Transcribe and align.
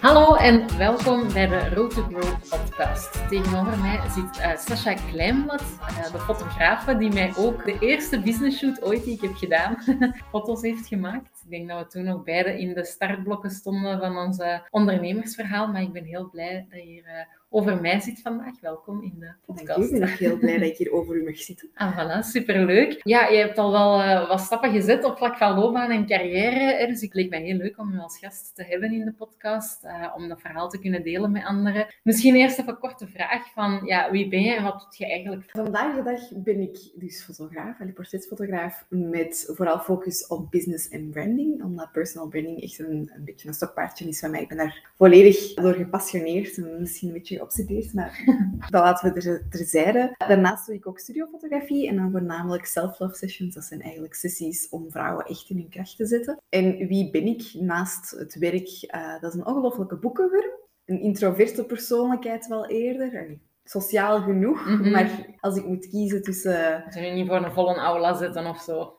Hallo 0.00 0.34
en 0.34 0.78
welkom 0.78 1.32
bij 1.32 1.46
de 1.46 1.68
Road 1.74 1.94
to 1.94 2.02
Grow 2.02 2.38
podcast. 2.48 3.28
Tegenover 3.28 3.78
mij 3.78 4.00
zit 4.08 4.38
uh, 4.38 4.56
Sascha 4.56 4.94
Kleinblad, 4.94 5.62
uh, 5.62 6.12
de 6.12 6.18
fotografe 6.18 6.96
die 6.96 7.12
mij 7.12 7.32
ook 7.36 7.64
de 7.64 7.78
eerste 7.78 8.20
business 8.20 8.58
shoot 8.58 8.82
ooit 8.82 9.04
die 9.04 9.14
ik 9.14 9.20
heb 9.20 9.34
gedaan, 9.34 9.76
foto's 10.30 10.62
heeft 10.62 10.86
gemaakt. 10.86 11.42
Ik 11.44 11.50
denk 11.50 11.68
dat 11.68 11.78
we 11.78 11.86
toen 11.86 12.04
nog 12.04 12.22
beide 12.22 12.60
in 12.60 12.74
de 12.74 12.84
startblokken 12.84 13.50
stonden 13.50 13.98
van 13.98 14.18
ons 14.18 14.38
ondernemersverhaal, 14.70 15.68
maar 15.68 15.82
ik 15.82 15.92
ben 15.92 16.04
heel 16.04 16.30
blij 16.30 16.66
dat 16.68 16.80
je 16.80 16.86
hier 16.86 17.04
uh, 17.04 17.39
over 17.52 17.80
mij 17.80 18.00
zit 18.00 18.20
vandaag. 18.20 18.60
Welkom 18.60 19.02
in 19.02 19.14
de 19.18 19.32
podcast. 19.46 19.92
Ik 19.92 20.00
ben 20.00 20.02
ook 20.02 20.18
heel 20.18 20.38
blij 20.38 20.58
dat 20.58 20.68
ik 20.68 20.76
hier 20.76 20.92
over 20.92 21.16
u 21.16 21.24
mag 21.24 21.38
zitten. 21.38 21.68
Ah, 21.74 21.98
voilà, 21.98 22.26
superleuk. 22.26 23.00
Ja, 23.02 23.28
je 23.28 23.36
hebt 23.36 23.58
al 23.58 23.72
wel 23.72 24.00
uh, 24.00 24.28
wat 24.28 24.40
stappen 24.40 24.70
gezet 24.70 25.04
op 25.04 25.16
vlak 25.16 25.36
van 25.36 25.58
loopbaan 25.58 25.90
en 25.90 26.06
carrière. 26.06 26.86
Dus 26.86 27.02
ik 27.02 27.14
leek 27.14 27.30
mij 27.30 27.42
heel 27.42 27.56
leuk 27.56 27.78
om 27.78 27.92
u 27.92 27.98
als 27.98 28.18
gast 28.18 28.54
te 28.54 28.64
hebben 28.64 28.92
in 28.92 29.04
de 29.04 29.12
podcast, 29.12 29.84
uh, 29.84 30.14
om 30.16 30.28
dat 30.28 30.40
verhaal 30.40 30.68
te 30.68 30.78
kunnen 30.78 31.02
delen 31.02 31.30
met 31.30 31.44
anderen. 31.44 31.86
Misschien 32.02 32.34
eerst 32.34 32.58
even 32.58 32.72
een 32.72 32.78
korte 32.78 33.06
vraag 33.06 33.52
van, 33.52 33.80
ja, 33.84 34.10
wie 34.10 34.28
ben 34.28 34.42
je 34.42 34.54
en 34.54 34.62
wat 34.62 34.80
doet 34.80 34.96
je 34.96 35.06
eigenlijk? 35.06 35.50
Vandaag 35.50 35.96
de 35.96 36.02
dag 36.02 36.20
ben 36.34 36.60
ik 36.60 36.78
dus 36.94 37.22
fotograaf, 37.22 37.76
portretfotograaf, 37.94 38.86
met 38.88 39.50
vooral 39.54 39.78
focus 39.78 40.26
op 40.26 40.50
business 40.50 40.88
en 40.88 41.10
branding, 41.10 41.62
omdat 41.62 41.92
personal 41.92 42.28
branding 42.28 42.62
echt 42.62 42.78
een, 42.78 43.10
een 43.14 43.24
beetje 43.24 43.48
een 43.48 43.54
stokpaardje 43.54 44.08
is 44.08 44.20
van 44.20 44.30
mij. 44.30 44.40
Ik 44.40 44.48
ben 44.48 44.56
daar 44.56 44.90
volledig 44.96 45.54
door 45.54 45.74
gepassioneerd 45.74 46.56
en 46.56 46.80
misschien 46.80 47.08
een 47.08 47.14
beetje 47.14 47.39
geobsedeerd, 47.40 47.94
maar 47.94 48.22
dat 48.70 48.82
laten 48.82 49.14
we 49.14 49.20
er, 49.20 49.48
terzijde. 49.48 50.14
Daarnaast 50.16 50.66
doe 50.66 50.74
ik 50.74 50.86
ook 50.86 50.98
studiofotografie 50.98 51.88
en 51.88 51.96
dan 51.96 52.10
voornamelijk 52.10 52.66
self-love 52.66 53.14
sessions. 53.14 53.54
Dat 53.54 53.64
zijn 53.64 53.82
eigenlijk 53.82 54.14
sessies 54.14 54.68
om 54.68 54.90
vrouwen 54.90 55.24
echt 55.24 55.50
in 55.50 55.56
hun 55.56 55.68
kracht 55.68 55.96
te 55.96 56.06
zetten. 56.06 56.40
En 56.48 56.86
wie 56.86 57.10
ben 57.10 57.26
ik 57.26 57.54
naast 57.54 58.10
het 58.10 58.34
werk? 58.38 58.68
Uh, 58.94 59.20
dat 59.20 59.34
is 59.34 59.38
een 59.38 59.46
ongelofelijke 59.46 59.96
boekenworm. 59.96 60.50
Een 60.84 61.00
introverte 61.00 61.64
persoonlijkheid 61.64 62.46
wel 62.46 62.66
eerder 62.66 63.38
sociaal 63.64 64.20
genoeg. 64.22 64.66
Mm 64.66 64.76
-hmm. 64.76 64.90
Maar 64.90 65.26
als 65.40 65.56
ik 65.56 65.64
moet 65.66 65.88
kiezen 65.88 66.22
tussen... 66.22 66.84
Zou 66.88 67.04
je 67.04 67.12
niet 67.12 67.26
voor 67.26 67.36
een 67.36 67.52
volle 67.52 67.74
aula 67.74 68.14
zitten 68.14 68.46
of 68.46 68.60
zo? 68.60 68.98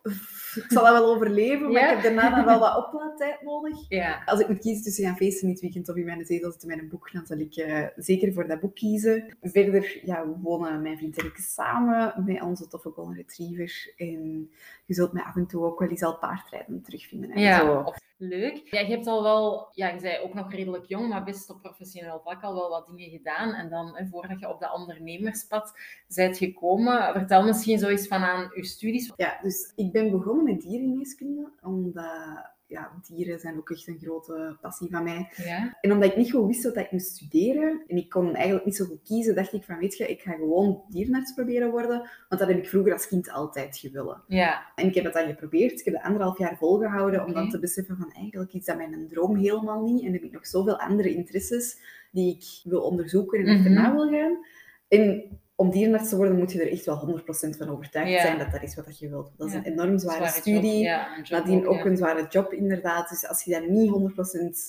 Ik 0.56 0.66
zal 0.68 0.84
dat 0.84 0.94
wel 0.94 1.14
overleven, 1.14 1.72
maar 1.72 1.82
ja? 1.82 1.88
ik 1.88 1.94
heb 1.94 2.16
daarna 2.16 2.36
dan 2.36 2.46
wel 2.46 2.60
wat 2.60 2.78
oplaadtijd 2.86 3.42
nodig. 3.42 3.86
Ja. 3.90 4.22
Als 4.26 4.40
ik 4.40 4.48
moet 4.48 4.60
kiezen 4.60 4.84
tussen 4.84 5.06
gaan 5.06 5.16
feesten 5.16 5.48
in 5.48 5.54
het 5.54 5.62
weekend 5.62 5.90
of 5.90 5.96
in 5.96 6.06
mijn 6.06 6.26
zetel 6.26 6.52
zitten 6.52 6.70
met 6.70 6.80
een 6.80 6.90
boek, 6.90 7.12
dan 7.12 7.26
zal 7.26 7.38
ik 7.38 7.56
uh, 7.56 7.88
zeker 7.96 8.34
voor 8.34 8.48
dat 8.48 8.60
boek 8.60 8.76
kiezen. 8.76 9.38
Verder 9.42 10.00
ja, 10.04 10.26
we 10.26 10.36
wonen 10.42 10.82
mijn 10.82 10.98
vriend 10.98 11.18
en 11.18 11.26
ik 11.26 11.38
samen 11.38 12.24
met 12.26 12.42
onze 12.42 12.68
toffe 12.68 12.90
golden 12.90 13.16
retriever. 13.16 13.94
En 13.98 14.50
je 14.86 14.94
zult 14.94 15.14
mij 15.14 15.24
af 15.24 15.36
en 15.36 15.48
toe 15.48 15.66
ook 15.66 15.80
wel 15.80 15.90
eens 15.90 16.04
al 16.04 16.18
paardrijden 16.18 16.82
terugvinden. 16.82 17.40
Ja, 17.40 17.60
zo. 17.60 17.94
Leuk. 18.24 18.62
Ja, 18.72 18.80
je 18.80 18.92
hebt 18.92 19.08
al 19.08 19.24
wel, 19.24 19.68
ja, 19.72 19.88
je 19.88 20.00
zei 20.00 20.24
ook 20.24 20.34
nog 20.34 20.52
redelijk 20.52 20.86
jong, 20.86 21.10
maar 21.10 21.24
best 21.24 21.50
op 21.50 21.62
professioneel 21.62 22.20
vlak 22.20 22.44
al 22.44 22.54
wel 22.54 22.70
wat 22.70 22.88
dingen 22.88 23.10
gedaan. 23.10 23.54
En 23.54 23.70
dan, 23.70 23.96
hè, 23.96 24.06
voordat 24.06 24.40
je 24.40 24.50
op 24.50 24.60
dat 24.60 24.74
ondernemerspad 24.74 25.74
bent 26.16 26.31
gekomen, 26.38 27.14
vertel 27.14 27.44
misschien 27.44 27.80
zoiets 27.80 28.08
van 28.08 28.22
aan 28.22 28.52
je 28.56 28.66
studies. 28.66 29.14
Ja, 29.16 29.40
dus 29.42 29.72
ik 29.76 29.92
ben 29.92 30.12
begonnen 30.12 30.44
met 30.44 30.62
dierengeneeskunde, 30.62 31.52
omdat 31.62 32.50
ja, 32.72 32.92
dieren 33.08 33.40
zijn 33.40 33.58
ook 33.58 33.70
echt 33.70 33.88
een 33.88 34.00
grote 34.02 34.58
passie 34.62 34.90
van 34.90 35.04
mij. 35.04 35.32
Ja. 35.36 35.78
En 35.82 35.92
omdat 35.92 36.10
ik 36.10 36.18
niet 36.18 36.32
goed 36.32 36.48
wist 36.48 36.64
wat 36.64 36.78
ik 36.78 36.92
moest 36.92 37.16
studeren, 37.16 37.84
en 37.88 37.98
ik 37.98 38.10
kon 38.10 38.36
eigenlijk 38.36 38.66
niet 38.66 38.76
zo 38.76 38.86
goed 38.86 39.02
kiezen, 39.04 39.36
dacht 39.36 39.54
ik 39.54 39.64
van, 39.64 39.78
weet 39.78 39.98
je, 39.98 40.08
ik 40.08 40.22
ga 40.22 40.32
gewoon 40.32 40.84
dierenarts 40.90 41.34
proberen 41.34 41.72
worden, 41.72 41.98
want 41.98 42.42
dat 42.42 42.48
heb 42.48 42.58
ik 42.58 42.70
vroeger 42.70 42.94
als 42.94 43.08
kind 43.08 43.32
altijd 43.32 43.78
gewillen. 43.78 44.24
Ja. 44.28 44.72
En 44.76 44.88
ik 44.88 44.96
heb 44.96 45.04
dat 45.04 45.14
dan 45.14 45.28
geprobeerd. 45.28 45.80
Ik 45.80 45.86
heb 45.86 45.94
dat 45.94 46.04
anderhalf 46.04 46.38
jaar 46.38 46.58
volgehouden, 46.58 47.20
okay. 47.20 47.28
om 47.28 47.34
dan 47.34 47.50
te 47.50 47.60
beseffen 47.60 47.98
van, 47.98 48.12
eigenlijk 48.12 48.54
is 48.54 48.66
dat 48.66 48.78
mijn 48.78 49.08
droom 49.08 49.36
helemaal 49.36 49.84
niet, 49.84 50.06
en 50.06 50.14
heb 50.14 50.24
ik 50.24 50.32
nog 50.32 50.48
zoveel 50.48 50.80
andere 50.80 51.14
interesses 51.14 51.78
die 52.12 52.36
ik 52.36 52.72
wil 52.72 52.82
onderzoeken 52.82 53.40
en 53.40 53.58
achterna 53.58 53.90
mm 53.90 53.98
-hmm. 53.98 54.10
wil 54.10 54.20
gaan. 54.20 54.46
En 54.88 55.40
om 55.62 55.70
dierenarts 55.70 56.10
te 56.10 56.16
worden, 56.16 56.38
moet 56.38 56.52
je 56.52 56.62
er 56.62 56.72
echt 56.72 56.86
wel 56.86 57.22
100% 57.22 57.58
van 57.58 57.70
overtuigd 57.70 58.10
ja. 58.10 58.22
zijn 58.22 58.38
dat 58.38 58.52
dat 58.52 58.64
is 58.64 58.76
wat 58.76 59.00
je 59.00 59.10
wilt. 59.10 59.32
Dat 59.38 59.48
is 59.48 59.54
een 59.54 59.64
enorm 59.64 59.98
zware, 59.98 60.18
zware 60.18 60.42
studie. 60.42 60.80
Ja, 60.80 61.08
Nadien 61.30 61.68
ook, 61.68 61.74
ook 61.74 61.86
een 61.86 61.98
zware 61.98 62.28
job, 62.30 62.54
inderdaad. 62.54 63.10
Dus 63.10 63.28
als 63.28 63.44
je 63.44 63.52
dat 63.52 63.68
niet 63.68 63.92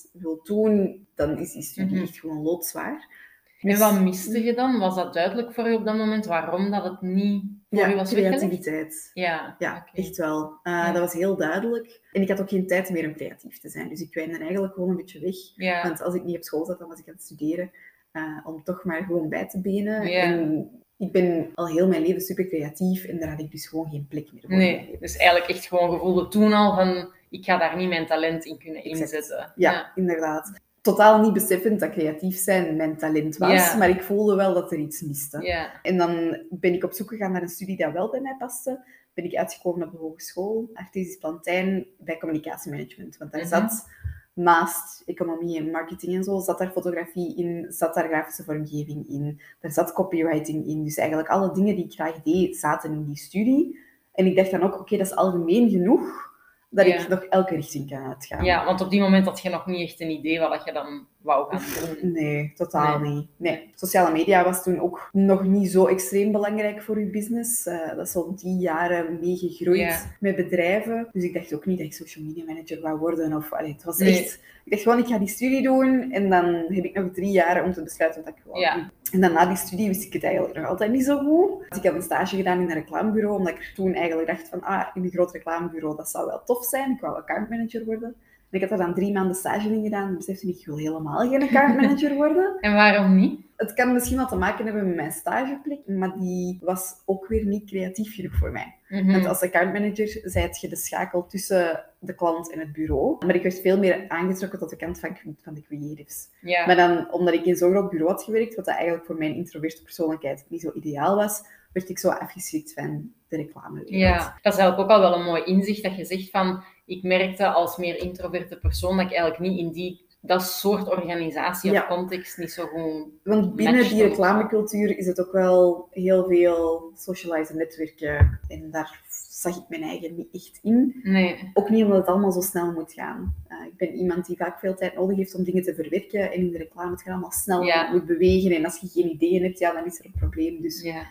100% 0.06 0.12
wilt 0.12 0.46
doen, 0.46 1.06
dan 1.14 1.38
is 1.38 1.52
die 1.52 1.62
studie 1.62 1.90
mm 1.90 1.96
-hmm. 1.96 2.06
echt 2.06 2.18
gewoon 2.18 2.42
loodzwaar. 2.42 3.20
En 3.60 3.78
wat 3.78 4.00
miste 4.00 4.44
je 4.44 4.54
dan? 4.54 4.78
Was 4.78 4.94
dat 4.94 5.14
duidelijk 5.14 5.54
voor 5.54 5.68
je 5.68 5.76
op 5.76 5.84
dat 5.84 5.96
moment? 5.96 6.26
Waarom 6.26 6.70
dat 6.70 6.84
het 6.84 7.00
niet 7.00 7.42
voor 7.70 7.78
ja, 7.78 7.86
je 7.86 7.94
was 7.94 8.12
creativiteit. 8.12 9.10
Ja, 9.14 9.56
ja 9.58 9.70
okay. 9.70 10.04
echt 10.04 10.16
wel. 10.16 10.58
Uh, 10.62 10.92
dat 10.92 11.00
was 11.00 11.12
heel 11.12 11.36
duidelijk. 11.36 12.00
En 12.12 12.22
ik 12.22 12.28
had 12.28 12.40
ook 12.40 12.48
geen 12.48 12.66
tijd 12.66 12.90
meer 12.90 13.06
om 13.06 13.14
creatief 13.14 13.58
te 13.58 13.68
zijn. 13.68 13.88
Dus 13.88 14.00
ik 14.00 14.10
kwijnde 14.10 14.38
eigenlijk 14.38 14.74
gewoon 14.74 14.90
een 14.90 14.96
beetje 14.96 15.20
weg. 15.20 15.36
Ja. 15.56 15.82
Want 15.82 16.02
als 16.02 16.14
ik 16.14 16.24
niet 16.24 16.36
op 16.36 16.42
school 16.42 16.64
zat, 16.64 16.78
dan 16.78 16.88
was 16.88 16.98
ik 16.98 17.08
aan 17.08 17.14
het 17.14 17.22
studeren. 17.22 17.70
Uh, 18.12 18.38
om 18.44 18.62
toch 18.64 18.84
maar 18.84 19.02
gewoon 19.02 19.28
bij 19.28 19.48
te 19.48 19.60
benen. 19.60 20.02
En 20.02 20.70
ik 21.02 21.12
ben 21.12 21.50
al 21.54 21.68
heel 21.68 21.88
mijn 21.88 22.02
leven 22.02 22.20
super 22.20 22.46
creatief 22.46 23.04
en 23.04 23.18
daar 23.18 23.30
had 23.30 23.40
ik 23.40 23.50
dus 23.50 23.66
gewoon 23.66 23.90
geen 23.90 24.06
plek 24.08 24.32
meer 24.32 24.42
voor. 24.46 24.56
Nee, 24.56 24.96
dus 25.00 25.16
eigenlijk 25.16 25.50
echt 25.50 25.66
gewoon 25.66 25.90
gevoelde 25.90 26.28
toen 26.28 26.52
al 26.52 26.74
van 26.74 27.12
ik 27.30 27.44
ga 27.44 27.58
daar 27.58 27.76
niet 27.76 27.88
mijn 27.88 28.06
talent 28.06 28.44
in 28.44 28.58
kunnen 28.58 28.82
exact. 28.82 29.00
inzetten. 29.00 29.52
Ja, 29.56 29.72
ja, 29.72 29.92
inderdaad. 29.94 30.60
Totaal 30.80 31.20
niet 31.20 31.32
beseffend 31.32 31.80
dat 31.80 31.90
creatief 31.90 32.36
zijn 32.36 32.76
mijn 32.76 32.96
talent 32.96 33.36
was, 33.36 33.52
ja. 33.52 33.76
maar 33.76 33.88
ik 33.88 34.02
voelde 34.02 34.34
wel 34.34 34.54
dat 34.54 34.72
er 34.72 34.78
iets 34.78 35.00
miste. 35.00 35.40
Ja. 35.40 35.82
En 35.82 35.96
dan 35.96 36.42
ben 36.50 36.74
ik 36.74 36.84
op 36.84 36.92
zoek 36.92 37.08
gegaan 37.08 37.32
naar 37.32 37.42
een 37.42 37.48
studie 37.48 37.76
dat 37.76 37.92
wel 37.92 38.10
bij 38.10 38.20
mij 38.20 38.36
paste. 38.38 38.84
Ben 39.14 39.24
ik 39.24 39.34
uitgekomen 39.34 39.86
op 39.86 39.92
de 39.92 39.98
hogeschool, 39.98 40.70
Artesisch 40.72 41.16
Plantijn, 41.16 41.86
bij 41.98 42.18
communicatiemanagement. 42.18 43.16
Want 43.16 43.32
daar 43.32 43.44
mm 43.44 43.50
-hmm. 43.50 43.68
zat 43.68 43.88
naast 44.34 45.02
economie 45.06 45.58
en 45.58 45.70
marketing 45.70 46.14
en 46.14 46.24
zo, 46.24 46.40
zat 46.40 46.58
daar 46.58 46.70
fotografie 46.70 47.36
in, 47.36 47.66
zat 47.68 47.94
daar 47.94 48.08
grafische 48.08 48.44
vormgeving 48.44 49.08
in, 49.08 49.40
daar 49.60 49.70
zat 49.70 49.92
copywriting 49.92 50.66
in. 50.66 50.84
Dus 50.84 50.96
eigenlijk 50.96 51.28
alle 51.28 51.52
dingen 51.52 51.76
die 51.76 51.84
ik 51.84 51.92
graag 51.92 52.22
deed, 52.22 52.56
zaten 52.56 52.92
in 52.92 53.04
die 53.04 53.16
studie. 53.16 53.78
En 54.12 54.26
ik 54.26 54.36
dacht 54.36 54.50
dan 54.50 54.62
ook, 54.62 54.72
oké, 54.72 54.80
okay, 54.80 54.98
dat 54.98 55.06
is 55.06 55.14
algemeen 55.14 55.70
genoeg 55.70 56.30
dat 56.70 56.86
ja. 56.86 56.98
ik 56.98 57.08
nog 57.08 57.22
elke 57.22 57.54
richting 57.54 57.90
kan 57.90 58.04
uitgaan. 58.04 58.44
Ja, 58.44 58.64
want 58.64 58.80
op 58.80 58.90
die 58.90 59.00
moment 59.00 59.26
had 59.26 59.40
je 59.40 59.50
nog 59.50 59.66
niet 59.66 59.88
echt 59.90 60.00
een 60.00 60.10
idee 60.10 60.40
wat 60.40 60.64
je 60.64 60.72
dan 60.72 61.06
wou 61.22 61.56
gaan 61.56 61.96
doen. 62.00 62.12
Nee, 62.12 62.52
totaal 62.54 62.98
nee. 62.98 63.12
niet. 63.12 63.26
Nee. 63.36 63.70
Sociale 63.74 64.12
media 64.12 64.44
was 64.44 64.62
toen 64.62 64.80
ook 64.80 65.08
nog 65.12 65.44
niet 65.44 65.70
zo 65.70 65.86
extreem 65.86 66.32
belangrijk 66.32 66.82
voor 66.82 66.98
je 66.98 67.06
business. 67.06 67.66
Uh, 67.66 67.94
dat 67.96 68.06
is 68.06 68.16
al 68.16 68.34
die 68.36 68.56
jaren 68.56 69.18
meegegroeid 69.20 69.78
ja. 69.78 70.00
met 70.20 70.36
bedrijven. 70.36 71.08
Dus 71.12 71.24
ik 71.24 71.34
dacht 71.34 71.54
ook 71.54 71.66
niet 71.66 71.78
dat 71.78 71.86
ik 71.86 71.92
social 71.92 72.24
media 72.24 72.44
manager 72.44 72.80
wou 72.80 72.98
worden. 72.98 73.36
Of, 73.36 73.52
allee, 73.52 73.72
het 73.72 73.84
was 73.84 73.98
nee. 73.98 74.18
echt... 74.18 74.40
Ik 74.64 74.70
dacht 74.70 74.82
gewoon, 74.82 74.98
ik 74.98 75.06
ga 75.06 75.18
die 75.18 75.28
studie 75.28 75.62
doen 75.62 76.12
en 76.12 76.30
dan 76.30 76.44
heb 76.68 76.84
ik 76.84 76.94
nog 76.94 77.12
drie 77.12 77.30
jaar 77.30 77.64
om 77.64 77.72
te 77.72 77.82
besluiten 77.82 78.24
wat 78.24 78.34
ik 78.36 78.42
wil 78.44 78.56
ja. 78.56 78.74
doen. 78.74 78.90
En 79.12 79.20
dan 79.20 79.32
na 79.32 79.46
die 79.46 79.56
studie 79.56 79.88
wist 79.88 80.04
ik 80.04 80.12
het 80.12 80.24
eigenlijk 80.24 80.54
nog 80.54 80.66
altijd 80.66 80.90
niet 80.92 81.04
zo 81.04 81.18
goed. 81.18 81.68
Dus 81.68 81.78
ik 81.78 81.84
heb 81.84 81.94
een 81.94 82.02
stage 82.02 82.36
gedaan 82.36 82.60
in 82.60 82.70
een 82.70 82.74
reclamebureau, 82.74 83.38
omdat 83.38 83.54
ik 83.54 83.72
toen 83.74 83.94
eigenlijk 83.94 84.28
dacht 84.28 84.48
van, 84.48 84.62
ah, 84.62 84.86
in 84.94 85.04
een 85.04 85.10
groot 85.10 85.32
reclamebureau, 85.32 85.96
dat 85.96 86.10
zou 86.10 86.26
wel 86.26 86.42
tof 86.44 86.64
zijn. 86.64 86.90
Ik 86.90 87.00
wou 87.00 87.16
accountmanager 87.16 87.84
worden. 87.84 88.14
Ik 88.52 88.60
had 88.60 88.70
er 88.70 88.76
dan 88.76 88.94
drie 88.94 89.12
maanden 89.12 89.34
stage 89.34 89.68
in 89.68 89.82
gedaan 89.82 90.08
en 90.08 90.16
besefte 90.16 90.48
ik, 90.48 90.58
ik 90.58 90.66
wil 90.66 90.76
helemaal 90.76 91.28
geen 91.28 91.42
accountmanager 91.42 92.14
worden. 92.14 92.56
en 92.60 92.72
waarom 92.72 93.16
niet? 93.16 93.40
Het 93.56 93.74
kan 93.74 93.92
misschien 93.92 94.16
wel 94.16 94.26
te 94.26 94.36
maken 94.36 94.64
hebben 94.64 94.86
met 94.86 94.94
mijn 94.96 95.12
stageplek, 95.12 95.86
maar 95.86 96.18
die 96.18 96.58
was 96.60 96.94
ook 97.04 97.26
weer 97.26 97.46
niet 97.46 97.66
creatief 97.66 98.14
genoeg 98.14 98.34
voor 98.34 98.50
mij. 98.50 98.74
Mm 98.88 98.98
-hmm. 98.98 99.12
Want 99.12 99.26
als 99.26 99.42
accountmanager 99.42 100.20
zijt 100.22 100.60
je 100.60 100.68
de 100.68 100.76
schakel 100.76 101.26
tussen 101.26 101.84
de 101.98 102.14
klant 102.14 102.52
en 102.52 102.58
het 102.58 102.72
bureau. 102.72 103.26
Maar 103.26 103.34
ik 103.34 103.42
werd 103.42 103.60
veel 103.60 103.78
meer 103.78 104.04
aangetrokken 104.08 104.58
tot 104.58 104.70
de 104.70 104.76
kant 104.76 105.00
van, 105.00 105.16
van 105.42 105.54
de 105.54 105.62
creatives. 105.62 106.28
Ja. 106.40 106.66
Maar 106.66 106.76
dan, 106.76 107.12
omdat 107.12 107.34
ik 107.34 107.44
in 107.44 107.56
zo'n 107.56 107.70
groot 107.70 107.90
bureau 107.90 108.12
had 108.12 108.22
gewerkt, 108.22 108.54
wat 108.54 108.64
dat 108.64 108.74
eigenlijk 108.74 109.06
voor 109.06 109.16
mijn 109.16 109.34
introverte 109.34 109.82
persoonlijkheid 109.82 110.44
niet 110.48 110.60
zo 110.60 110.70
ideaal 110.74 111.16
was, 111.16 111.42
werd 111.72 111.88
ik 111.88 111.98
zo 111.98 112.08
afgeschrikt 112.08 112.72
van 112.72 113.12
de 113.28 113.36
reclame. 113.36 113.82
Ja, 113.86 114.38
dat 114.42 114.52
is 114.52 114.58
eigenlijk 114.58 114.78
ook 114.78 114.96
al 114.96 115.00
wel 115.00 115.18
een 115.18 115.24
mooi 115.24 115.42
inzicht 115.42 115.82
dat 115.82 115.96
je 115.96 116.04
zegt 116.04 116.30
van, 116.30 116.62
ik 116.84 117.02
merkte 117.02 117.46
als 117.46 117.76
meer 117.76 117.98
introverte 117.98 118.56
persoon 118.56 118.96
dat 118.96 119.06
ik 119.06 119.12
eigenlijk 119.16 119.40
niet 119.50 119.58
in 119.58 119.72
die 119.72 120.10
dat 120.24 120.42
soort 120.42 120.88
organisatie 120.88 121.70
of 121.70 121.76
Ja. 121.76 121.86
context 121.86 122.38
niet 122.38 122.50
zo 122.52 122.66
goed... 122.66 123.06
Want 123.24 123.54
binnen 123.56 123.88
die 123.88 124.02
reclamecultuur 124.02 124.98
is 124.98 125.06
het 125.06 125.20
ook 125.20 125.32
wel 125.32 125.88
heel 125.90 126.24
veel 126.28 126.90
socializen 126.96 127.56
netwerken. 127.56 128.40
En 128.48 128.70
daar 128.70 129.00
zag 129.28 129.56
ik 129.56 129.62
mijn 129.68 129.82
eigen 129.82 130.14
niet 130.16 130.28
echt 130.32 130.58
in. 130.62 131.00
Nee. 131.02 131.50
Ook 131.54 131.68
niet 131.70 131.84
omdat 131.84 131.98
het 131.98 132.06
allemaal 132.06 132.32
zo 132.32 132.40
snel 132.40 132.72
moet 132.72 132.92
gaan. 132.92 133.34
Uh, 133.48 133.66
ik 133.66 133.76
ben 133.76 133.94
iemand 133.94 134.26
die 134.26 134.36
vaak 134.36 134.58
veel 134.58 134.74
tijd 134.74 134.94
nodig 134.94 135.16
heeft 135.16 135.34
om 135.34 135.44
dingen 135.44 135.62
te 135.62 135.74
verwerken. 135.74 136.32
En 136.32 136.38
in 136.38 136.50
de 136.50 136.58
reclame 136.58 136.90
het 136.90 137.02
gaat 137.02 137.12
allemaal 137.12 137.32
snel 137.32 137.62
Ja. 137.62 137.90
moet 137.92 138.06
bewegen. 138.06 138.52
En 138.56 138.64
als 138.64 138.80
je 138.80 138.88
geen 138.88 139.10
ideeën 139.10 139.42
hebt, 139.42 139.58
ja, 139.58 139.72
dan 139.72 139.84
is 139.86 139.98
er 139.98 140.04
een 140.04 140.14
probleem. 140.18 140.60
Dus 140.62 140.82
Ja. 140.82 141.02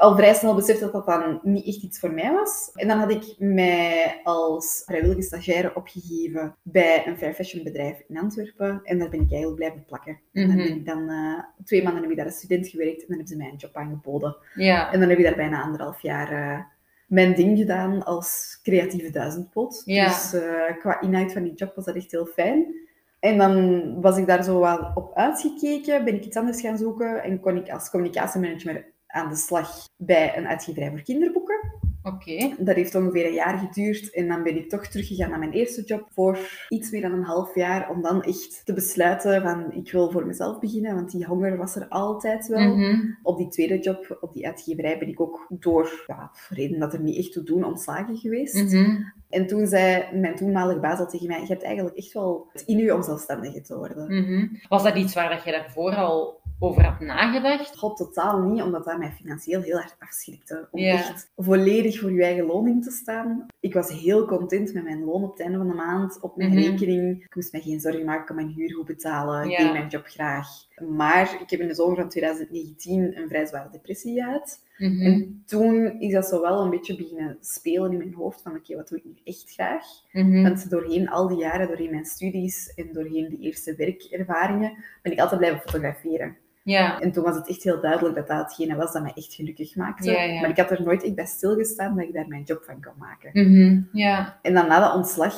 Al 0.00 0.16
vrij 0.16 0.34
snel 0.34 0.54
besefte 0.54 0.84
dat 0.90 0.92
dat 0.92 1.06
dan 1.06 1.40
niet 1.42 1.66
echt 1.66 1.82
iets 1.82 1.98
voor 1.98 2.12
mij 2.12 2.32
was. 2.32 2.70
En 2.74 2.88
dan 2.88 2.98
had 2.98 3.10
ik 3.10 3.34
mij 3.38 4.20
als 4.24 4.82
vrijwillige 4.86 5.22
stagiaire 5.22 5.74
opgegeven 5.74 6.56
bij 6.62 7.06
een 7.06 7.16
fair 7.18 7.34
fashion 7.34 7.64
bedrijf 7.64 8.02
in 8.08 8.18
Antwerpen. 8.18 8.80
En 8.82 8.98
daar 8.98 9.08
ben 9.08 9.20
ik 9.20 9.30
eigenlijk 9.30 9.56
blijven 9.56 9.84
plakken. 9.84 10.20
En 10.32 10.46
dan 10.46 10.56
Mhm. 10.56 10.66
ben 10.66 10.76
ik 10.76 10.86
dan 10.86 11.08
eh, 11.08 11.64
twee 11.64 11.82
maanden 11.82 12.02
heb 12.02 12.10
ik 12.10 12.16
daar 12.16 12.26
als 12.26 12.36
student 12.38 12.68
gewerkt 12.68 13.00
en 13.00 13.06
dan 13.06 13.16
hebben 13.16 13.26
ze 13.26 13.36
mij 13.36 13.48
een 13.50 13.56
job 13.56 13.74
aangeboden. 13.76 14.36
Ja. 14.54 14.92
En 14.92 15.00
dan 15.00 15.08
heb 15.08 15.18
ik 15.18 15.24
daar 15.24 15.36
bijna 15.36 15.62
anderhalf 15.62 16.02
jaar 16.02 16.32
eh, 16.32 16.60
mijn 17.06 17.34
ding 17.34 17.58
gedaan 17.58 18.04
als 18.04 18.60
creatieve 18.62 19.10
duizendpot. 19.10 19.82
Ja. 19.84 20.06
Dus 20.06 20.32
eh, 20.32 20.78
qua 20.78 21.00
inhoud 21.00 21.32
van 21.32 21.42
die 21.42 21.54
job 21.54 21.74
was 21.74 21.84
dat 21.84 21.96
echt 21.96 22.10
heel 22.10 22.26
fijn. 22.26 22.74
En 23.20 23.38
dan 23.38 23.94
was 24.00 24.16
ik 24.18 24.26
daar 24.26 24.44
zo 24.44 24.60
wel 24.60 24.90
op 24.94 25.14
uitgekeken, 25.14 26.04
ben 26.04 26.14
ik 26.14 26.24
iets 26.24 26.36
anders 26.36 26.60
gaan 26.60 26.78
zoeken 26.78 27.22
en 27.22 27.40
kon 27.40 27.56
ik 27.56 27.70
als 27.70 27.90
communicatiemanager 27.90 28.84
aan 29.12 29.28
de 29.28 29.36
slag 29.36 29.88
bij 29.96 30.36
een 30.36 30.46
uitgeverij 30.46 30.90
voor 30.90 31.02
kinderboeken. 31.02 31.78
Oké. 32.02 32.54
Dat 32.58 32.76
heeft 32.76 32.94
ongeveer 32.94 33.26
een 33.26 33.32
jaar 33.32 33.58
geduurd 33.58 34.14
en 34.14 34.28
dan 34.28 34.42
ben 34.42 34.56
ik 34.56 34.68
toch 34.68 34.86
teruggegaan 34.86 35.30
naar 35.30 35.38
mijn 35.38 35.52
eerste 35.52 35.82
job 35.82 36.08
voor 36.12 36.38
iets 36.68 36.90
meer 36.90 37.00
dan 37.00 37.12
een 37.12 37.24
half 37.24 37.54
jaar 37.54 37.90
om 37.90 38.02
dan 38.02 38.22
echt 38.22 38.62
te 38.64 38.72
besluiten 38.72 39.42
van 39.42 39.72
ik 39.72 39.92
wil 39.92 40.10
voor 40.10 40.26
mezelf 40.26 40.58
beginnen, 40.58 40.94
want 40.94 41.10
die 41.10 41.24
honger 41.24 41.56
was 41.56 41.76
er 41.76 41.88
altijd 41.88 42.46
wel. 42.46 42.76
Mhm. 42.76 43.00
Op 43.22 43.38
die 43.38 43.48
tweede 43.48 43.78
job, 43.78 44.18
op 44.20 44.32
die 44.32 44.46
uitgeverij, 44.46 44.98
ben 44.98 45.08
ik 45.08 45.20
ook 45.20 45.46
door 45.48 46.04
ja, 46.06 46.30
reden 46.48 46.78
dat 46.78 46.92
er 46.92 47.00
niet 47.00 47.16
echt 47.16 47.32
toe 47.32 47.42
doen 47.42 47.64
ontslagen 47.64 48.16
geweest. 48.16 48.72
Mhm. 48.72 49.02
En 49.28 49.46
toen 49.46 49.66
zei 49.66 50.04
mijn 50.18 50.36
toenmalige 50.36 50.80
baas 50.80 50.98
al 50.98 51.08
tegen 51.08 51.26
mij, 51.26 51.40
je 51.40 51.46
hebt 51.46 51.62
eigenlijk 51.62 51.96
echt 51.96 52.12
wel 52.12 52.48
het 52.52 52.62
in 52.62 52.78
u 52.78 52.90
om 52.90 53.02
zelfstandige 53.02 53.60
te 53.60 53.76
worden. 53.76 54.22
Mhm. 54.22 54.46
Was 54.68 54.82
dat 54.82 54.96
iets 54.96 55.14
waar 55.14 55.30
dat 55.30 55.44
je 55.44 55.50
daarvoor 55.50 55.94
al 55.94 56.39
over 56.62 56.84
had 56.84 57.00
nagedacht? 57.00 57.76
God, 57.78 57.96
totaal 57.96 58.40
niet, 58.42 58.62
omdat 58.62 58.84
dat 58.84 58.98
mij 58.98 59.10
financieel 59.12 59.62
heel 59.62 59.76
erg 59.76 59.96
afschrikte. 59.98 60.68
Om 60.70 60.80
Ja. 60.80 60.92
echt 60.92 61.30
volledig 61.36 61.98
voor 62.00 62.12
je 62.12 62.22
eigen 62.24 62.44
loon 62.46 62.68
in 62.68 62.80
te 62.82 62.90
staan. 62.90 63.46
Ik 63.60 63.74
was 63.74 64.00
heel 64.00 64.26
content 64.26 64.74
met 64.74 64.82
mijn 64.84 65.04
loon 65.04 65.22
op 65.24 65.30
het 65.30 65.40
einde 65.40 65.56
van 65.58 65.68
de 65.68 65.74
maand, 65.74 66.20
op 66.20 66.36
mijn 66.36 66.50
Mhm. 66.50 66.58
rekening. 66.60 67.24
Ik 67.24 67.34
moest 67.34 67.52
me 67.52 67.60
geen 67.60 67.80
zorgen 67.80 68.04
maken, 68.04 68.20
ik 68.20 68.26
kon 68.26 68.36
mijn 68.36 68.48
huur 68.48 68.74
goed 68.74 68.86
betalen. 68.86 69.50
Ik 69.50 69.58
deed 69.58 69.72
mijn 69.72 69.88
job 69.88 70.06
graag. 70.06 70.48
Maar 70.88 71.38
ik 71.40 71.50
heb 71.50 71.60
in 71.60 71.68
de 71.68 71.74
zomer 71.74 71.96
van 71.96 72.08
2019 72.08 73.16
een 73.18 73.28
vrij 73.28 73.46
zware 73.46 73.68
depressie 73.70 74.22
gehad. 74.22 74.60
Mhm. 74.78 75.00
En 75.00 75.42
toen 75.46 76.00
is 76.00 76.12
dat 76.12 76.26
zo 76.26 76.40
wel 76.40 76.62
een 76.64 76.70
beetje 76.70 76.96
beginnen 76.96 77.36
spelen 77.40 77.92
in 77.92 77.98
mijn 77.98 78.14
hoofd 78.14 78.42
van 78.42 78.56
oké, 78.56 78.76
wat 78.76 78.88
doe 78.88 78.98
ik 78.98 79.04
nu 79.04 79.14
echt 79.24 79.52
graag? 79.52 79.84
Mhm. 80.12 80.42
Want 80.42 80.70
doorheen 80.70 81.08
al 81.08 81.28
die 81.28 81.38
jaren, 81.38 81.66
doorheen 81.68 81.90
mijn 81.90 82.04
studies 82.04 82.72
en 82.74 82.92
doorheen 82.92 83.28
die 83.28 83.38
eerste 83.38 83.74
werkervaringen, 83.74 84.74
ben 85.02 85.12
ik 85.12 85.18
altijd 85.20 85.40
blijven 85.40 85.60
fotograferen. 85.60 86.36
Ja. 86.62 87.00
En 87.00 87.12
toen 87.12 87.24
was 87.24 87.36
het 87.36 87.48
echt 87.48 87.62
heel 87.62 87.80
duidelijk 87.80 88.14
dat 88.14 88.26
dat 88.26 88.38
hetgene 88.38 88.76
was 88.76 88.92
dat 88.92 89.02
mij 89.02 89.12
echt 89.14 89.34
gelukkig 89.34 89.76
maakte. 89.76 90.10
Ja, 90.10 90.22
ja. 90.22 90.40
Maar 90.40 90.50
ik 90.50 90.56
had 90.56 90.70
er 90.70 90.82
nooit 90.82 91.02
echt 91.02 91.14
bij 91.14 91.26
stilgestaan 91.26 91.96
dat 91.96 92.04
ik 92.04 92.12
daar 92.12 92.28
mijn 92.28 92.42
job 92.42 92.62
van 92.62 92.82
kon 92.82 92.92
maken. 92.98 93.30
Mhm. 93.32 93.82
Ja. 93.92 94.38
En 94.42 94.54
dan 94.54 94.66
na 94.68 94.80
dat 94.80 94.94
ontslag, 94.94 95.34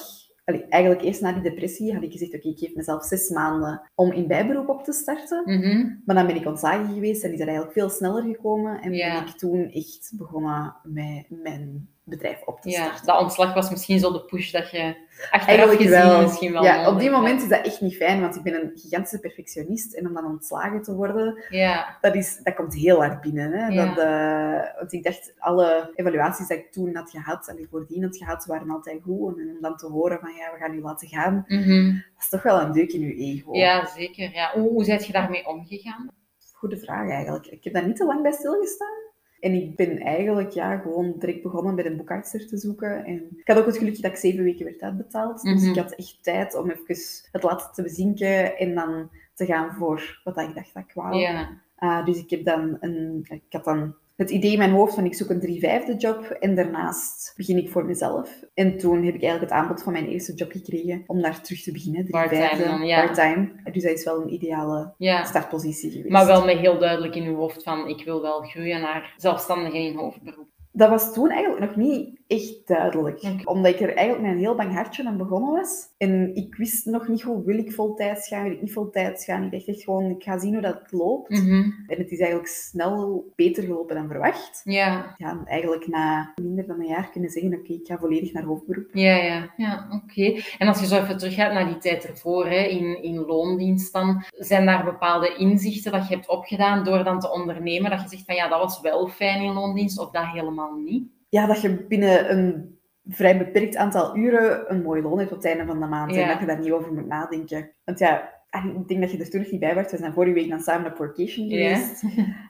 eigenlijk 0.69 1.02
eerst 1.02 1.20
na 1.20 1.32
die 1.32 1.42
depressie, 1.42 1.94
had 1.94 2.02
ik 2.02 2.12
gezegd, 2.12 2.34
oké, 2.34 2.48
ik 2.48 2.58
geef 2.58 2.74
mezelf 2.74 3.04
zes 3.04 3.28
maanden 3.28 3.90
om 3.94 4.12
in 4.12 4.26
bijberoep 4.26 4.69
op 4.69 4.84
te 4.84 4.92
starten. 4.92 5.42
Mhm. 5.44 5.86
Maar 6.04 6.16
dan 6.16 6.26
ben 6.26 6.36
ik 6.36 6.46
ontslagen 6.46 6.94
geweest 6.94 7.24
en 7.24 7.32
is 7.32 7.38
dat 7.38 7.46
eigenlijk 7.46 7.78
veel 7.78 7.88
sneller 7.88 8.22
gekomen. 8.22 8.80
En 8.80 8.90
ben 8.90 9.26
ik 9.26 9.28
toen 9.36 9.70
echt 9.70 10.12
begonnen 10.16 10.76
met 10.82 11.26
mijn 11.28 11.88
bedrijf 12.04 12.43
op 12.44 12.60
te 12.60 12.70
Ja, 12.70 12.82
starten. 12.84 13.06
dat 13.06 13.20
ontslag 13.20 13.54
was 13.54 13.70
misschien 13.70 13.99
zo 13.99 14.12
de 14.12 14.25
push 14.25 14.50
dat 14.52 14.70
je 14.70 14.96
achteraf 15.31 15.46
Eigenlijk 15.46 15.81
gezien 15.81 15.90
wel. 16.08 16.22
misschien 16.22 16.52
wel 16.52 16.64
ja, 16.64 16.88
op 16.90 16.99
die 16.99 17.10
moment 17.10 17.43
is 17.43 17.49
dat 17.49 17.64
echt 17.66 17.81
niet 17.81 17.96
fijn, 17.96 18.20
want 18.20 18.37
ik 18.37 18.43
ben 18.43 18.54
een 18.54 18.72
gigantische 18.75 19.19
perfectionist. 19.20 19.94
En 19.94 20.06
om 20.06 20.14
dan 20.14 20.26
ontslagen 20.26 20.82
te 20.82 20.94
worden, 20.94 21.43
Ja. 21.49 21.99
dat, 22.00 22.14
is, 22.14 22.40
dat 22.43 22.54
komt 22.54 22.75
heel 22.75 22.99
hard 23.04 23.20
binnen. 23.20 23.52
Hè? 23.52 23.66
Ja. 23.66 23.87
Dat, 23.87 23.99
eh, 24.04 24.78
want 24.78 24.93
ik 24.93 25.02
dacht, 25.02 25.34
alle 25.38 25.93
evaluaties 25.94 26.46
die 26.46 26.56
ik 26.56 26.72
toen 26.72 26.94
had 26.96 27.10
gehad, 27.10 27.49
en 27.49 27.56
die 27.56 27.69
voordien 27.70 28.02
had 28.02 28.16
gehad, 28.16 28.44
waren 28.46 28.70
altijd 28.70 29.00
goed. 29.02 29.38
En 29.38 29.48
om 29.50 29.60
dan 29.60 29.76
te 29.76 29.87
horen 29.87 30.19
van, 30.20 30.32
ja, 30.34 30.52
we 30.52 30.58
gaan 30.58 30.75
u 30.75 30.81
laten 30.81 31.08
gaan, 31.08 31.44
Mhm. 31.48 31.87
dat 31.94 32.02
is 32.22 32.28
toch 32.28 32.43
wel 32.43 32.60
een 32.60 32.72
deuk 32.72 32.93
in 32.93 33.02
uw 33.02 33.16
ego. 33.16 33.55
Ja, 33.56 33.87
zeker. 33.87 34.31
Ja. 34.32 34.50
Hoe, 34.55 34.69
hoe 34.69 34.84
ben 34.87 35.05
je 35.06 35.12
daarmee 35.12 35.46
omgegaan? 35.46 36.08
Goede 36.55 36.78
vraag 36.78 37.10
eigenlijk. 37.10 37.46
Ik 37.46 37.64
heb 37.64 37.72
daar 37.72 37.87
niet 37.87 37.96
te 37.96 38.05
lang 38.05 38.22
bij 38.22 38.32
stilgestaan. 38.32 39.10
En 39.43 39.53
ik 39.53 39.77
ben 39.77 39.99
eigenlijk 39.99 40.50
ja, 40.50 40.77
gewoon 40.77 41.15
direct 41.19 41.43
begonnen 41.43 41.75
bij 41.75 41.87
een 41.87 41.97
boekhoudster 41.97 42.47
te 42.47 42.56
zoeken. 42.56 43.05
En 43.05 43.15
ik 43.37 43.49
had 43.49 43.59
ook 43.59 43.67
het 43.67 43.79
gelukje 43.79 44.03
dat 44.03 44.11
ik 44.11 44.17
zeven 44.17 44.44
weken 44.44 44.65
werd 44.65 44.83
uitbetaald. 44.83 45.43
Dus 45.43 45.61
Mhm. 45.62 45.71
ik 45.71 45.77
had 45.79 45.93
echt 45.94 46.19
tijd 46.23 46.55
om 46.56 46.71
even 46.71 47.05
het 47.33 47.43
laten 47.43 47.73
te 47.73 47.83
bezinken 47.83 48.59
en 48.59 48.75
dan 48.75 49.11
te 49.35 49.47
gaan 49.47 49.75
voor 49.75 50.21
wat 50.25 50.39
ik 50.39 50.55
dacht 50.55 50.75
dat 50.75 50.83
ik 50.87 50.94
wou. 50.94 51.17
Ja. 51.17 51.49
Ah, 51.77 52.06
dus 52.06 52.19
ik 52.19 52.31
heb 52.31 52.44
dan 52.44 52.77
een, 52.81 53.27
ik 53.29 53.43
had 53.50 53.65
dan 53.65 53.94
het 54.22 54.30
idee 54.30 54.52
in 54.52 54.58
mijn 54.58 54.70
hoofd 54.70 54.94
van 54.94 55.04
ik 55.04 55.14
zoek 55.14 55.30
een 55.30 55.40
drie 55.40 55.60
vijfde 55.60 55.96
job 55.96 56.24
en 56.24 56.54
daarnaast 56.54 57.32
begin 57.36 57.56
ik 57.56 57.70
voor 57.70 57.84
mezelf. 57.84 58.44
En 58.54 58.78
toen 58.78 59.04
heb 59.04 59.14
ik 59.14 59.22
eigenlijk 59.22 59.52
het 59.52 59.60
aanbod 59.60 59.82
van 59.82 59.92
mijn 59.92 60.06
eerste 60.06 60.34
job 60.34 60.52
gekregen 60.52 61.04
om 61.06 61.22
daar 61.22 61.40
terug 61.40 61.62
te 61.62 61.72
beginnen. 61.72 62.06
Part-time 62.06 62.86
ja. 62.86 63.04
part-time. 63.04 63.52
Dus 63.72 63.82
dat 63.82 63.92
is 63.92 64.04
wel 64.04 64.22
een 64.22 64.32
ideale 64.32 64.94
ja. 64.98 65.24
startpositie 65.24 65.90
geweest. 65.90 66.12
Maar 66.12 66.26
wel 66.26 66.44
met 66.44 66.58
heel 66.58 66.78
duidelijk 66.78 67.14
in 67.14 67.22
je 67.22 67.34
hoofd 67.34 67.62
van 67.62 67.88
ik 67.88 68.04
wil 68.04 68.22
wel 68.22 68.40
groeien 68.40 68.80
naar 68.80 69.14
zelfstandige 69.16 69.78
in 69.78 69.96
hoofdberoep. 69.96 70.50
Dat 70.72 70.88
was 70.88 71.12
toen 71.12 71.30
eigenlijk 71.30 71.64
nog 71.64 71.76
niet 71.76 72.20
echt 72.32 72.67
duidelijk. 72.67 73.40
Omdat 73.44 73.73
ik 73.73 73.81
er 73.81 73.94
eigenlijk 73.94 74.20
met 74.20 74.31
een 74.31 74.44
heel 74.44 74.55
bang 74.55 74.75
hartje 74.75 75.06
aan 75.06 75.17
begonnen 75.17 75.52
was. 75.52 75.88
En 75.99 76.34
ik 76.34 76.55
wist 76.55 76.87
nog 76.87 77.08
niet 77.08 77.23
goed, 77.23 77.44
wil 77.44 77.58
ik 77.58 77.73
voltijds 77.73 78.29
gaan, 78.29 78.43
wil 78.43 78.52
ik 78.52 78.62
niet 78.62 78.73
voltijds 78.73 79.25
gaan. 79.25 79.44
Ik 79.44 79.50
dacht 79.50 79.69
echt 79.69 79.82
gewoon, 79.82 80.11
ik 80.11 80.23
ga 80.23 80.38
zien 80.38 80.52
hoe 80.52 80.62
dat 80.62 80.81
loopt. 80.90 81.31
Mhm. 81.31 81.70
En 81.87 81.99
het 81.99 82.11
is 82.11 82.19
eigenlijk 82.19 82.49
snel 82.49 83.25
beter 83.34 83.62
gelopen 83.62 83.96
dan 83.96 84.08
verwacht. 84.08 84.61
Ja. 84.64 85.14
Ja, 85.17 85.31
en 85.31 85.43
eigenlijk 85.46 85.87
na 85.87 86.32
minder 86.43 86.67
dan 86.67 86.81
een 86.81 86.87
jaar 86.87 87.11
kunnen 87.11 87.31
zeggen, 87.31 87.55
oké, 87.55 87.73
ik 87.73 87.87
ga 87.87 87.99
volledig 87.99 88.32
naar 88.32 88.44
hoofdberoep. 88.44 88.88
Ja, 88.93 89.17
ja, 89.17 89.52
ja, 89.56 89.88
oké. 89.90 90.40
En 90.58 90.69
als 90.69 90.81
je 90.81 90.87
zo 90.87 91.02
even 91.02 91.19
teruggaat 91.19 91.52
naar 91.52 91.67
die 91.67 91.79
tijd 91.79 92.08
ervoor, 92.08 92.46
hè, 92.46 92.62
in, 92.62 93.02
in 93.02 93.25
loondienst 93.25 93.93
dan, 93.93 94.25
zijn 94.31 94.67
daar 94.67 94.84
bepaalde 94.84 95.34
inzichten 95.37 95.93
dat 95.93 96.08
je 96.08 96.14
hebt 96.14 96.29
opgedaan 96.29 96.84
door 96.84 97.05
dan 97.05 97.20
te 97.20 97.32
ondernemen, 97.32 97.90
dat 97.90 98.02
je 98.02 98.08
zegt 98.08 98.25
van 98.25 98.34
ja, 98.34 98.49
dat 98.49 98.61
was 98.61 98.81
wel 98.81 99.08
fijn 99.08 99.43
in 99.43 99.52
loondienst, 99.52 99.99
of 99.99 100.11
dat 100.11 100.26
helemaal 100.26 100.75
niet? 100.75 101.20
Ja, 101.32 101.46
dat 101.46 101.61
je 101.61 101.87
binnen 101.88 102.38
een 102.38 102.79
vrij 103.08 103.38
beperkt 103.38 103.76
aantal 103.76 104.17
uren 104.17 104.70
een 104.73 104.82
mooi 104.82 105.02
loon 105.02 105.19
hebt 105.19 105.31
op 105.31 105.37
het 105.37 105.46
einde 105.46 105.67
van 105.67 105.81
de 105.81 105.87
maand. 105.87 106.14
Ja. 106.14 106.23
En 106.23 106.29
dat 106.29 106.40
je 106.40 106.46
daar 106.46 106.58
niet 106.58 106.73
over 106.73 106.93
moet 106.93 107.06
nadenken. 107.06 107.70
Want 107.84 107.99
ja, 107.99 108.32
ik 108.50 108.88
denk 108.88 109.00
dat 109.00 109.11
je 109.11 109.19
er 109.19 109.31
toen 109.31 109.40
nog 109.40 109.50
niet 109.50 109.61
bij 109.61 109.75
was. 109.75 109.90
We 109.90 109.96
zijn 109.96 110.12
vorige 110.12 110.34
week 110.34 110.49
dan 110.49 110.61
samen 110.61 110.90
op 110.90 111.12
Ja. 111.17 111.25
geweest. 111.25 112.02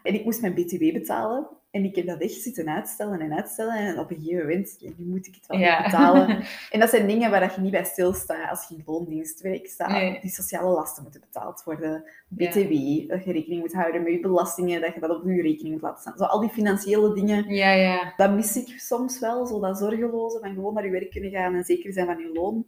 En 0.02 0.14
ik 0.14 0.24
moest 0.24 0.40
mijn 0.40 0.54
BTW 0.54 0.92
betalen. 0.92 1.46
En 1.72 1.84
ik 1.84 1.96
heb 1.96 2.06
dat 2.06 2.20
echt 2.20 2.32
zitten 2.40 2.68
uitstellen 2.68 3.20
en 3.20 3.32
uitstellen. 3.32 3.74
En 3.74 3.98
op 3.98 4.10
een 4.10 4.16
gegeven 4.16 4.40
moment, 4.40 4.76
ja, 4.78 4.90
nu 4.96 5.04
moet 5.06 5.26
ik 5.26 5.34
het 5.34 5.46
wel 5.46 5.58
Ja. 5.58 5.82
betalen. 5.82 6.42
En 6.70 6.80
dat 6.80 6.90
zijn 6.90 7.06
dingen 7.06 7.30
waar 7.30 7.40
dat 7.40 7.54
je 7.54 7.60
niet 7.60 7.70
bij 7.70 7.84
stilstaat 7.84 8.50
als 8.50 8.68
je 8.68 8.74
in 8.74 8.82
loondienst 8.86 9.40
werkt. 9.40 9.70
Staat. 9.70 9.90
Nee. 9.90 10.18
Die 10.20 10.30
sociale 10.30 10.68
lasten 10.70 11.02
moeten 11.02 11.20
betaald 11.20 11.62
worden. 11.64 12.04
BTW, 12.28 13.08
dat 13.08 13.24
je 13.24 13.32
rekening 13.32 13.60
moet 13.60 13.72
houden 13.72 14.02
met 14.02 14.12
je 14.12 14.20
belastingen, 14.20 14.80
dat 14.80 14.94
je 14.94 15.00
dat 15.00 15.10
op 15.10 15.24
je 15.24 15.42
rekening 15.42 15.72
moet 15.74 15.82
laten 15.82 16.00
staan. 16.00 16.16
Zo 16.16 16.24
al 16.24 16.40
die 16.40 16.50
financiële 16.50 17.14
dingen, 17.14 17.54
Ja, 17.54 17.70
ja. 17.72 18.12
dat 18.16 18.30
mis 18.32 18.56
ik 18.56 18.78
soms 18.80 19.18
wel. 19.18 19.46
Zo 19.46 19.60
dat 19.60 19.78
zorgeloze 19.78 20.38
van 20.40 20.54
gewoon 20.54 20.74
naar 20.74 20.84
je 20.84 20.90
werk 20.90 21.10
kunnen 21.10 21.30
gaan 21.30 21.54
en 21.54 21.64
zeker 21.64 21.92
zijn 21.92 22.06
van 22.06 22.18
je 22.18 22.30
loon. 22.32 22.62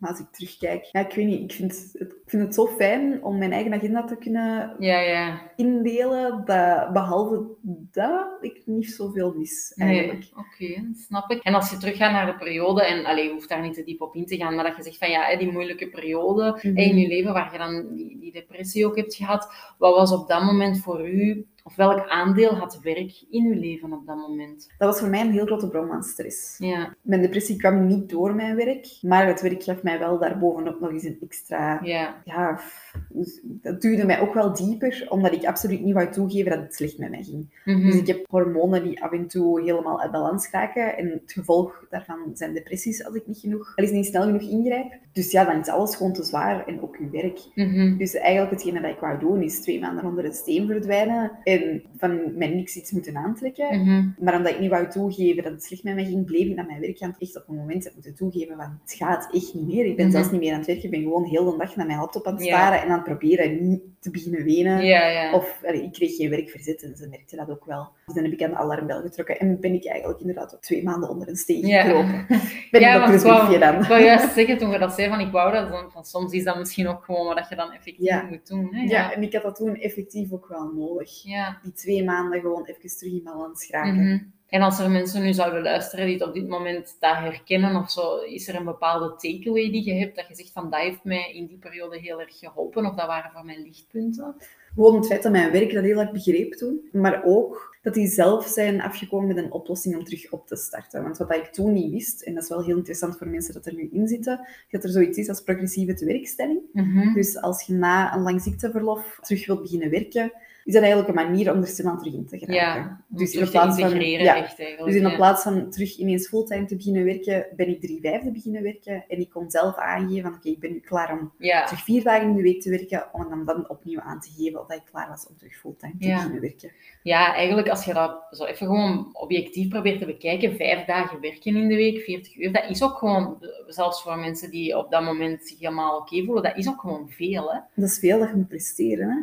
Als 0.00 0.18
ik 0.20 0.26
terugkijk, 0.30 0.84
ja, 0.92 1.00
ik 1.08 1.14
weet 1.14 1.26
niet, 1.26 1.40
ik 1.40 1.52
vind, 1.52 1.70
het, 1.72 2.00
ik 2.08 2.22
vind 2.26 2.42
het 2.42 2.54
zo 2.54 2.66
fijn 2.66 3.22
om 3.24 3.38
mijn 3.38 3.52
eigen 3.52 3.72
agenda 3.74 4.04
te 4.04 4.16
kunnen 4.16 4.76
Ja, 4.78 4.98
ja. 5.00 5.40
indelen, 5.56 6.44
dat, 6.44 6.92
behalve 6.92 7.46
dat 7.92 8.26
ik 8.40 8.62
niet 8.64 8.90
zoveel 8.90 9.34
mis, 9.36 9.72
eigenlijk. 9.76 10.18
Nee, 10.58 10.72
oké, 10.76 10.88
snap 10.94 11.30
ik. 11.30 11.42
En 11.42 11.54
als 11.54 11.70
je 11.70 11.76
teruggaat 11.76 12.12
naar 12.12 12.26
de 12.26 12.34
periode, 12.44 12.84
en 12.84 13.04
allee, 13.04 13.24
je 13.24 13.32
hoeft 13.32 13.48
daar 13.48 13.62
niet 13.62 13.74
te 13.74 13.84
diep 13.84 14.00
op 14.00 14.14
in 14.14 14.26
te 14.26 14.36
gaan, 14.36 14.54
maar 14.54 14.64
dat 14.64 14.76
je 14.76 14.82
zegt 14.82 14.98
van 14.98 15.10
ja, 15.10 15.36
die 15.36 15.52
moeilijke 15.52 15.88
periode 15.88 16.58
Mhm. 16.62 16.76
in 16.76 16.96
je 16.98 17.08
leven 17.08 17.32
waar 17.32 17.52
je 17.52 17.58
dan 17.58 17.94
die, 17.94 18.18
die 18.20 18.32
depressie 18.32 18.86
ook 18.86 18.96
hebt 18.96 19.14
gehad, 19.14 19.52
wat 19.78 19.94
was 19.94 20.12
op 20.12 20.28
dat 20.28 20.42
moment 20.42 20.78
voor 20.80 21.08
u, 21.08 21.46
of 21.66 21.76
welk 21.76 22.08
aandeel 22.08 22.54
had 22.54 22.80
werk 22.82 23.24
in 23.30 23.44
uw 23.44 23.60
leven 23.60 23.92
op 23.92 24.06
dat 24.06 24.16
moment? 24.16 24.68
Dat 24.78 24.88
was 24.88 24.98
voor 24.98 25.08
mij 25.08 25.20
een 25.20 25.32
heel 25.32 25.46
grote 25.46 25.68
bron 25.68 25.90
aan 25.90 26.02
stress. 26.02 26.58
Ja, 26.58 26.94
Mijn 27.02 27.20
depressie 27.20 27.56
kwam 27.56 27.86
niet 27.86 28.08
door 28.08 28.34
mijn 28.34 28.56
werk, 28.56 28.98
maar 29.00 29.26
het 29.26 29.40
werk 29.40 29.62
gaf 29.62 29.82
mij 29.82 29.98
wel 29.98 30.18
daarbovenop 30.18 30.80
nog 30.80 30.90
eens 30.90 31.04
een 31.04 31.18
extra 31.20 31.80
ja, 31.82 32.22
ja, 32.24 32.60
dus 33.08 33.40
dat 33.44 33.80
duwde 33.80 34.06
mij 34.06 34.20
ook 34.20 34.34
wel 34.34 34.54
dieper, 34.54 35.06
omdat 35.08 35.32
ik 35.32 35.44
absoluut 35.44 35.80
niet 35.80 35.94
wou 35.94 36.10
toegeven 36.10 36.50
dat 36.50 36.60
het 36.60 36.74
slecht 36.74 36.98
met 36.98 37.10
mij 37.10 37.22
ging. 37.22 37.60
Mhm. 37.64 37.86
Dus 37.86 37.96
ik 37.96 38.06
heb 38.06 38.26
hormonen 38.28 38.82
die 38.82 39.02
af 39.02 39.12
en 39.12 39.26
toe 39.26 39.60
helemaal 39.60 40.00
uit 40.00 40.10
balans 40.10 40.50
raken. 40.50 40.96
En 40.96 41.10
het 41.10 41.32
gevolg 41.32 41.86
daarvan 41.90 42.30
zijn 42.34 42.54
depressies 42.54 43.04
als 43.04 43.14
ik 43.14 43.26
niet 43.26 43.38
genoeg, 43.38 43.72
al 43.76 43.84
is 43.84 43.90
niet 43.90 44.06
snel 44.06 44.22
genoeg 44.22 44.42
ingrijp. 44.42 44.92
Dus 45.12 45.30
ja, 45.30 45.44
dan 45.44 45.60
is 45.60 45.68
alles 45.68 45.96
gewoon 45.96 46.12
te 46.12 46.22
zwaar 46.22 46.66
en 46.66 46.82
ook 46.82 46.96
uw 46.96 47.10
werk. 47.10 47.40
Mhm. 47.54 47.96
Dus 47.96 48.14
eigenlijk 48.14 48.50
hetgene 48.50 48.80
dat 48.80 48.90
ik 48.90 48.98
wou 48.98 49.18
doen, 49.18 49.42
is 49.42 49.60
twee 49.60 49.80
maanden 49.80 50.04
onder 50.04 50.24
een 50.24 50.34
steen 50.34 50.66
verdwijnen 50.66 51.30
en 51.60 51.82
van 51.96 52.36
mij 52.36 52.48
niks 52.48 52.76
iets 52.76 52.90
moeten 52.90 53.16
aantrekken. 53.16 53.80
Mhm. 53.80 54.08
Maar 54.18 54.36
omdat 54.36 54.52
ik 54.52 54.60
niet 54.60 54.70
wou 54.70 54.88
toegeven 54.90 55.42
dat 55.42 55.52
het 55.52 55.64
slecht 55.64 55.82
met 55.82 55.94
mij 55.94 56.04
ging, 56.04 56.24
bleef 56.24 56.46
ik 56.46 56.56
naar 56.56 56.66
mijn 56.66 56.80
werk 56.80 56.98
gaan. 56.98 57.16
Echt 57.18 57.36
op 57.36 57.48
een 57.48 57.56
moment 57.56 57.90
moeten 57.94 58.14
toegeven 58.14 58.56
van, 58.56 58.78
het 58.82 58.92
gaat 58.92 59.28
echt 59.32 59.54
niet 59.54 59.66
meer. 59.66 59.84
Ik 59.86 59.96
ben 59.96 60.04
Mhm. 60.06 60.14
zelfs 60.14 60.30
niet 60.30 60.40
meer 60.40 60.52
aan 60.52 60.58
het 60.58 60.66
werken. 60.66 60.84
Ik 60.84 60.90
ben 60.90 61.02
gewoon 61.02 61.24
heel 61.24 61.50
de 61.50 61.56
dag 61.58 61.76
naar 61.76 61.86
mijn 61.86 61.98
laptop 61.98 62.26
aan 62.26 62.34
het 62.34 62.44
Ja. 62.44 62.48
staren 62.56 62.82
en 62.82 62.88
aan 62.88 62.94
het 62.94 63.04
proberen 63.04 63.82
te 64.04 64.10
beginnen 64.10 64.44
wenen. 64.44 64.84
Ja, 64.84 65.06
ja. 65.06 65.32
Of 65.34 65.60
allee, 65.66 65.82
ik 65.82 65.92
kreeg 65.92 66.16
geen 66.16 66.30
werk 66.30 66.50
verzet 66.50 66.82
en 66.82 66.96
ze 66.96 67.08
merkte 67.08 67.36
dat 67.36 67.50
ook 67.50 67.64
wel. 67.64 67.88
Dus 68.06 68.14
dan 68.14 68.24
heb 68.24 68.32
ik 68.32 68.42
aan 68.42 68.50
de 68.50 68.56
alarmbel 68.56 69.00
getrokken 69.00 69.38
en 69.38 69.60
ben 69.60 69.74
ik 69.74 69.86
eigenlijk 69.86 70.20
inderdaad 70.20 70.56
twee 70.60 70.82
maanden 70.82 71.08
onder 71.08 71.28
een 71.28 71.36
steen 71.36 71.66
Ja. 71.66 71.82
gekropen. 71.82 72.26
Ben 72.70 72.80
Ja, 72.80 72.94
ik 73.12 73.20
wou, 73.20 73.38
briefje 73.38 73.58
dan. 73.58 73.74
ik 73.82 73.88
wou 73.88 74.02
juist 74.02 74.32
zeggen 74.34 74.58
toen 74.58 74.70
je 74.70 74.78
dat 74.78 74.92
zei 74.92 75.08
van 75.08 75.20
ik 75.20 75.32
wou 75.32 75.52
dat, 75.52 75.68
dan, 75.70 75.90
van 75.90 76.04
soms 76.04 76.32
is 76.32 76.44
dat 76.44 76.58
misschien 76.58 76.88
ook 76.88 77.04
gewoon 77.04 77.34
wat 77.34 77.48
je 77.48 77.56
dan 77.56 77.72
effectief 77.72 78.22
moet 78.30 78.46
doen. 78.46 78.74
Hè? 78.74 78.82
Ja, 78.82 79.12
en 79.14 79.22
ik 79.22 79.32
had 79.32 79.42
dat 79.42 79.56
toen 79.56 79.76
effectief 79.76 80.32
ook 80.32 80.48
wel 80.48 80.72
nodig. 80.74 81.22
Die 81.62 81.72
twee 81.74 82.04
maanden 82.04 82.40
gewoon 82.40 82.64
even 82.64 82.96
terug 82.98 83.12
in 83.12 83.22
balans 83.24 83.66
geraken. 83.66 83.94
Mhm. 84.04 84.18
En 84.54 84.62
als 84.62 84.78
er 84.78 84.90
mensen 84.90 85.22
nu 85.22 85.32
zouden 85.32 85.62
luisteren 85.62 86.06
die 86.06 86.14
het 86.14 86.26
op 86.26 86.34
dit 86.34 86.48
moment 86.48 86.96
dat 87.00 87.16
herkennen 87.16 87.76
of 87.76 87.90
zo, 87.90 88.16
is 88.16 88.48
er 88.48 88.54
een 88.54 88.64
bepaalde 88.64 89.08
takeaway 89.08 89.70
die 89.70 89.84
je 89.84 89.94
hebt, 89.94 90.16
dat 90.16 90.28
je 90.28 90.34
zegt 90.34 90.52
van 90.52 90.70
dat 90.70 90.80
heeft 90.80 91.04
mij 91.04 91.32
in 91.32 91.46
die 91.46 91.56
periode 91.56 91.98
heel 91.98 92.20
erg 92.20 92.38
geholpen 92.38 92.86
of 92.86 92.94
dat 92.94 93.06
waren 93.06 93.30
voor 93.30 93.44
mij 93.44 93.62
lichtpunten? 93.62 94.34
Gewoon 94.74 94.94
het 94.96 95.06
feit 95.06 95.22
dat 95.22 95.32
mijn 95.32 95.52
werk 95.52 95.72
dat 95.72 95.84
heel 95.84 95.98
erg 95.98 96.12
begreep 96.12 96.52
toen, 96.52 96.80
maar 96.92 97.22
ook 97.24 97.76
dat 97.82 97.94
die 97.94 98.06
zelf 98.06 98.46
zijn 98.46 98.80
afgekomen 98.80 99.26
met 99.26 99.36
een 99.36 99.52
oplossing 99.52 99.96
om 99.96 100.04
terug 100.04 100.30
op 100.30 100.46
te 100.46 100.56
starten. 100.56 101.02
Want 101.02 101.18
wat 101.18 101.34
ik 101.34 101.46
toen 101.46 101.72
niet 101.72 101.92
wist, 101.92 102.22
en 102.22 102.34
dat 102.34 102.42
is 102.42 102.48
wel 102.48 102.64
heel 102.64 102.76
interessant 102.76 103.18
voor 103.18 103.28
mensen 103.28 103.54
dat 103.54 103.66
er 103.66 103.74
nu 103.74 103.88
in 103.92 104.08
zitten, 104.08 104.48
dat 104.70 104.84
er 104.84 104.90
zoiets 104.90 105.18
is 105.18 105.28
als 105.28 105.42
progressieve 105.42 105.94
tewerkstelling. 105.94 106.60
Mhm. 106.72 107.14
Dus 107.14 107.40
als 107.40 107.62
je 107.62 107.72
na 107.72 108.14
een 108.14 108.22
lang 108.22 108.42
ziekteverlof 108.42 109.18
terug 109.22 109.46
wilt 109.46 109.62
beginnen 109.62 109.90
werken, 109.90 110.32
is 110.64 110.72
dat 110.72 110.82
eigenlijk 110.82 111.08
een 111.08 111.26
manier 111.26 111.52
om 111.52 111.60
er 111.60 111.66
stilaan 111.66 111.98
terug 111.98 112.14
in 112.14 112.26
te 112.26 112.38
geraken. 112.38 112.82
Ja, 112.82 113.00
dus 113.08 113.34
in 113.34 113.50
plaats 113.50 113.80
van, 113.80 114.00
ja, 114.00 114.36
echt 114.36 114.56
dus 114.56 114.94
in 114.94 115.08
ja. 115.08 115.16
plaats 115.16 115.42
van 115.42 115.70
terug 115.70 115.96
ineens 115.96 116.28
fulltime 116.28 116.64
te 116.64 116.76
beginnen 116.76 117.04
werken, 117.04 117.46
ben 117.56 117.68
ik 117.68 117.80
drie 117.80 118.00
vijfde 118.00 118.30
beginnen 118.30 118.62
werken. 118.62 119.04
En 119.08 119.20
ik 119.20 119.30
kon 119.30 119.50
zelf 119.50 119.76
aangeven 119.76 120.22
van 120.22 120.34
oké, 120.34 120.48
ik 120.48 120.60
ben 120.60 120.72
nu 120.72 120.80
klaar 120.80 121.12
om 121.12 121.32
Ja, 121.38 121.64
terug 121.64 121.84
vier 121.84 122.02
dagen 122.02 122.28
in 122.28 122.34
de 122.34 122.42
week 122.42 122.62
te 122.62 122.70
werken, 122.70 123.08
om 123.12 123.28
dan, 123.28 123.44
dan 123.44 123.68
opnieuw 123.68 124.00
aan 124.00 124.20
te 124.20 124.30
geven 124.36 124.60
of 124.60 124.66
dat 124.66 124.76
ik 124.76 124.84
klaar 124.90 125.08
was 125.08 125.26
om 125.28 125.36
terug 125.36 125.56
fulltime 125.56 125.92
te 125.92 126.08
beginnen 126.08 126.40
werken. 126.40 126.72
ja, 127.02 127.34
eigenlijk 127.34 127.68
als 127.68 127.84
je 127.84 127.92
dat 127.92 128.26
zo 128.30 128.44
even 128.44 128.66
gewoon 128.66 129.08
objectief 129.12 129.68
probeert 129.68 129.98
te 129.98 130.06
bekijken, 130.06 130.56
vijf 130.56 130.84
dagen 130.84 131.20
werken 131.20 131.56
in 131.56 131.68
de 131.68 131.76
week, 131.76 132.00
40 132.00 132.36
uur, 132.36 132.52
dat 132.52 132.64
is 132.68 132.82
ook 132.82 132.98
gewoon, 132.98 133.36
zelfs 133.66 134.02
voor 134.02 134.18
mensen 134.18 134.50
die 134.50 134.78
op 134.78 134.90
dat 134.90 135.02
moment 135.02 135.48
zich 135.48 135.58
helemaal 135.58 135.98
oké 135.98 136.24
voelen, 136.24 136.42
dat 136.42 136.56
is 136.56 136.68
ook 136.68 136.80
gewoon 136.80 137.08
veel. 137.08 137.52
Hè? 137.52 137.58
Dat 137.74 137.90
is 137.90 137.98
veel 137.98 138.18
dat 138.18 138.28
je 138.28 138.36
moet 138.36 138.48
presteren. 138.48 139.08
Hè? 139.08 139.16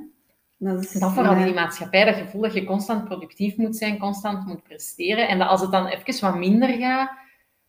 Dat 0.63 0.84
is, 0.84 0.91
Dat 0.91 1.12
vooral 1.13 1.36
in 1.36 1.44
die 1.44 1.53
maatschappij, 1.53 2.06
dat 2.06 2.15
gevoel 2.15 2.41
dat 2.41 2.53
je 2.53 2.63
constant 2.65 3.06
productief 3.06 3.58
moet 3.58 3.75
zijn, 3.75 3.98
constant 4.00 4.46
moet 4.46 4.63
presteren. 4.63 5.27
En 5.27 5.39
dat 5.39 5.48
als 5.48 5.62
het 5.62 5.72
dan 5.72 5.88
even 5.88 6.22
wat 6.27 6.38
minder 6.38 6.70
gaat, 6.70 7.12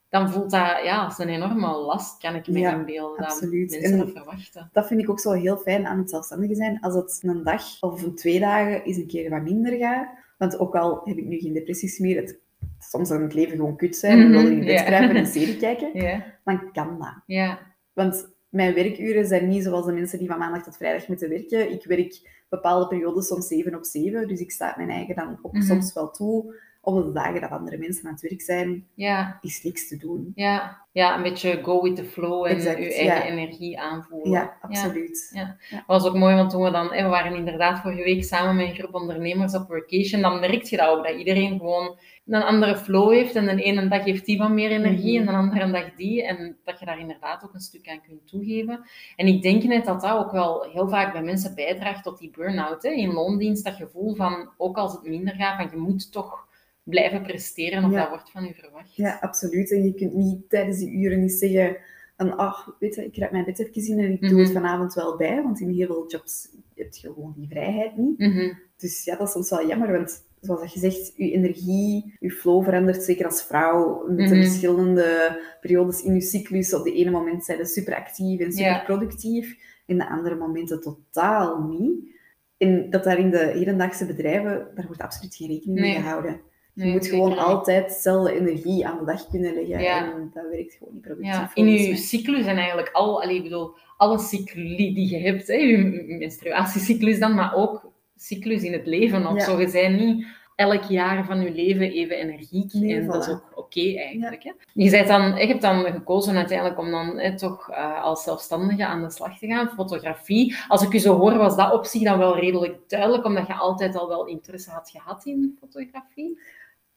dan 0.08 0.30
voelt 0.30 0.50
dat 0.50 0.80
ja, 0.84 1.04
als 1.04 1.18
een 1.18 1.28
enorme 1.28 1.66
last, 1.66 2.18
kan 2.18 2.34
ik 2.34 2.46
me 2.48 2.58
Ja, 2.58 2.72
inbeelden. 2.72 3.18
Dat 3.20 3.26
absoluut. 3.30 3.70
mensen 3.70 3.92
En- 3.92 3.98
dat 3.98 4.10
verwachten. 4.10 4.68
dat 4.72 4.86
vind 4.86 5.00
ik 5.00 5.10
ook 5.10 5.20
zo 5.20 5.30
heel 5.32 5.56
fijn 5.56 5.86
aan 5.86 5.98
het 5.98 6.10
zelfstandige 6.10 6.54
zijn. 6.54 6.80
Als 6.80 6.94
het 6.94 7.18
een 7.22 7.42
dag 7.44 7.62
of 7.80 8.02
een 8.02 8.14
twee 8.14 8.40
dagen 8.40 8.82
eens 8.84 8.96
een 8.96 9.06
keer 9.06 9.30
wat 9.30 9.42
minder 9.42 9.78
gaat. 9.78 10.08
Want 10.38 10.58
ook 10.58 10.74
al 10.76 11.00
heb 11.04 11.16
ik 11.16 11.24
nu 11.24 11.38
geen 11.38 11.52
depressies 11.52 11.98
meer, 11.98 12.16
het, 12.16 12.38
soms 12.78 13.08
kan 13.08 13.22
het 13.22 13.34
leven 13.34 13.56
gewoon 13.56 13.76
kut 13.76 13.96
zijn. 13.96 14.18
Mhm, 14.18 14.26
en 14.26 14.32
wil 14.42 14.50
in 14.50 14.64
bed 14.64 14.84
kruipen 14.84 15.10
en 15.10 15.16
een 15.16 15.26
serie 15.40 15.56
kijken. 15.56 16.22
Dan 16.44 16.72
kan 16.72 16.98
dat. 16.98 17.14
ja, 17.26 17.58
Want 17.92 18.31
mijn 18.52 18.74
werkuren 18.74 19.26
zijn 19.26 19.48
niet 19.48 19.62
zoals 19.62 19.86
de 19.86 19.92
mensen 19.92 20.18
die 20.18 20.28
van 20.28 20.38
maandag 20.38 20.62
tot 20.62 20.76
vrijdag 20.76 21.08
moeten 21.08 21.28
werken. 21.28 21.70
Ik 21.72 21.84
werk 21.84 22.42
bepaalde 22.48 22.86
periodes 22.86 23.26
soms 23.26 23.46
7 23.46 23.74
op 23.74 23.84
7. 23.84 24.28
Dus 24.28 24.40
ik 24.40 24.50
sta 24.50 24.74
mijn 24.76 24.90
eigen 24.90 25.14
dan 25.14 25.38
ook 25.42 25.52
Mhm. 25.52 25.62
soms 25.62 25.92
wel 25.92 26.10
toe. 26.10 26.54
Op 26.84 27.04
de 27.04 27.12
dagen 27.12 27.40
dat 27.40 27.50
andere 27.50 27.78
mensen 27.78 28.06
aan 28.06 28.12
het 28.12 28.20
werk 28.22 28.40
zijn, 28.40 28.86
ja, 28.94 29.38
is 29.40 29.62
niks 29.62 29.88
te 29.88 29.96
doen. 29.96 30.32
ja. 30.34 30.80
Ja, 30.92 31.16
een 31.16 31.22
beetje 31.22 31.62
go 31.62 31.82
with 31.82 31.96
the 31.96 32.04
flow 32.04 32.44
en 32.46 32.56
Exact, 32.56 32.78
je 32.78 32.94
eigen 32.94 33.04
ja. 33.16 33.22
energie 33.24 33.80
aanvoelen. 33.80 34.30
Ja, 34.30 34.56
absoluut. 34.60 35.30
Ja. 35.34 35.56
Dat 35.70 35.82
was 35.86 36.06
ook 36.06 36.14
mooi, 36.16 36.34
want 36.34 36.50
toen 36.50 36.62
we 36.62 36.70
dan, 36.70 36.88
we 36.88 37.02
waren 37.02 37.36
inderdaad 37.36 37.80
vorige 37.80 38.02
week 38.02 38.24
samen 38.24 38.56
met 38.56 38.66
een 38.68 38.74
groep 38.74 38.94
ondernemers 38.94 39.54
op 39.54 39.68
workation, 39.68 40.20
dan 40.22 40.40
merk 40.40 40.62
je 40.62 40.76
dat 40.76 40.88
ook, 40.88 41.06
dat 41.06 41.16
iedereen 41.16 41.58
gewoon 41.58 41.98
een 42.26 42.42
andere 42.42 42.76
flow 42.76 43.12
heeft 43.12 43.34
en 43.34 43.56
de 43.56 43.62
ene 43.62 43.88
dag 43.88 44.04
heeft 44.04 44.24
die 44.26 44.38
wat 44.38 44.50
meer 44.50 44.70
energie 44.70 45.18
Mhm. 45.20 45.28
en 45.28 45.34
de 45.34 45.40
andere 45.40 45.70
dag 45.72 45.94
die, 45.94 46.22
en 46.26 46.56
dat 46.64 46.78
je 46.78 46.84
daar 46.86 46.98
inderdaad 47.00 47.44
ook 47.44 47.54
een 47.54 47.60
stuk 47.60 47.88
aan 47.88 48.00
kunt 48.06 48.28
toegeven. 48.28 48.80
En 49.16 49.26
ik 49.26 49.42
denk 49.42 49.62
net 49.62 49.84
dat 49.84 50.00
dat 50.00 50.18
ook 50.18 50.32
wel 50.32 50.62
heel 50.72 50.88
vaak 50.88 51.12
bij 51.12 51.22
mensen 51.22 51.54
bijdraagt 51.54 52.02
tot 52.04 52.18
die 52.18 52.30
burn-out, 52.30 52.82
hè, 52.82 52.90
in 52.90 53.12
loondienst, 53.12 53.64
dat 53.64 53.74
gevoel 53.74 54.14
van, 54.14 54.48
ook 54.56 54.76
als 54.76 54.92
het 54.92 55.02
minder 55.02 55.34
gaat, 55.34 55.56
van 55.56 55.70
je 55.70 55.76
moet 55.84 56.12
toch 56.12 56.46
blijven 56.82 57.22
presteren 57.22 57.84
of 57.84 57.90
Ja. 57.90 57.98
dat 58.00 58.08
wordt 58.08 58.30
van 58.30 58.44
je 58.44 58.54
verwacht. 58.54 58.94
Ja, 58.96 59.18
absoluut. 59.20 59.70
En 59.72 59.84
je 59.84 59.94
kunt 59.94 60.14
niet 60.14 60.48
tijdens 60.48 60.78
die 60.78 60.90
uren 60.92 61.20
niet 61.20 61.32
zeggen 61.32 61.76
van, 62.16 62.36
ach, 62.36 62.76
weet 62.78 62.94
je, 62.94 63.04
ik 63.04 63.16
raak 63.16 63.30
mijn 63.30 63.44
bed 63.44 63.58
even 63.58 63.98
in 63.98 64.04
en 64.04 64.12
ik 64.12 64.20
doe 64.20 64.30
Mhm. 64.30 64.40
het 64.40 64.52
vanavond 64.52 64.94
wel 64.94 65.16
bij. 65.16 65.42
Want 65.42 65.60
in 65.60 65.70
heel 65.70 65.86
veel 65.86 66.04
jobs 66.10 66.48
heb 66.74 66.92
je 66.94 67.06
gewoon 67.06 67.34
die 67.36 67.48
vrijheid 67.48 67.96
niet. 67.96 68.18
Mhm. 68.18 68.52
Dus 68.76 69.04
ja, 69.04 69.16
dat 69.16 69.26
is 69.26 69.32
soms 69.32 69.50
wel 69.50 69.66
jammer, 69.66 69.92
want 69.92 70.30
zoals 70.42 70.60
dat 70.60 70.72
je 70.72 70.78
zegt, 70.80 71.12
je 71.16 71.30
energie, 71.32 72.16
je 72.20 72.30
flow 72.30 72.64
verandert, 72.64 73.02
zeker 73.02 73.24
als 73.26 73.42
vrouw, 73.42 74.04
met 74.08 74.28
de 74.28 74.34
Mhm. 74.34 74.42
verschillende 74.44 75.38
periodes 75.60 76.02
in 76.02 76.14
je 76.14 76.20
cyclus. 76.20 76.74
Op 76.74 76.84
de 76.84 76.92
ene 76.94 77.10
moment 77.10 77.44
zijn 77.44 77.58
je 77.58 77.66
super 77.66 77.94
actief 77.96 78.40
en 78.40 78.52
super 78.52 78.82
productief, 78.84 79.56
en 79.86 79.98
de 79.98 80.08
andere 80.08 80.34
momenten 80.34 80.80
totaal 80.80 81.62
niet. 81.62 82.10
En 82.56 82.90
dat 82.90 83.04
daar 83.04 83.18
in 83.18 83.30
de 83.30 83.38
hedendaagse 83.54 84.06
bedrijven, 84.06 84.68
daar 84.74 84.86
wordt 84.86 85.02
absoluut 85.02 85.34
geen 85.34 85.48
rekening 85.48 85.80
mee 85.80 85.90
Nee. 85.92 86.00
gehouden. 86.00 86.40
Je 86.74 86.82
Nee, 86.82 86.92
moet 86.92 87.06
gewoon 87.06 87.28
niet. 87.28 87.38
altijd 87.38 87.88
dezelfde 87.88 88.34
energie 88.34 88.86
aan 88.86 88.98
de 88.98 89.04
dag 89.04 89.28
kunnen 89.28 89.54
leggen. 89.54 89.80
Ja. 89.80 90.12
En 90.12 90.30
dat 90.34 90.44
werkt 90.50 90.74
gewoon 90.74 90.92
niet 90.92 91.02
productief. 91.02 91.32
Ja, 91.32 91.50
in 91.54 91.68
je 91.68 91.96
cyclus 91.96 92.46
en 92.46 92.56
eigenlijk 92.56 92.90
al, 92.92 93.22
allee, 93.22 93.36
ik 93.36 93.42
bedoel, 93.42 93.74
alle 93.96 94.18
cycli 94.18 94.94
die 94.94 95.10
je 95.10 95.18
hebt, 95.18 95.46
hè, 95.46 95.54
je 95.54 96.16
menstruatiecyclus 96.18 97.18
dan, 97.18 97.34
maar 97.34 97.54
ook 97.54 97.91
cyclus 98.22 98.62
in 98.62 98.72
het 98.72 98.86
leven 98.86 99.26
of 99.26 99.34
Ja. 99.34 99.44
zo. 99.44 99.60
Je 99.60 99.70
bent 99.70 100.00
niet 100.00 100.26
elk 100.56 100.82
jaar 100.82 101.24
van 101.24 101.40
je 101.40 101.52
leven 101.52 101.90
even 101.92 102.16
energiek 102.16 102.72
Nee, 102.72 102.94
en 102.94 103.06
dat 103.06 103.26
is 103.26 103.32
ook 103.32 103.52
oké 103.54 103.80
eigenlijk. 103.80 104.42
Hè. 104.42 104.52
Je, 104.72 104.90
bent 104.90 105.08
dan, 105.08 105.22
je 105.36 105.46
hebt 105.46 105.62
dan 105.62 105.84
gekozen 105.84 106.36
uiteindelijk 106.36 106.78
om 106.78 106.90
dan 106.90 107.18
hè, 107.18 107.36
toch 107.36 107.70
eh, 107.70 108.02
als 108.02 108.22
zelfstandige 108.22 108.86
aan 108.86 109.02
de 109.02 109.10
slag 109.10 109.38
te 109.38 109.46
gaan, 109.46 109.68
fotografie. 109.68 110.56
Als 110.68 110.82
ik 110.82 110.92
je 110.92 110.98
zo 110.98 111.18
hoor, 111.18 111.36
was 111.36 111.56
dat 111.56 111.72
op 111.72 111.84
zich 111.84 112.02
dan 112.02 112.18
wel 112.18 112.38
redelijk 112.38 112.78
duidelijk, 112.88 113.24
omdat 113.24 113.46
je 113.46 113.54
altijd 113.54 113.96
al 113.96 114.08
wel 114.08 114.26
interesse 114.26 114.70
had 114.70 114.90
gehad 114.90 115.24
in 115.24 115.56
fotografie. 115.60 116.38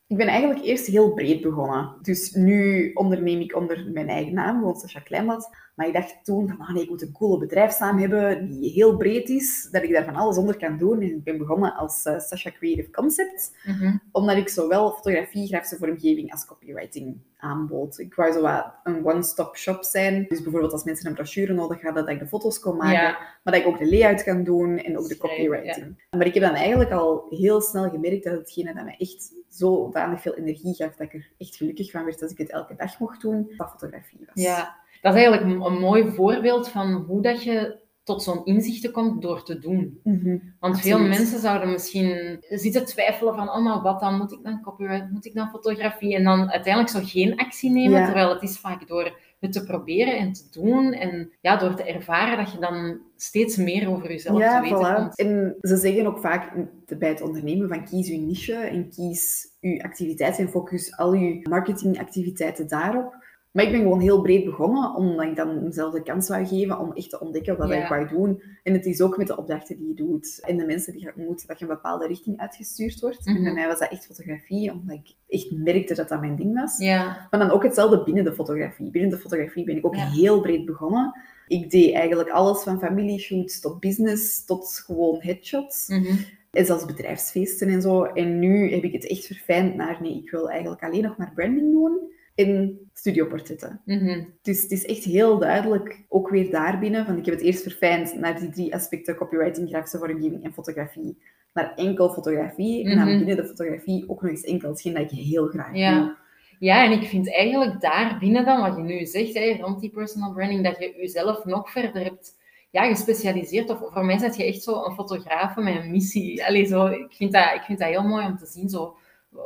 Ik 0.08 0.18
ben 0.18 0.28
eigenlijk 0.28 0.64
eerst 0.66 0.86
heel 0.86 1.14
breed 1.14 1.42
begonnen. 1.42 1.96
Dus 2.02 2.32
nu 2.32 2.92
onderneem 2.94 3.40
ik 3.40 3.56
onder 3.56 3.90
mijn 3.94 4.10
eigen 4.10 4.34
naam, 4.34 4.58
gewoon 4.60 4.76
Sascha 4.76 5.00
Kleinblad. 5.00 5.50
Maar 5.76 5.88
ik 5.88 5.94
dacht 5.94 6.20
toen 6.24 6.48
van, 6.48 6.60
ah 6.60 6.74
nee, 6.74 6.84
ik 6.84 6.90
moet 6.90 7.02
een 7.02 7.12
coole 7.12 7.38
bedrijfsnaam 7.38 7.98
hebben 7.98 8.48
die 8.48 8.72
heel 8.72 8.98
breed 8.98 9.30
is, 9.30 9.68
dat 9.72 9.84
ik 9.84 9.92
daar 9.94 10.06
van 10.06 10.16
alles 10.16 10.38
onder 10.38 10.58
kan 10.58 10.78
doen. 10.78 11.02
En 11.02 11.08
ik 11.10 11.24
ben 11.24 11.38
begonnen 11.38 11.74
als 11.76 12.04
eh, 12.06 12.20
Sasha 12.20 12.52
Creative 12.52 12.90
Concepts, 12.92 13.52
Mhm. 13.66 13.98
omdat 14.12 14.38
ik 14.38 14.50
zowel 14.50 14.92
fotografie, 14.92 15.48
grafische 15.48 15.78
vormgeving 15.78 16.32
als 16.32 16.46
copywriting 16.46 17.18
aanbood. 17.38 18.00
Ik 18.00 18.14
wou 18.16 18.32
zo 18.32 18.42
wat 18.42 18.74
een 18.84 19.06
one-stop 19.06 19.56
shop 19.58 19.84
zijn. 19.84 20.26
Dus 20.28 20.42
bijvoorbeeld 20.42 20.72
als 20.74 20.84
mensen 20.84 21.08
een 21.08 21.14
brochure 21.14 21.54
nodig 21.54 21.82
hadden, 21.82 22.06
dat 22.06 22.14
ik 22.14 22.20
de 22.20 22.28
foto's 22.28 22.60
kon 22.60 22.78
maken. 22.78 22.94
Ja, 23.02 23.18
Maar 23.44 23.54
dat 23.54 23.56
ik 23.62 23.68
ook 23.68 23.78
de 23.80 23.90
layout 23.90 24.24
kan 24.24 24.44
doen 24.44 24.78
en 24.78 24.98
ook 24.98 25.08
de 25.08 25.18
copywriting. 25.18 26.04
Maar 26.18 26.26
ik 26.26 26.34
heb 26.34 26.44
dan 26.44 26.54
eigenlijk 26.56 26.92
al 26.92 27.26
heel 27.30 27.62
snel 27.62 27.90
gemerkt 27.90 28.24
dat 28.24 28.34
hetgene 28.38 28.74
dat 28.74 28.84
mij 28.84 28.96
echt 28.98 29.34
zodanig 29.58 30.22
veel 30.22 30.36
energie 30.36 30.74
gaf, 30.76 30.96
dat 30.96 31.08
ik 31.08 31.14
er 31.14 31.32
echt 31.38 31.56
gelukkig 31.56 31.92
van 31.92 32.06
werd 32.06 32.22
als 32.22 32.32
ik 32.32 32.38
het 32.38 32.52
elke 32.52 32.76
dag 32.76 33.00
mocht 33.00 33.22
doen, 33.22 33.54
dat 33.58 33.70
fotografie 33.70 34.20
was. 34.34 34.44
Ja, 34.44 34.76
dat 35.02 35.16
is 35.16 35.24
eigenlijk 35.24 35.66
een, 35.66 35.80
mooi 35.80 36.12
voorbeeld 36.12 36.70
van 36.70 36.94
hoe 36.94 37.22
dat 37.22 37.44
je 37.44 37.84
tot 38.04 38.24
zo'n 38.24 38.46
inzichten 38.46 38.92
komt 38.92 39.22
door 39.22 39.44
te 39.44 39.60
doen. 39.60 40.00
Mhm. 40.04 40.38
Want 40.60 40.76
Absoluut. 40.76 40.98
veel 40.98 41.08
mensen 41.08 41.40
zouden 41.40 41.72
misschien 41.72 42.38
zitten 42.50 42.86
twijfelen 42.86 43.36
van, 43.36 43.50
oh, 43.50 43.64
maar 43.64 43.82
wat 43.82 44.00
dan? 44.00 44.18
Moet 44.18 44.32
ik 44.32 44.44
dan 44.44 44.62
copyright? 44.62 45.12
Moet 45.12 45.26
ik 45.26 45.34
dan 45.34 45.50
fotografie? 45.50 46.16
En 46.16 46.24
dan 46.24 46.52
uiteindelijk 46.52 46.94
zo 46.94 47.00
geen 47.04 47.38
actie 47.38 47.72
nemen, 47.72 48.00
Ja. 48.00 48.06
terwijl 48.06 48.30
het 48.30 48.42
is 48.42 48.58
vaak 48.58 48.88
door 48.88 49.18
het 49.46 49.54
te 49.54 49.64
proberen 49.64 50.18
en 50.18 50.34
te 50.34 50.44
doen 50.52 50.94
en 50.94 51.32
ja, 51.42 51.58
door 51.58 51.76
te 51.76 51.84
ervaren 51.84 52.38
dat 52.38 52.52
je 52.52 52.60
dan 52.60 53.00
steeds 53.16 53.58
meer 53.58 53.90
over 53.90 54.10
jezelf 54.10 54.40
Ja, 54.40 54.56
te 54.56 54.70
weten 54.70 54.92
voilà. 54.92 54.96
komt. 54.96 55.18
En 55.18 55.56
ze 55.62 55.78
zeggen 55.78 56.06
ook 56.06 56.20
vaak 56.20 56.52
bij 56.98 57.10
het 57.10 57.22
ondernemen 57.22 57.68
van 57.68 57.86
kies 57.86 58.10
uw 58.10 58.26
niche 58.26 58.56
en 58.56 58.90
kies 58.90 59.54
uw 59.62 59.82
activiteit 59.82 60.38
en 60.38 60.50
focus 60.50 60.98
al 60.98 61.12
uw 61.12 61.40
marketingactiviteiten 61.50 62.68
daarop. 62.68 63.25
Maar 63.56 63.64
ik 63.66 63.72
ben 63.72 63.82
gewoon 63.82 64.00
heel 64.00 64.22
breed 64.22 64.46
begonnen, 64.46 64.96
omdat 64.96 65.26
ik 65.26 65.36
dan 65.36 65.64
mezelf 65.64 65.94
de 65.94 66.04
kans 66.04 66.28
wou 66.30 66.46
geven 66.46 66.80
om 66.80 66.94
echt 66.94 67.10
te 67.10 67.20
ontdekken 67.20 67.58
wat 67.58 67.70
Ja. 67.70 67.76
ik 67.84 67.88
wou 67.90 68.08
doen. 68.08 68.42
En 68.64 68.74
het 68.74 68.86
is 68.86 69.02
ook 69.02 69.18
met 69.18 69.28
de 69.28 69.38
opdrachten 69.38 69.78
die 69.78 69.88
je 69.88 69.94
doet 69.94 70.40
en 70.42 70.58
de 70.58 70.66
mensen 70.66 70.94
die 70.94 71.02
je 71.02 71.12
ontmoet, 71.16 71.48
dat 71.48 71.60
je 71.60 71.66
een 71.66 71.72
bepaalde 71.72 72.08
richting 72.08 72.40
uitgestuurd 72.40 73.00
wordt. 73.00 73.26
En 73.28 73.34
Mhm. 73.34 73.44
bij 73.44 73.54
mij 73.54 73.68
was 73.68 73.80
dat 73.80 73.92
echt 73.92 74.06
fotografie, 74.06 74.72
omdat 74.72 74.96
ik 74.96 75.14
echt 75.28 75.52
merkte 75.52 75.94
dat 75.96 76.10
dat 76.10 76.20
mijn 76.20 76.36
ding 76.36 76.54
was. 76.60 76.78
Ja, 76.78 77.28
Maar 77.32 77.40
dan 77.40 77.50
ook 77.52 77.64
hetzelfde 77.64 78.04
binnen 78.04 78.24
de 78.24 78.34
fotografie. 78.34 78.92
Binnen 78.92 79.10
de 79.12 79.18
fotografie 79.18 79.64
ben 79.66 79.78
ik 79.78 79.86
ook 79.86 79.96
Ja. 79.96 80.10
heel 80.10 80.42
breed 80.42 80.66
begonnen. 80.66 81.14
Ik 81.48 81.70
deed 81.72 81.94
eigenlijk 81.94 82.30
alles 82.30 82.64
van 82.64 82.80
familieshoots 82.80 83.60
tot 83.60 83.80
business, 83.80 84.46
tot 84.46 84.82
gewoon 84.86 85.18
headshots. 85.22 85.88
mhm. 85.88 86.16
En 86.52 86.66
zelfs 86.66 86.86
bedrijfsfeesten 86.86 87.68
en 87.68 87.82
zo. 87.82 88.04
En 88.04 88.40
nu 88.40 88.72
heb 88.72 88.84
ik 88.84 88.94
het 88.94 89.08
echt 89.08 89.26
verfijnd 89.26 89.76
naar, 89.76 89.98
nee, 90.02 90.18
ik 90.24 90.30
wil 90.32 90.50
eigenlijk 90.50 90.84
alleen 90.84 91.02
nog 91.04 91.18
maar 91.18 91.32
branding 91.36 91.72
doen 91.72 92.00
en 92.36 92.80
studioportretten. 92.94 93.82
Mhm. 93.86 94.24
Dus 94.42 94.62
het 94.62 94.72
is 94.72 94.86
echt 94.86 95.04
heel 95.04 95.38
duidelijk, 95.40 96.04
ook 96.10 96.30
weer 96.30 96.52
daarbinnen, 96.52 97.06
van 97.06 97.18
ik 97.18 97.26
heb 97.26 97.34
het 97.34 97.44
eerst 97.44 97.62
verfijnd 97.64 98.16
naar 98.20 98.40
die 98.40 98.50
drie 98.50 98.74
aspecten, 98.76 99.16
copywriting, 99.16 99.70
grafische 99.70 99.98
vormgeving 99.98 100.44
en 100.44 100.54
fotografie. 100.54 101.18
Naar 101.54 101.74
enkel 101.76 102.10
fotografie, 102.14 102.86
en 102.90 102.98
dan 102.98 103.08
Mhm. 103.08 103.18
binnen 103.18 103.36
de 103.36 103.46
fotografie 103.46 104.10
ook 104.10 104.22
nog 104.22 104.32
eens 104.32 104.42
enkel, 104.44 104.70
hetgeen 104.70 104.94
dat 104.94 105.12
ik 105.12 105.18
heel 105.18 105.48
graag 105.48 105.76
Ja. 105.76 106.00
doe. 106.00 106.16
Ja, 106.60 106.86
en 106.86 106.92
ik 106.92 107.04
vind 107.08 107.34
eigenlijk 107.34 107.82
daar 107.82 108.18
binnen 108.20 108.46
dan, 108.46 108.62
wat 108.62 108.76
je 108.76 108.82
nu 108.84 109.06
zegt, 109.06 109.34
hè, 109.34 109.58
rond 109.62 109.80
die 109.82 109.90
personal 109.90 110.34
branding, 110.34 110.64
dat 110.64 110.78
je 110.80 110.94
jezelf 110.98 111.46
nog 111.46 111.72
verder 111.72 112.04
hebt 112.04 112.38
ja, 112.72 112.88
gespecialiseerd. 112.88 113.70
Of 113.70 113.80
voor 113.94 114.06
mij 114.06 114.18
zet 114.18 114.36
je 114.38 114.44
echt 114.46 114.62
zo 114.64 114.84
een 114.84 114.94
fotograaf 114.96 115.56
met 115.56 115.76
een 115.76 115.92
missie. 115.92 116.46
Allee, 116.46 116.66
zo, 116.66 116.86
ik, 116.86 117.14
vind 117.14 117.32
dat, 117.32 117.54
ik 117.56 117.62
vind 117.62 117.80
dat 117.80 117.88
heel 117.88 118.04
mooi 118.08 118.26
om 118.26 118.38
te 118.38 118.46
zien, 118.46 118.70
zo, 118.70 118.96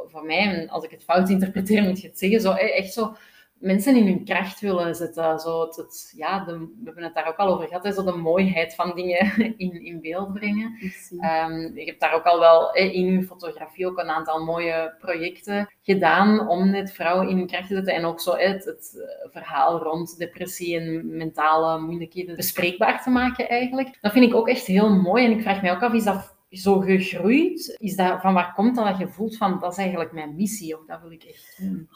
van 0.07 0.25
mij, 0.25 0.39
en 0.39 0.69
als 0.69 0.83
ik 0.83 0.91
het 0.91 1.03
fout 1.03 1.29
interpreteer, 1.29 1.83
moet 1.83 2.01
je 2.01 2.07
het 2.07 2.19
zeggen, 2.19 2.41
zo, 2.41 2.51
echt 2.51 2.93
zo 2.93 3.15
mensen 3.59 3.95
in 3.95 4.05
hun 4.05 4.25
kracht 4.25 4.59
willen 4.59 4.95
zetten. 4.95 5.39
Zo 5.39 5.61
het, 5.61 6.13
ja, 6.15 6.45
de, 6.45 6.57
we 6.57 6.81
hebben 6.83 7.03
het 7.03 7.13
daar 7.13 7.27
ook 7.27 7.37
al 7.37 7.53
over 7.53 7.67
gehad, 7.67 7.83
hè, 7.83 7.91
zo 7.91 8.03
de 8.03 8.11
mooiheid 8.11 8.75
van 8.75 8.95
dingen 8.95 9.35
in, 9.57 9.85
in 9.85 10.01
beeld 10.01 10.33
brengen. 10.33 10.77
Um, 11.11 11.77
ik 11.77 11.85
heb 11.85 11.99
daar 11.99 12.13
ook 12.13 12.23
al 12.23 12.39
wel 12.39 12.73
in 12.73 13.07
uw 13.07 13.21
fotografie 13.21 13.87
ook 13.87 13.97
een 13.97 14.09
aantal 14.09 14.43
mooie 14.43 14.95
projecten 14.99 15.69
gedaan 15.81 16.47
om 16.47 16.69
net 16.69 16.91
vrouwen 16.91 17.29
in 17.29 17.37
hun 17.37 17.47
kracht 17.47 17.67
te 17.67 17.75
zetten 17.75 17.93
en 17.93 18.05
ook 18.05 18.19
zo 18.19 18.35
het, 18.35 18.65
het 18.65 18.93
eh, 18.95 19.31
verhaal 19.31 19.83
rond 19.83 20.17
depressie 20.17 20.79
en 20.79 21.17
mentale 21.17 21.79
moeilijkheden 21.79 22.35
bespreekbaar 22.35 23.03
te 23.03 23.09
maken 23.09 23.49
eigenlijk. 23.49 23.97
Dat 24.01 24.11
vind 24.11 24.25
ik 24.25 24.35
ook 24.35 24.47
echt 24.47 24.65
heel 24.65 24.89
mooi 24.89 25.25
en 25.25 25.31
ik 25.31 25.41
vraag 25.41 25.61
mij 25.61 25.71
ook 25.71 25.83
af, 25.83 25.93
is 25.93 26.03
dat 26.03 26.37
zo 26.49 26.79
gegroeid? 26.79 27.75
Is 27.79 27.95
dat, 27.95 28.21
van 28.21 28.33
waar 28.33 28.53
komt 28.53 28.75
dat 28.75 28.85
dat 28.85 28.97
je 28.97 29.07
voelt 29.07 29.37
van, 29.37 29.59
dat 29.59 29.71
is 29.71 29.77
eigenlijk 29.77 30.11
mijn 30.11 30.35
missie 30.35 30.79
of 30.79 30.85
dat 30.85 31.01
wil 31.01 31.11
ik 31.11 31.23
echt 31.23 31.55
doen? 31.57 31.87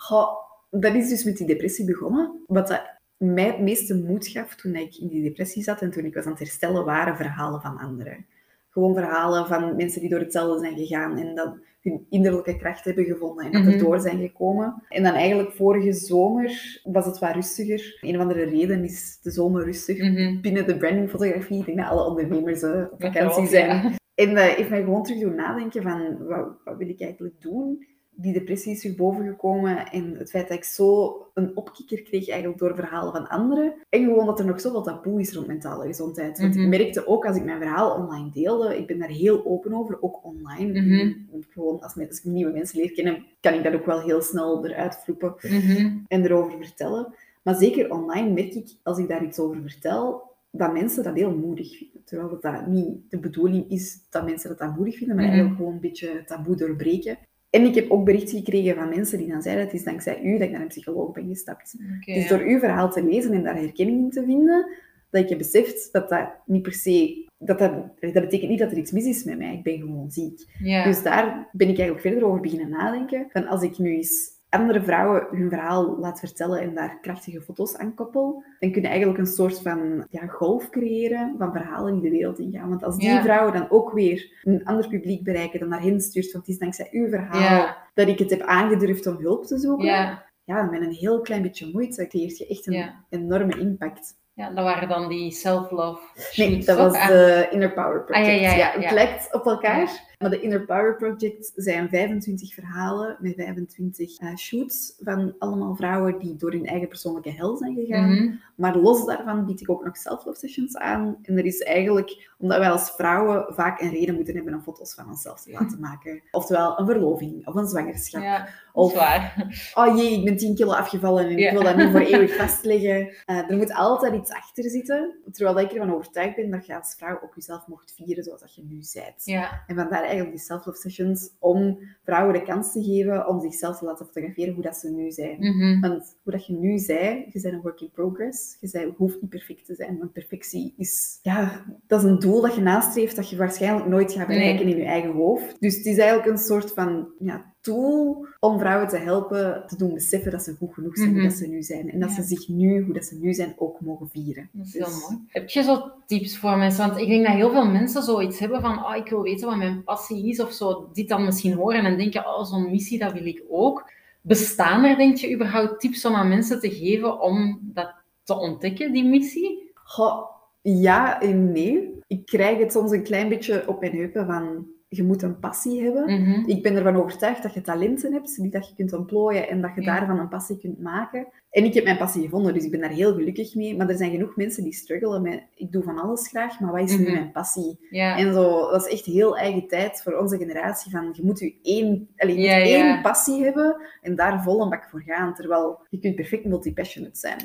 dat 0.70 0.94
is 0.96 1.10
dus 1.10 1.24
met 1.24 1.38
die 1.38 1.48
depressie 1.48 1.86
begonnen. 1.86 2.44
Wat 2.48 2.68
dat 2.68 3.02
mij 3.18 3.46
het 3.46 3.60
meeste 3.60 3.96
moed 3.96 4.28
gaf 4.28 4.56
toen 4.56 4.76
ik 4.76 4.98
in 4.98 5.08
die 5.08 5.24
depressie 5.24 5.64
zat 5.64 5.82
en 5.82 5.92
toen 5.92 6.06
ik 6.06 6.14
was 6.14 6.26
aan 6.26 6.32
het 6.32 6.40
herstellen, 6.40 6.86
waren 6.86 7.16
verhalen 7.16 7.62
van 7.62 7.78
anderen. 7.78 8.26
Gewoon 8.70 8.94
verhalen 8.94 9.48
van 9.48 9.76
mensen 9.76 10.02
die 10.02 10.10
door 10.10 10.20
hetzelfde 10.20 10.60
zijn 10.60 10.78
gegaan 10.78 11.18
en 11.18 11.36
dat 11.36 11.56
hun 11.82 12.06
innerlijke 12.10 12.58
kracht 12.58 12.86
hebben 12.86 13.06
gevonden 13.06 13.46
en 13.46 13.52
dat 13.52 13.62
er 13.62 13.68
mhm. 13.68 13.84
door 13.84 14.00
zijn 14.00 14.20
gekomen. 14.20 14.84
En 14.90 15.04
dan 15.04 15.14
eigenlijk 15.14 15.52
vorige 15.52 15.94
zomer 15.94 16.80
was 16.84 17.06
het 17.06 17.20
wat 17.20 17.34
rustiger. 17.34 17.98
Een 18.02 18.16
of 18.16 18.22
andere 18.22 18.44
reden 18.44 18.84
is 18.84 19.20
de 19.22 19.32
zomer 19.32 19.64
rustig 19.64 19.98
mhm. 19.98 20.42
binnen 20.42 20.68
de 20.68 20.78
brandingfotografie. 20.78 21.60
Ik 21.60 21.66
denk 21.66 21.78
dat 21.78 21.88
alle 21.88 22.08
ondernemers 22.10 22.62
uh, 22.62 22.86
op 22.92 23.02
vakantie 23.02 23.48
zijn. 23.48 23.96
En 24.16 24.36
dat 24.36 24.44
heeft 24.44 24.70
mij 24.70 24.84
gewoon 24.84 25.04
terug 25.04 25.22
doen 25.22 25.36
nadenken 25.36 25.84
van, 25.84 26.28
wat, 26.28 26.48
wat 26.64 26.78
wil 26.78 26.90
ik 26.90 27.02
eigenlijk 27.02 27.42
doen? 27.42 27.86
die 28.16 28.34
depressie 28.34 28.72
is 28.72 28.84
weer 28.84 28.96
bovengekomen 28.96 29.88
en 29.88 30.16
het 30.18 30.30
feit 30.30 30.48
dat 30.48 30.58
ik 30.58 30.64
zo 30.64 31.18
een 31.34 31.58
opkikker 31.58 32.02
kreeg 32.02 32.30
eigenlijk 32.30 32.60
door 32.60 32.76
verhalen 32.76 33.12
van 33.12 33.28
anderen. 33.28 33.74
En 33.90 34.04
gewoon 34.04 34.26
dat 34.26 34.40
er 34.40 34.46
nog 34.46 34.62
zoveel 34.62 34.82
taboe 34.82 35.22
is 35.22 35.34
rond 35.34 35.48
mentale 35.48 35.86
gezondheid. 35.86 36.40
Want 36.40 36.56
ik 36.56 36.62
mhm. 36.62 36.70
merkte 36.70 37.08
ook 37.08 37.26
als 37.26 37.36
ik 37.36 37.44
mijn 37.44 37.62
verhaal 37.62 37.96
online 37.96 38.30
deelde, 38.32 38.78
ik 38.78 38.88
ben 38.88 39.00
daar 39.00 39.10
heel 39.10 39.46
open 39.46 39.74
over, 39.74 39.98
ook 40.02 40.26
online. 40.26 40.82
Mhm. 40.82 41.14
Gewoon 41.50 41.80
als, 41.82 41.98
als 41.98 42.20
ik 42.20 42.24
nieuwe 42.24 42.52
mensen 42.52 42.80
leer 42.80 42.92
kennen, 42.92 43.26
kan 43.40 43.54
ik 43.54 43.64
dat 43.64 43.74
ook 43.74 43.86
wel 43.86 44.02
heel 44.02 44.22
snel 44.22 44.66
eruit 44.66 44.96
vloepen 45.04 45.36
mhm. 45.42 45.98
en 46.08 46.24
erover 46.24 46.58
vertellen. 46.66 47.14
Maar 47.42 47.56
zeker 47.56 47.92
online 47.92 48.30
merk 48.30 48.54
ik, 48.54 48.70
als 48.84 48.98
ik 48.98 49.08
daar 49.08 49.24
iets 49.24 49.40
over 49.40 49.62
vertel, 49.62 50.22
dat 50.52 50.74
mensen 50.74 51.04
dat 51.04 51.16
heel 51.16 51.36
moedig 51.36 51.78
vinden. 51.78 51.93
Terwijl 52.06 52.30
dat, 52.30 52.42
dat 52.42 52.68
niet 52.68 52.98
de 53.10 53.20
bedoeling 53.20 53.70
is 53.70 54.08
dat 54.10 54.26
mensen 54.26 54.50
dat, 54.50 54.58
dat 54.58 54.76
moedig 54.76 54.98
vinden, 54.98 55.16
maar 55.16 55.26
eigenlijk 55.26 55.56
gewoon 55.56 55.74
een 55.74 55.80
beetje 55.80 56.24
taboe 56.26 56.56
doorbreken. 56.56 57.18
En 57.50 57.66
ik 57.66 57.76
heb 57.76 57.92
ook 57.92 58.06
berichten 58.06 58.38
gekregen 58.38 58.76
van 58.76 58.90
mensen 58.90 59.18
die 59.18 59.28
dan 59.28 59.42
zeiden, 59.42 59.66
het 59.66 59.74
is 59.74 59.84
dankzij 59.84 60.22
u 60.24 60.32
dat 60.32 60.42
ik 60.42 60.52
naar 60.52 60.62
een 60.62 60.68
psycholoog 60.68 61.12
ben 61.12 61.28
gestapt. 61.28 61.76
dus 62.06 62.28
door 62.28 62.40
uw 62.40 62.60
verhaal 62.60 62.92
te 62.92 63.04
lezen 63.04 63.34
en 63.34 63.44
daar 63.44 63.56
herkenning 63.56 64.00
in 64.00 64.10
te 64.10 64.24
vinden, 64.26 64.68
dat 65.10 65.24
ik 65.24 65.30
heb 65.30 65.38
beseft 65.38 65.90
dat 65.92 66.10
dat 66.10 66.30
niet 66.46 66.62
per 66.62 66.74
se... 66.74 67.26
Dat, 67.38 67.60
dat, 67.60 67.72
dat 68.00 68.14
betekent 68.14 68.50
niet 68.50 68.60
dat 68.60 68.72
er 68.72 68.78
iets 68.78 68.92
mis 68.92 69.06
is 69.06 69.24
met 69.24 69.38
mij, 69.38 69.54
ik 69.54 69.64
ben 69.64 69.80
gewoon 69.80 70.12
ziek. 70.12 70.46
Dus 70.84 71.04
daar 71.04 71.50
ben 71.52 71.70
ik 71.70 71.78
eigenlijk 71.78 72.08
verder 72.08 72.26
over 72.26 72.42
beginnen 72.42 72.70
nadenken. 72.70 73.26
Van 73.30 73.48
als 73.48 73.62
ik 73.62 73.78
nu 73.78 73.96
eens 73.96 74.33
andere 74.54 74.84
vrouwen 74.84 75.28
hun 75.32 75.50
verhaal 75.50 75.98
laat 76.00 76.20
vertellen 76.20 76.62
en 76.62 76.74
daar 76.74 76.98
krachtige 77.02 77.42
foto's 77.42 77.78
aan 77.78 77.94
koppel, 77.94 78.44
dan 78.60 78.72
kunnen 78.72 78.90
eigenlijk 78.90 79.20
een 79.20 79.26
soort 79.26 79.62
van 79.62 80.08
ja, 80.10 80.28
golf 80.28 80.70
creëren 80.70 81.36
van 81.38 81.52
verhalen 81.52 81.94
die 81.94 82.02
de 82.02 82.18
wereld 82.18 82.40
ingaan. 82.40 82.70
Want 82.70 82.84
als 82.84 82.98
die 82.98 83.20
vrouwen 83.20 83.54
dan 83.54 83.70
ook 83.70 83.92
weer 83.92 84.42
een 84.44 84.66
ander 84.66 84.88
publiek 84.88 85.24
bereiken 85.24 85.60
dan 85.60 85.70
naar 85.70 85.82
hen 85.82 86.02
stuurt, 86.02 86.32
want 86.32 86.46
het 86.46 86.54
is 86.54 86.62
dankzij 86.62 86.88
uw 86.92 87.10
verhaal 87.10 87.76
dat 87.94 88.08
ik 88.08 88.20
het 88.20 88.30
heb 88.30 88.42
aangedurfd 88.42 89.08
om 89.08 89.18
hulp 89.18 89.46
te 89.46 89.58
zoeken, 89.58 89.86
ja, 89.86 90.24
ja 90.44 90.64
met 90.64 90.82
een 90.82 90.94
heel 90.94 91.22
klein 91.22 91.42
beetje 91.42 91.70
moeite 91.72 92.08
creëert 92.08 92.38
je 92.38 92.48
echt 92.48 92.68
een 92.68 92.92
enorme 93.10 93.60
impact. 93.60 94.22
Ja, 94.36 94.50
dat 94.50 94.64
waren 94.64 94.90
dan 94.90 95.10
die 95.10 95.32
self-love 95.32 96.02
Nee, 96.36 96.64
dat 96.66 96.78
was 96.78 97.08
de 97.08 97.48
Inner 97.52 97.74
Power 97.74 98.04
Project. 98.04 98.28
Ah, 98.28 98.42
ja, 98.42 98.52
ja, 98.52 98.56
ja, 98.56 98.80
het 98.80 98.92
lijkt 98.92 99.34
op 99.34 99.46
elkaar. 99.46 100.13
Maar 100.24 100.32
de 100.32 100.42
Inner 100.42 100.66
Power 100.66 100.96
Project 100.96 101.52
zijn 101.56 101.90
25 101.90 102.54
verhalen 102.54 103.18
met 103.20 103.34
25 103.36 104.22
uh, 104.22 104.30
eh, 104.30 104.36
shoots 104.36 104.96
van 105.00 105.36
allemaal 105.40 105.76
vrouwen 105.76 106.20
die 106.20 106.36
door 106.36 106.52
hun 106.52 106.66
eigen 106.66 106.88
persoonlijke 106.88 107.32
hel 107.32 107.58
zijn 107.58 107.76
gegaan. 107.76 108.10
Mhm. 108.10 108.36
Maar 108.56 108.78
los 108.78 109.06
daarvan 109.06 109.46
bied 109.46 109.62
ik 109.62 109.70
ook 109.70 109.84
nog 109.86 109.98
self-love 109.98 110.38
sessions 110.40 110.78
aan. 110.78 111.18
En 111.22 111.38
er 111.38 111.46
is 111.46 111.60
eigenlijk, 111.60 112.30
omdat 112.38 112.58
wij 112.58 112.70
als 112.70 112.92
vrouwen 112.92 113.54
vaak 113.54 113.82
een 113.82 113.90
reden 113.90 114.16
moeten 114.16 114.36
hebben 114.36 114.54
om 114.54 114.62
foto's 114.62 114.94
van 114.94 115.10
onszelf 115.10 115.42
te 115.42 115.52
laten 115.52 115.80
maken. 115.90 116.22
Oftewel 116.32 116.80
een 116.80 116.86
verloving 116.86 117.48
of 117.48 117.56
een 117.56 117.68
zwangerschap. 117.68 118.22
Ja, 118.22 118.48
of, 118.74 118.94
waar. 118.94 119.54
oh 119.74 119.98
jee, 119.98 120.18
ik 120.18 120.26
ben 120.26 120.38
10 120.38 120.56
kilo 120.56 120.72
afgevallen 120.72 121.26
en 121.26 121.38
ik 121.38 121.52
wil 121.52 121.64
dat 121.64 121.76
niet 121.76 121.92
voor 121.92 122.00
eeuwig 122.12 122.36
vastleggen. 122.36 123.00
Uh, 123.26 123.50
er 123.50 123.58
moet 123.58 123.74
altijd 123.74 124.14
iets 124.14 124.32
achter 124.32 124.70
zitten. 124.70 125.16
Terwijl 125.32 125.60
ik 125.60 125.72
ervan 125.72 125.94
overtuigd 125.94 126.36
ben 126.36 126.52
dat 126.52 126.66
je 126.66 126.78
als 126.78 126.96
vrouw 126.98 127.20
ook 127.24 127.36
jezelf 127.36 127.68
mocht 127.68 127.94
vieren 127.96 128.24
zoals 128.24 128.42
dat 128.42 128.56
je 128.56 128.64
nu 128.64 128.76
bent. 128.94 129.26
Ja. 129.26 129.64
En 129.68 129.76
vandaar 129.76 130.04
eigenlijk 130.14 130.38
die 130.38 130.46
self-love 130.46 130.80
sessions 130.80 131.30
om 131.40 131.80
vrouwen 132.04 132.34
de 132.34 132.44
kans 132.44 132.72
te 132.72 132.84
geven 132.84 133.28
om 133.28 133.42
zichzelf 133.42 133.78
te 133.78 133.86
laten 133.86 134.06
fotograferen 134.06 134.54
hoe 134.54 134.64
dat 134.64 134.76
ze 134.76 134.90
nu 134.90 135.12
zijn. 135.12 135.38
Mhm. 135.40 135.80
Want 135.80 136.16
hoe 136.24 136.32
dat 136.32 136.46
je 136.46 136.54
nu 136.54 136.78
zei, 136.78 137.26
je 137.30 137.42
bent 137.42 137.54
een 137.54 137.62
work 137.62 137.82
in 137.82 137.92
progress. 137.94 138.58
Je 138.60 138.94
hoeft 138.98 139.22
niet 139.22 139.30
perfect 139.30 139.66
te 139.66 139.76
zijn, 139.76 139.98
want 139.98 140.14
perfectie 140.14 140.74
is, 140.78 141.20
ja, 141.22 141.66
dat 141.88 142.04
is 142.04 142.10
een 142.10 142.20
doel 142.20 142.42
dat 142.42 142.56
je 142.56 142.62
nastreeft 142.62 143.16
dat 143.16 143.30
je 143.30 143.38
waarschijnlijk 143.38 143.88
nooit 143.88 144.12
gaat 144.12 144.28
bereiken 144.28 144.68
in 144.68 144.78
je 144.78 144.86
eigen 144.86 145.12
hoofd. 145.12 145.56
Dus 145.60 145.76
het 145.76 145.86
is 145.86 145.98
eigenlijk 145.98 146.30
een 146.30 146.44
soort 146.44 146.72
van 146.72 147.08
ja, 147.20 147.53
tool 147.64 148.26
om 148.40 148.60
vrouwen 148.60 148.88
te 148.88 148.98
helpen 148.98 149.64
te 149.68 149.78
doen 149.78 149.94
beseffen 149.94 150.32
dat 150.32 150.44
ze 150.44 150.56
goed 150.58 150.74
genoeg 150.74 150.98
zijn 150.98 151.10
hoe 151.10 151.18
mhm. 151.18 151.28
dat 151.28 151.38
ze 151.38 151.48
nu 151.48 151.62
zijn. 151.62 151.92
En 151.92 152.00
dat 152.00 152.12
ze 152.12 152.22
zich 152.22 152.48
nu, 152.48 152.84
hoe 152.84 152.94
dat 152.94 153.06
ze 153.06 153.16
nu 153.16 153.34
zijn, 153.34 153.54
ook 153.58 153.82
mogen 153.82 154.10
vieren. 154.10 154.50
Dat 154.52 154.66
is 154.66 154.74
heel 154.74 154.86
dus 154.86 155.02
mooi. 155.02 155.20
Heb 155.28 155.50
je 155.50 155.64
zo 155.64 155.92
tips 156.06 156.38
voor 156.38 156.58
mensen? 156.58 156.88
Want 156.88 157.00
ik 157.00 157.08
denk 157.08 157.26
dat 157.26 157.36
heel 157.36 157.52
veel 157.52 157.68
mensen 157.68 158.04
zoiets 158.04 158.40
hebben 158.40 158.62
van, 158.62 158.86
oh, 158.86 158.96
ik 158.96 159.08
wil 159.08 159.22
weten 159.22 159.48
wat 159.48 159.58
mijn 159.58 159.84
passie 159.84 160.30
is, 160.30 160.40
of 160.40 160.52
zo, 160.52 160.90
dit 160.94 161.10
dan 161.10 161.26
misschien 161.26 161.54
horen 161.54 161.86
en 161.86 161.98
denken, 161.98 162.28
oh, 162.28 162.44
zo'n 162.44 162.72
missie, 162.72 163.00
dat 163.00 163.14
wil 163.14 163.26
ik 163.26 163.44
ook. 163.50 163.92
Bestaan 164.22 164.84
er, 164.84 164.98
denk 164.98 165.18
je, 165.18 165.34
überhaupt 165.34 165.80
tips 165.80 166.06
om 166.06 166.14
aan 166.14 166.30
mensen 166.30 166.60
te 166.60 166.70
geven 166.70 167.22
om 167.22 167.60
dat 167.62 167.94
te 168.24 168.40
ontdekken, 168.40 168.94
die 168.94 169.06
missie? 169.06 169.72
Goh, 169.74 170.26
ja 170.62 171.22
en 171.22 171.52
nee. 171.52 172.02
Ik 172.08 172.26
krijg 172.26 172.58
het 172.58 172.72
soms 172.72 172.92
een 172.92 173.04
klein 173.04 173.30
beetje 173.30 173.68
op 173.68 173.80
mijn 173.80 173.96
heupen 173.96 174.26
van 174.26 174.68
je 174.96 175.04
moet 175.04 175.22
een 175.22 175.40
passie 175.40 175.84
hebben. 175.84 176.22
Mhm. 176.22 176.50
Ik 176.50 176.64
ben 176.64 176.76
ervan 176.76 176.96
overtuigd 176.96 177.44
dat 177.44 177.54
je 177.54 177.62
talenten 177.62 178.14
hebt, 178.14 178.36
die 178.42 178.50
dat 178.50 178.68
je 178.68 178.76
kunt 178.76 178.94
ontplooien 178.94 179.50
en 179.50 179.62
dat 179.62 179.72
je 179.76 179.82
daarvan 179.82 180.20
een 180.20 180.30
passie 180.30 180.58
kunt 180.58 180.82
maken. 180.82 181.28
En 181.50 181.64
ik 181.64 181.74
heb 181.74 181.84
mijn 181.84 181.98
passie 181.98 182.24
gevonden, 182.24 182.54
dus 182.54 182.64
ik 182.64 182.72
ben 182.72 182.80
daar 182.80 182.90
heel 182.90 183.14
gelukkig 183.14 183.56
mee. 183.56 183.78
Maar 183.78 183.90
er 183.90 183.98
zijn 183.98 184.12
genoeg 184.12 184.36
mensen 184.36 184.64
die 184.64 184.74
struggelen 184.74 185.22
met, 185.22 185.44
ik 185.56 185.72
doe 185.72 185.84
van 185.84 186.00
alles 186.00 186.28
graag, 186.28 186.60
maar 186.60 186.72
wat 186.72 186.90
is 186.90 186.98
nu 186.98 187.04
mhm. 187.04 187.14
mijn 187.14 187.32
passie? 187.32 187.80
En 187.90 188.34
zo, 188.34 188.72
dat 188.72 188.86
is 188.86 188.92
echt 188.94 189.06
heel 189.06 189.38
eigen 189.38 189.68
tijd 189.68 190.02
voor 190.02 190.14
onze 190.14 190.38
generatie, 190.38 190.92
van 190.92 191.10
je 191.14 191.24
moet 191.24 191.40
je 191.40 191.56
één, 191.62 192.10
allez, 192.18 192.36
je 192.36 192.50
één 192.50 193.02
passie 193.02 193.44
hebben 193.44 193.76
en 194.02 194.16
daar 194.16 194.44
vol 194.44 194.62
een 194.62 194.70
bak 194.70 194.90
voor 194.90 195.02
gaan. 195.02 195.36
Terwijl 195.36 195.80
je 195.90 196.00
kunt 196.00 196.16
perfect 196.16 196.46
multipassionate 196.46 197.20
zijn. 197.20 197.40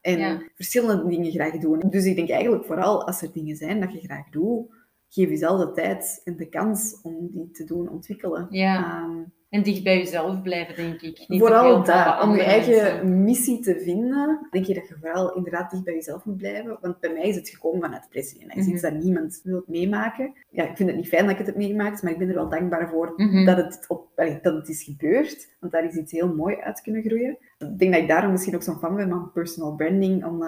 En 0.00 0.50
verschillende 0.54 1.08
dingen 1.08 1.32
graag 1.32 1.58
doen. 1.58 1.82
Dus 1.90 2.04
ik 2.04 2.16
denk 2.16 2.30
eigenlijk 2.30 2.64
vooral, 2.64 3.06
als 3.06 3.22
er 3.22 3.32
dingen 3.32 3.56
zijn 3.56 3.80
dat 3.80 3.92
je 3.92 3.98
graag 3.98 4.28
doet, 4.30 4.66
geef 5.12 5.28
jezelf 5.28 5.60
de 5.60 5.72
tijd 5.72 6.20
en 6.24 6.36
de 6.36 6.48
kans 6.48 7.00
om 7.02 7.28
die 7.32 7.50
te 7.50 7.64
doen 7.64 7.88
ontwikkelen. 7.88 8.46
Ja. 8.50 9.04
Um, 9.04 9.32
en 9.48 9.62
dicht 9.62 9.82
bij 9.82 9.98
jezelf 9.98 10.42
blijven, 10.42 10.76
denk 10.76 11.00
ik. 11.00 11.24
Niet 11.28 11.40
vooral 11.40 11.84
dat, 11.84 12.22
om 12.22 12.34
je 12.34 12.42
eigen 12.42 13.22
missie 13.22 13.60
te 13.60 13.80
vinden, 13.80 14.46
denk 14.50 14.64
je 14.64 14.74
dat 14.74 14.88
je 14.88 14.96
vooral 15.00 15.34
inderdaad 15.34 15.70
dicht 15.70 15.84
bij 15.84 15.94
jezelf 15.94 16.24
moet 16.24 16.36
blijven. 16.36 16.78
Want 16.80 17.00
bij 17.00 17.12
mij 17.12 17.22
is 17.22 17.36
het 17.36 17.48
gekomen 17.48 17.80
vanuit 17.80 18.02
depressie. 18.02 18.40
En 18.40 18.48
dat 18.48 18.56
is 18.56 18.66
iets 18.66 18.82
mhm. 18.82 18.92
dat 18.92 19.02
niemand 19.02 19.40
wil 19.44 19.64
meemaken. 19.66 20.32
Ja, 20.50 20.68
ik 20.68 20.76
vind 20.76 20.88
het 20.88 20.98
niet 20.98 21.08
fijn 21.08 21.22
dat 21.22 21.30
ik 21.30 21.38
het 21.38 21.46
heb 21.46 21.56
meegemaakt, 21.56 22.02
maar 22.02 22.12
ik 22.12 22.18
ben 22.18 22.28
er 22.28 22.34
wel 22.34 22.48
dankbaar 22.48 22.88
voor 22.88 23.12
mhm. 23.16 23.44
dat, 23.44 23.56
het 23.56 23.84
op, 23.88 24.08
dat 24.42 24.54
het 24.54 24.68
is 24.68 24.82
gebeurd. 24.82 25.48
Want 25.60 25.72
daar 25.72 25.84
is 25.84 25.94
iets 25.94 26.12
heel 26.12 26.34
mooi 26.34 26.56
uit 26.56 26.80
kunnen 26.80 27.02
groeien. 27.02 27.38
Ik 27.58 27.78
denk 27.78 27.92
dat 27.92 28.02
ik 28.02 28.08
daarom 28.08 28.30
misschien 28.30 28.54
ook 28.54 28.62
zo'n 28.62 28.78
fan 28.78 28.96
ben 28.96 29.08
van 29.08 29.32
personal 29.32 29.74
branding, 29.74 30.24
om... 30.24 30.42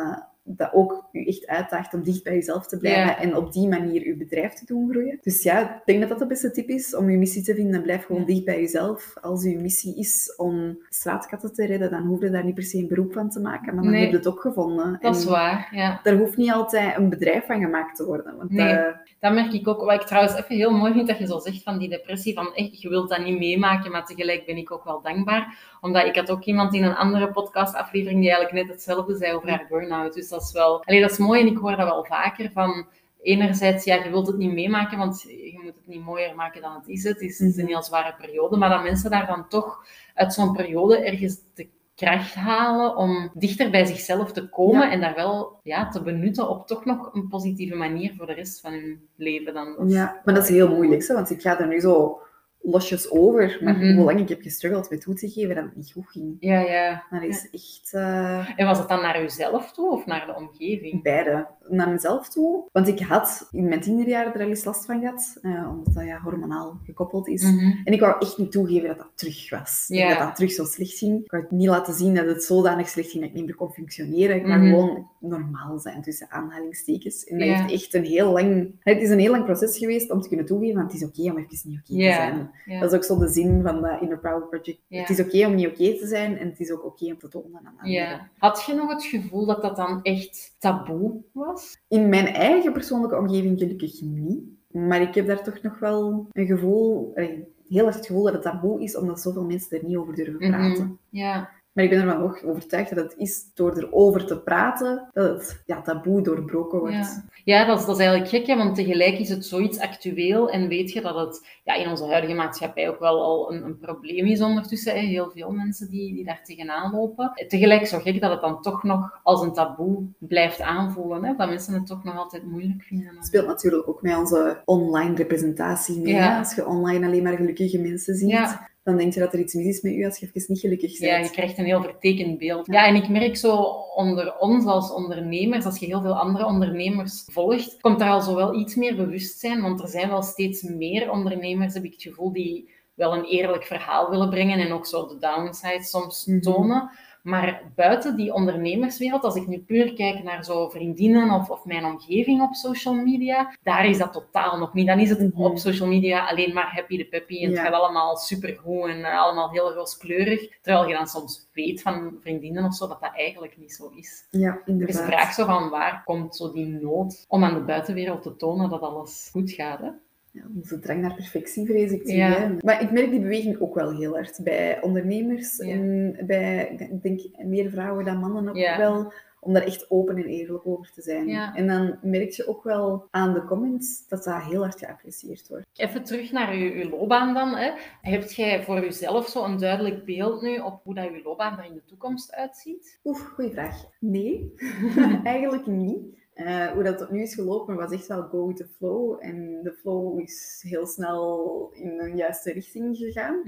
Dat 0.47 0.73
ook 0.73 1.09
u 1.13 1.25
echt 1.25 1.47
uitdaagt 1.47 1.95
om 1.95 2.03
dicht 2.03 2.23
bij 2.23 2.35
jezelf 2.35 2.67
te 2.67 2.79
blijven 2.79 3.17
en 3.17 3.37
op 3.37 3.53
die 3.53 3.69
manier 3.69 4.03
uw 4.05 4.17
bedrijf 4.17 4.53
te 4.53 4.65
doen 4.67 4.91
groeien. 4.91 5.19
Dus 5.23 5.43
ja, 5.43 5.75
ik 5.77 5.83
denk 5.85 6.01
dat 6.01 6.09
dat 6.09 6.19
de 6.19 6.27
beste 6.27 6.51
tip 6.51 6.69
is 6.69 6.97
om 6.97 7.07
uw 7.07 7.19
missie 7.19 7.43
te 7.43 7.55
vinden. 7.55 7.83
Blijf 7.83 8.05
gewoon 8.05 8.25
dicht 8.25 8.45
bij 8.45 8.61
jezelf. 8.61 9.15
Als 9.21 9.45
uw 9.45 9.61
missie 9.61 9.97
is 9.97 10.35
om 10.37 10.79
straatkatten 10.89 11.53
te 11.53 11.67
redden, 11.67 11.91
dan 11.91 12.07
hoef 12.07 12.21
je 12.21 12.31
daar 12.31 12.45
niet 12.45 12.55
per 12.55 12.63
se 12.63 12.79
een 12.79 12.89
beroep 12.89 13.13
van 13.13 13.31
te 13.31 13.41
maken, 13.41 13.75
maar 13.75 13.85
dan 13.85 13.93
heb 13.93 14.11
je 14.11 14.17
het 14.17 14.27
ook 14.27 14.41
gevonden. 14.41 14.99
Dat 15.01 15.17
is 15.17 15.25
waar, 15.25 15.69
ja. 15.73 16.01
Er 16.03 16.17
hoeft 16.17 16.37
niet 16.37 16.53
altijd 16.53 16.97
een 16.97 17.09
bedrijf 17.09 17.47
van 17.47 17.61
gemaakt 17.61 17.97
te 17.97 18.05
worden. 18.05 18.37
Want 18.37 18.51
nee, 18.51 18.79
dat 19.21 19.33
merk 19.33 19.53
ik 19.53 19.69
ook. 19.69 19.85
Wat 19.85 20.01
ik 20.01 20.07
trouwens 20.07 20.35
even 20.35 20.57
heel 20.57 20.77
mooi 20.77 20.93
vind, 20.93 21.09
dat 21.09 21.19
je 21.19 21.27
zo 21.27 21.39
zegt 21.39 21.63
van 21.63 21.79
die 21.79 21.89
depressie, 21.89 22.35
van 22.35 22.55
echt, 22.55 22.83
je 22.83 22.89
wilt 22.89 23.09
dat 23.09 23.25
niet 23.25 23.39
meemaken, 23.39 23.91
maar 23.91 24.05
tegelijk 24.05 24.47
ben 24.47 24.57
ik 24.57 24.73
ook 24.73 24.85
wel 24.85 25.03
dankbaar. 25.03 25.59
Omdat 25.81 26.07
ik 26.07 26.17
had 26.17 26.31
ook 26.31 26.45
iemand 26.45 26.75
in 26.75 26.85
een 26.85 26.95
andere 26.95 27.31
podcastaflevering 27.31 28.21
die 28.21 28.31
eigenlijk 28.31 28.67
net 28.67 28.75
hetzelfde 28.75 29.17
zei 29.17 29.33
over 29.33 29.49
haar 29.49 29.67
burn-out. 29.69 30.15
Dus 30.15 30.33
dat 30.35 30.43
is 30.43 30.53
wel... 30.53 30.85
Allee, 30.85 31.01
dat 31.01 31.11
is 31.11 31.19
mooi 31.19 31.41
en 31.41 31.47
ik 31.47 31.57
hoor 31.59 31.77
dat 31.77 31.89
wel 31.89 32.05
vaker 32.05 32.51
van 32.53 32.87
enerzijds, 33.23 33.85
ja, 33.85 33.95
je 34.05 34.11
wilt 34.11 34.27
het 34.27 34.37
niet 34.37 34.53
meemaken, 34.53 34.99
want 34.99 35.23
je 35.23 35.61
moet 35.63 35.75
het 35.75 35.87
niet 35.87 36.05
mooier 36.05 36.35
maken 36.35 36.63
dan 36.63 36.75
het 36.75 36.89
is. 36.89 37.05
Het 37.05 37.21
is, 37.21 37.39
het 37.39 37.49
is 37.49 37.57
een 37.57 37.67
heel 37.67 37.83
zware 37.83 38.15
periode, 38.21 38.57
maar 38.57 38.69
dat 38.69 38.83
mensen 38.83 39.11
daar 39.11 39.27
dan 39.27 39.49
toch 39.49 39.87
uit 40.15 40.35
zo'n 40.35 40.53
periode 40.53 41.05
ergens 41.05 41.37
de 41.55 41.69
kracht 41.95 42.35
halen 42.35 42.97
om 42.97 43.31
dichter 43.35 43.71
bij 43.71 43.85
zichzelf 43.85 44.33
te 44.33 44.49
komen 44.49 44.81
Ja. 44.87 44.91
en 44.91 45.01
daar 45.01 45.15
wel 45.15 45.61
ja, 45.63 45.89
te 45.89 46.03
benutten 46.03 46.49
op 46.49 46.67
toch 46.67 46.85
nog 46.85 47.15
een 47.15 47.29
positieve 47.29 47.75
manier 47.75 48.15
voor 48.17 48.27
de 48.27 48.33
rest 48.33 48.61
van 48.61 48.73
hun 48.73 49.09
leven 49.17 49.55
dan. 49.55 49.89
Ja, 49.89 50.21
maar 50.25 50.35
dat 50.35 50.43
is 50.43 50.49
heel 50.49 50.75
moeilijk, 50.75 51.07
hè, 51.07 51.15
want 51.15 51.31
ik 51.31 51.41
ga 51.41 51.61
er 51.61 51.67
nu 51.67 51.81
zo 51.81 52.21
losjes 52.67 53.11
over. 53.11 53.59
Maar 53.61 53.77
Mhm. 53.77 53.95
hoe 53.97 54.05
lang 54.05 54.21
ik 54.21 54.29
heb 54.29 54.43
gestruggeld 54.43 54.91
met 54.91 55.01
toe 55.01 55.15
te 55.15 55.29
geven 55.31 55.55
dat 55.55 55.65
het 55.65 55.77
niet 55.77 55.93
goed 55.93 56.11
ging. 56.11 56.37
Ja, 56.41 56.61
ja. 56.61 57.05
Dat 57.11 57.23
is 57.23 57.49
echt 57.53 57.91
eh, 57.93 58.49
En 58.57 58.67
was 58.67 58.79
het 58.79 58.89
dan 58.89 59.03
naar 59.03 59.23
uzelf 59.23 59.73
toe 59.73 59.91
of 59.91 60.07
naar 60.07 60.27
de 60.27 60.35
omgeving? 60.35 61.03
beide. 61.03 61.47
Naar 61.69 61.89
mezelf 61.91 62.29
toe. 62.29 62.65
Want 62.73 62.89
ik 62.89 63.01
had 63.01 63.49
in 63.51 63.69
mijn 63.69 63.81
tienerjaren 63.81 64.35
er 64.35 64.41
al 64.43 64.49
eens 64.49 64.65
last 64.65 64.85
van 64.85 65.01
gehad. 65.01 65.39
eh, 65.43 65.69
omdat 65.71 65.95
dat 65.95 66.05
ja, 66.05 66.19
hormonaal 66.21 66.79
gekoppeld 66.85 67.29
is. 67.29 67.43
Mhm. 67.43 67.73
En 67.85 67.93
ik 67.93 68.01
wou 68.01 68.15
echt 68.19 68.39
niet 68.39 68.53
toegeven 68.53 68.89
dat 68.89 68.99
dat 68.99 69.11
terug 69.15 69.51
was. 69.51 69.85
Dat 69.89 70.19
dat 70.19 70.35
terug 70.35 70.53
zo 70.53 70.65
slecht 70.65 70.99
ging. 70.99 71.25
Ik 71.25 71.31
wou 71.31 71.43
het 71.43 71.53
niet 71.53 71.69
laten 71.69 71.95
zien 71.95 72.15
dat 72.15 72.27
het 72.27 72.45
zodanig 72.45 72.89
slecht 72.89 73.11
ging 73.11 73.21
dat 73.23 73.31
ik 73.31 73.37
niet 73.39 73.47
meer 73.47 73.55
kon 73.57 73.71
functioneren. 73.73 74.37
Ik 74.37 74.47
wou 74.47 74.59
Mhm. 74.59 74.69
gewoon 74.69 75.09
normaal 75.21 75.79
zijn, 75.79 76.03
tussen 76.03 76.31
aanhalingstekens. 76.31 77.25
En 77.25 77.39
dat 77.39 77.49
Ja. 77.49 77.55
heeft 77.57 77.73
echt 77.73 77.95
een 77.95 78.05
heel 78.05 78.33
lang... 78.33 78.75
Het 78.81 79.01
is 79.03 79.11
een 79.11 79.19
heel 79.19 79.31
lang 79.31 79.45
proces 79.45 79.79
geweest 79.79 80.11
om 80.11 80.21
te 80.21 80.29
kunnen 80.29 80.47
toegeven, 80.47 80.77
want 80.77 80.93
het 80.93 81.01
is 81.03 81.07
oké 81.09 81.31
om 81.31 81.39
even 81.39 81.69
niet 81.71 81.79
oké 81.79 81.87
te 81.87 81.95
zijn. 82.15 82.51
Dat 82.81 82.91
is 82.93 82.97
ook 82.97 83.05
zo 83.05 83.19
de 83.19 83.29
zin 83.29 83.63
van 83.63 83.83
dat 83.83 84.01
Inner 84.01 84.19
Power 84.19 84.47
Project. 84.49 84.79
Het 84.89 85.11
is 85.11 85.21
oké 85.21 85.47
om 85.47 85.55
niet 85.55 85.67
oké 85.67 85.99
te 85.99 86.07
zijn 86.07 86.39
en 86.39 86.49
het 86.49 86.61
is 86.61 86.71
ook 86.71 86.85
oké 86.85 87.05
om 87.05 87.19
te 87.19 87.29
tonen 87.29 87.61
aan 87.65 87.75
anderen. 87.79 88.31
Had 88.39 88.65
je 88.67 88.75
nog 88.75 88.89
het 88.93 89.05
gevoel 89.05 89.47
dat 89.47 89.63
dat 89.63 89.77
dan 89.77 90.03
echt 90.03 90.55
taboe 90.59 91.23
was? 91.33 91.54
In 91.89 92.09
mijn 92.09 92.27
eigen 92.27 92.73
persoonlijke 92.73 93.17
omgeving 93.19 93.59
gelukkig 93.59 94.01
niet. 94.03 94.43
Maar 94.71 95.01
ik 95.03 95.15
heb 95.15 95.27
daar 95.27 95.43
toch 95.43 95.63
nog 95.63 95.79
wel 95.79 96.27
een 96.33 96.47
gevoel, 96.47 97.13
allee, 97.15 97.45
heel 97.69 97.87
erg 97.87 97.97
het 97.97 98.07
gevoel 98.07 98.25
dat 98.25 98.33
het 98.33 98.43
taboe 98.43 98.83
is, 98.83 98.97
omdat 98.97 99.21
zoveel 99.21 99.45
mensen 99.45 99.79
er 99.79 99.85
niet 99.85 99.97
over 99.97 100.15
durven 100.15 100.49
Mhm. 100.49 100.51
praten. 100.51 100.99
Ja. 101.09 101.51
Maar 101.75 101.85
ik 101.85 101.91
ben 101.91 102.01
ervan 102.01 102.23
ook 102.23 102.43
overtuigd 102.45 102.95
dat 102.95 103.05
het 103.05 103.15
is 103.17 103.51
door 103.55 103.77
erover 103.77 104.27
te 104.27 104.39
praten, 104.39 105.09
dat 105.13 105.29
het 105.29 105.63
ja, 105.67 105.83
taboe 105.83 106.23
doorbroken 106.23 106.79
wordt. 106.79 106.95
Ja, 106.95 107.25
ja 107.45 107.65
dat, 107.65 107.79
is, 107.81 107.87
dat 107.87 107.99
is 107.99 108.05
eigenlijk 108.07 108.31
gek, 108.31 108.47
hè, 108.47 108.57
want 108.57 108.75
tegelijk 108.75 109.19
is 109.19 109.29
het 109.29 109.47
zoiets 109.47 109.79
actueel 109.79 110.51
en 110.51 110.69
weet 110.69 110.93
je 110.93 111.01
dat 111.01 111.15
het 111.15 111.47
ja, 111.65 111.75
in 111.75 111.89
onze 111.89 112.07
huidige 112.07 112.35
maatschappij 112.35 112.89
ook 112.89 112.99
wel 112.99 113.23
al 113.23 113.53
een, 113.53 113.65
een 113.65 113.79
probleem 113.79 114.27
is 114.27 114.41
ondertussen. 114.41 114.95
Hè. 114.95 115.01
Heel 115.01 115.31
veel 115.31 115.51
mensen 115.51 115.91
die, 115.91 116.15
die 116.15 116.25
daar 116.25 116.41
tegenaan 116.45 116.93
lopen. 116.93 117.33
Tegelijk 117.49 117.87
zo 117.87 117.99
gek 117.99 118.21
dat 118.21 118.31
het 118.31 118.41
dan 118.41 118.63
toch 118.63 118.83
nog 118.83 119.21
als 119.23 119.43
een 119.43 119.53
taboe 119.53 120.07
blijft 120.19 120.61
aanvoelen. 120.61 121.25
Hè, 121.25 121.35
dat 121.37 121.49
mensen 121.49 121.75
het 121.75 121.87
toch 121.87 122.05
nog 122.05 122.17
altijd 122.17 122.45
moeilijk 122.45 122.83
vinden. 122.83 123.17
Het 123.17 123.27
speelt 123.27 123.47
natuurlijk 123.47 123.89
ook 123.89 124.03
met 124.03 124.17
onze 124.17 124.63
online 124.65 125.15
representatie 125.15 126.01
mee. 126.01 126.15
Ja. 126.15 126.39
Als 126.39 126.55
je 126.55 126.67
online 126.67 127.07
alleen 127.07 127.23
maar 127.23 127.37
gelukkige 127.37 127.79
mensen 127.79 128.15
ziet, 128.15 128.31
Ja. 128.31 128.73
Dan 128.85 128.97
denk 128.97 129.15
je 129.15 129.21
dat 129.21 129.33
er 129.33 129.39
iets 129.39 129.55
mis 129.55 129.67
is 129.67 129.81
met 129.81 129.93
u 129.93 130.05
als 130.05 130.19
je 130.19 130.27
even 130.27 130.45
niet 130.49 130.61
gelukkig 130.61 130.99
bent. 130.99 131.11
Ja, 131.11 131.17
je 131.17 131.31
krijgt 131.31 131.59
een 131.59 131.65
heel 131.65 131.83
vertekend 131.83 132.39
beeld. 132.39 132.67
Ja. 132.67 132.87
En 132.87 132.95
ik 132.95 133.09
merk 133.09 133.37
zo 133.37 133.57
onder 133.95 134.39
ons 134.39 134.65
als 134.65 134.93
ondernemers, 134.93 135.65
als 135.65 135.79
je 135.79 135.87
heel 135.87 136.03
veel 136.03 136.19
andere 136.19 136.47
ondernemers 136.47 137.25
volgt, 137.33 137.81
komt 137.81 138.01
er 138.01 138.09
al 138.09 138.21
zo 138.21 138.35
wel 138.35 138.55
iets 138.55 138.75
meer 138.75 138.97
bewustzijn. 138.97 139.63
Want 139.63 139.81
er 139.81 139.89
zijn 139.89 140.09
wel 140.09 140.23
steeds 140.23 140.63
meer 140.63 141.11
ondernemers, 141.11 141.75
heb 141.75 141.85
ik 141.85 141.93
het 141.93 142.03
gevoel, 142.03 142.33
die 142.33 142.71
wel 142.95 143.15
een 143.15 143.25
eerlijk 143.25 143.65
verhaal 143.65 144.11
willen 144.11 144.31
brengen 144.31 144.59
en 144.59 144.73
ook 144.73 144.87
zo 144.87 145.07
de 145.07 145.19
downside 145.19 145.83
soms 145.83 146.27
Mhm. 146.27 146.41
tonen. 146.41 146.91
Maar 147.25 147.63
buiten 147.75 148.17
die 148.17 148.33
ondernemerswereld, 148.35 149.25
als 149.25 149.35
ik 149.35 149.47
nu 149.47 149.59
puur 149.59 149.93
kijk 149.95 150.23
naar 150.23 150.45
zo 150.45 150.69
vriendinnen 150.69 151.31
of, 151.31 151.51
of 151.51 151.65
mijn 151.65 151.85
omgeving 151.85 152.43
op 152.43 152.55
social 152.55 152.95
media, 152.95 153.55
daar 153.63 153.87
is 153.87 153.99
dat 153.99 154.13
totaal 154.13 154.59
nog 154.59 154.75
niet. 154.75 154.87
Dan 154.87 154.99
is 154.99 155.09
het 155.11 155.19
Mhm. 155.35 155.43
op 155.45 155.59
social 155.59 155.89
media 155.89 156.27
alleen 156.29 156.55
maar 156.55 156.73
happy 156.75 156.97
de 156.97 157.07
peppy 157.07 157.35
en 157.35 157.51
Ja. 157.51 157.57
het 157.57 157.59
gaat 157.59 157.73
allemaal 157.81 158.17
supergoed 158.17 158.89
en 158.89 159.05
eh, 159.05 159.19
allemaal 159.21 159.51
heel 159.51 159.73
rooskleurig. 159.73 160.49
Terwijl 160.63 160.89
je 160.89 160.95
dan 160.95 161.07
soms 161.07 161.49
weet 161.53 161.83
van 161.83 162.17
vriendinnen 162.21 162.65
of 162.65 162.75
zo 162.75 162.89
dat 162.89 163.01
dat 163.01 163.13
eigenlijk 163.15 163.57
niet 163.59 163.73
zo 163.73 163.91
is. 163.95 164.27
Ja, 164.31 164.49
Er 164.51 164.55
is 164.61 164.67
inderdaad. 164.67 164.97
de 164.97 165.03
vraag 165.03 165.33
zo 165.33 165.45
van 165.45 165.71
waar 165.71 166.03
komt 166.05 166.37
zo 166.37 166.53
die 166.53 166.67
nood 166.67 167.25
om 167.29 167.45
aan 167.45 167.55
de 167.55 167.61
buitenwereld 167.65 168.23
te 168.23 168.37
tonen 168.37 168.69
dat 168.71 168.81
alles 168.81 169.29
goed 169.33 169.51
gaat. 169.51 169.79
Hè? 169.81 169.89
Ja, 170.35 170.43
onze 170.57 170.79
drang 170.79 171.01
naar 171.01 171.15
perfectie, 171.15 171.67
vrees 171.67 171.91
ik. 171.93 172.01
zie, 172.05 172.17
Ja. 172.17 172.55
Maar 172.61 172.83
ik 172.83 172.91
merk 172.91 173.11
die 173.11 173.21
beweging 173.21 173.61
ook 173.61 173.75
wel 173.75 173.97
heel 173.97 174.13
hard 174.13 174.41
bij 174.43 174.83
ondernemers 174.83 175.57
Ja. 175.57 175.65
en 175.73 176.17
bij, 176.27 176.69
ik 176.91 177.03
denk, 177.03 177.21
meer 177.45 177.71
vrouwen 177.71 178.05
dan 178.05 178.19
mannen 178.19 178.49
ook 178.49 178.57
Ja. 178.57 178.79
wel, 178.79 179.13
om 179.41 179.53
daar 179.53 179.63
echt 179.65 179.91
open 179.91 180.17
en 180.17 180.25
eerlijk 180.25 180.67
over 180.67 180.93
te 180.93 181.03
zijn. 181.03 181.29
En 181.29 181.67
dan 181.67 181.99
merk 182.03 182.31
je 182.31 182.49
ook 182.49 182.65
wel 182.65 183.07
aan 183.11 183.33
de 183.35 183.45
comments 183.45 184.09
dat 184.09 184.25
dat 184.25 184.43
heel 184.43 184.61
hard 184.61 184.79
geapprecieerd 184.79 185.49
wordt. 185.49 185.67
Even 185.75 186.05
terug 186.05 186.33
naar 186.33 186.53
uw, 186.53 186.73
uw 186.73 186.89
loopbaan 186.91 187.35
dan. 187.35 187.55
Hè. 187.57 187.71
Heb 188.01 188.23
jij 188.31 188.63
voor 188.63 188.85
uzelf 188.85 189.29
zo 189.29 189.45
een 189.45 189.59
duidelijk 189.59 190.05
beeld 190.05 190.43
nu 190.43 190.59
op 190.59 190.81
hoe 190.85 190.95
dat 190.95 191.09
uw 191.11 191.23
loopbaan 191.23 191.59
er 191.59 191.65
in 191.65 191.75
de 191.75 191.85
toekomst 191.85 192.33
uitziet? 192.35 192.99
Oeh, 193.05 193.19
goeie 193.19 193.51
vraag. 193.51 193.85
Nee, 193.99 194.55
eigenlijk 195.25 195.67
niet. 195.67 196.23
Eh, 196.35 196.67
hoe 196.73 196.83
dat 196.83 196.99
tot 196.99 197.11
nu 197.11 197.23
is 197.23 197.35
gelopen 197.35 197.75
was 197.77 197.93
echt 197.93 198.07
wel 198.07 198.23
go 198.23 198.47
with 198.47 198.57
the 198.57 198.67
flow. 198.77 199.17
En 199.21 199.61
de 199.63 199.73
flow 199.73 200.21
is 200.21 200.65
heel 200.69 200.87
snel 200.87 201.71
in 201.73 202.01
een 202.01 202.17
juiste 202.17 202.53
richting 202.53 202.97
gegaan. 202.97 203.43